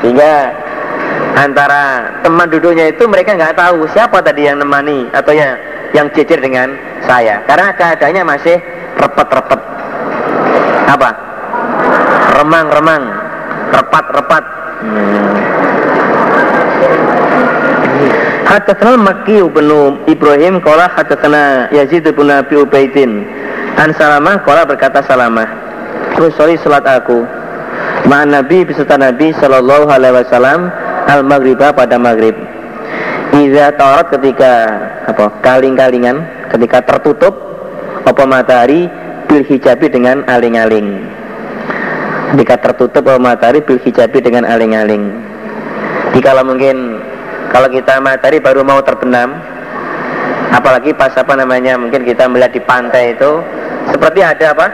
[0.00, 0.54] Sehingga
[1.36, 5.56] antara teman duduknya itu mereka nggak tahu siapa tadi yang nemani atau yang
[5.96, 6.76] yang cicir dengan
[7.08, 7.42] saya.
[7.48, 8.56] Karena keadaannya masih
[9.00, 9.60] repet-repet.
[10.90, 11.10] Apa?
[12.42, 13.02] Remang-remang.
[13.70, 14.44] Repat-repat.
[14.80, 15.39] Hmm.
[18.50, 19.70] Hadatsana Makki bin
[20.10, 23.22] Ibrahim qala hadatsana Yazid bin Abi Ubaidin.
[23.78, 25.46] An Salamah qala berkata Salamah.
[26.18, 27.22] Rusuli salat aku.
[28.10, 30.66] Ma Nabi beserta Nabi sallallahu alaihi wasallam
[31.06, 32.34] al maghriba pada maghrib.
[33.38, 34.66] Iza tarat ketika
[35.06, 36.18] apa kaling-kalingan
[36.50, 37.30] ketika tertutup
[38.02, 38.90] apa matahari
[39.30, 40.98] bil hijabi dengan aling-aling.
[42.34, 45.06] Ketika tertutup apa matahari bil hijabi dengan aling-aling.
[46.18, 46.98] Jika mungkin
[47.50, 49.34] kalau kita matahari baru mau terbenam
[50.54, 53.42] apalagi pas apa namanya mungkin kita melihat di pantai itu
[53.90, 54.66] seperti ada apa?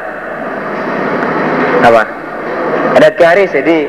[1.89, 2.03] Apa?
[3.01, 3.89] Ada garis jadi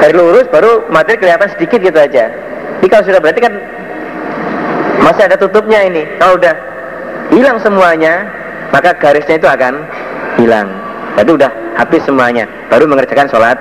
[0.00, 2.28] garis lurus baru matahari kelihatan sedikit gitu aja.
[2.80, 3.54] Jadi kalau sudah berarti kan
[5.00, 6.04] masih ada tutupnya ini.
[6.20, 6.54] Kalau udah
[7.32, 8.28] hilang semuanya
[8.68, 9.80] maka garisnya itu akan
[10.36, 10.68] hilang.
[11.16, 13.56] Berarti udah habis semuanya baru mengerjakan sholat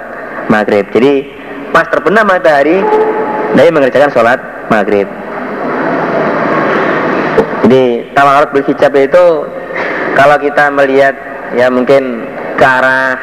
[0.52, 0.84] maghrib.
[0.91, 1.27] Jadi
[1.72, 2.81] pas terbenam matahari
[3.54, 4.40] Nabi mengerjakan sholat
[4.74, 5.06] maghrib.
[7.64, 9.26] Jadi tawarat berhijab itu
[10.18, 11.16] kalau kita melihat
[11.54, 12.26] ya mungkin
[12.58, 13.18] ke arah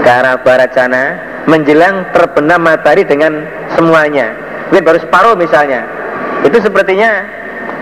[0.00, 3.44] ke arah barat sana menjelang terbenam matahari dengan
[3.76, 4.32] semuanya.
[4.72, 5.84] Mungkin baru separuh misalnya.
[6.42, 7.22] Itu sepertinya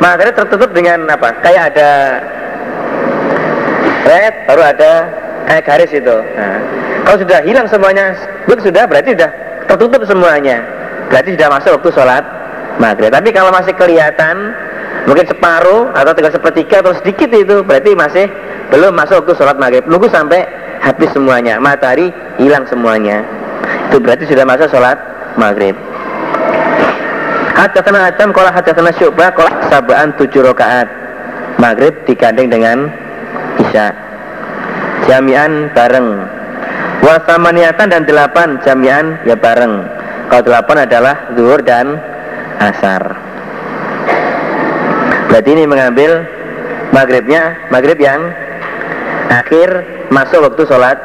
[0.03, 1.39] matahari tertutup dengan apa?
[1.39, 1.91] Kayak ada
[4.05, 4.93] red, baru ada
[5.49, 6.17] kayak garis itu.
[6.35, 6.59] Nah,
[7.07, 8.15] kalau sudah hilang semuanya,
[8.47, 9.31] sudah berarti sudah
[9.65, 12.25] tertutup semuanya berarti sudah masuk waktu sholat
[12.79, 13.11] maghrib.
[13.13, 14.55] Tapi kalau masih kelihatan
[15.05, 18.27] mungkin separuh atau tinggal sepertiga atau sedikit itu berarti masih
[18.73, 19.85] belum masuk waktu sholat maghrib.
[19.87, 20.47] Nunggu sampai
[20.81, 22.11] habis semuanya matahari
[22.41, 23.23] hilang semuanya.
[23.91, 24.99] Itu berarti sudah masuk sholat
[25.37, 25.77] maghrib.
[27.55, 30.91] Hadatsana Adam kalau hadatsana Syu'bah kalau sabaan tujuh rakaat
[31.63, 32.91] maghrib digandeng dengan
[33.63, 33.95] isya.
[35.07, 36.27] Jami'an bareng.
[37.05, 39.94] Wasamaniatan dan delapan jami'an ya bareng
[40.31, 41.99] kalau delapan adalah zuhur dan
[42.61, 43.03] asar.
[45.29, 46.23] Berarti ini mengambil
[46.95, 48.31] maghribnya, maghrib yang
[49.31, 49.69] akhir
[50.15, 50.99] masuk waktu sholat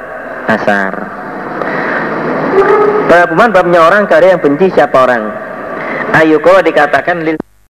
[0.46, 0.94] asar.
[3.10, 5.34] Pengumuman babnya orang karya yang benci siapa orang.
[6.14, 7.38] Ayo kau dikatakan lil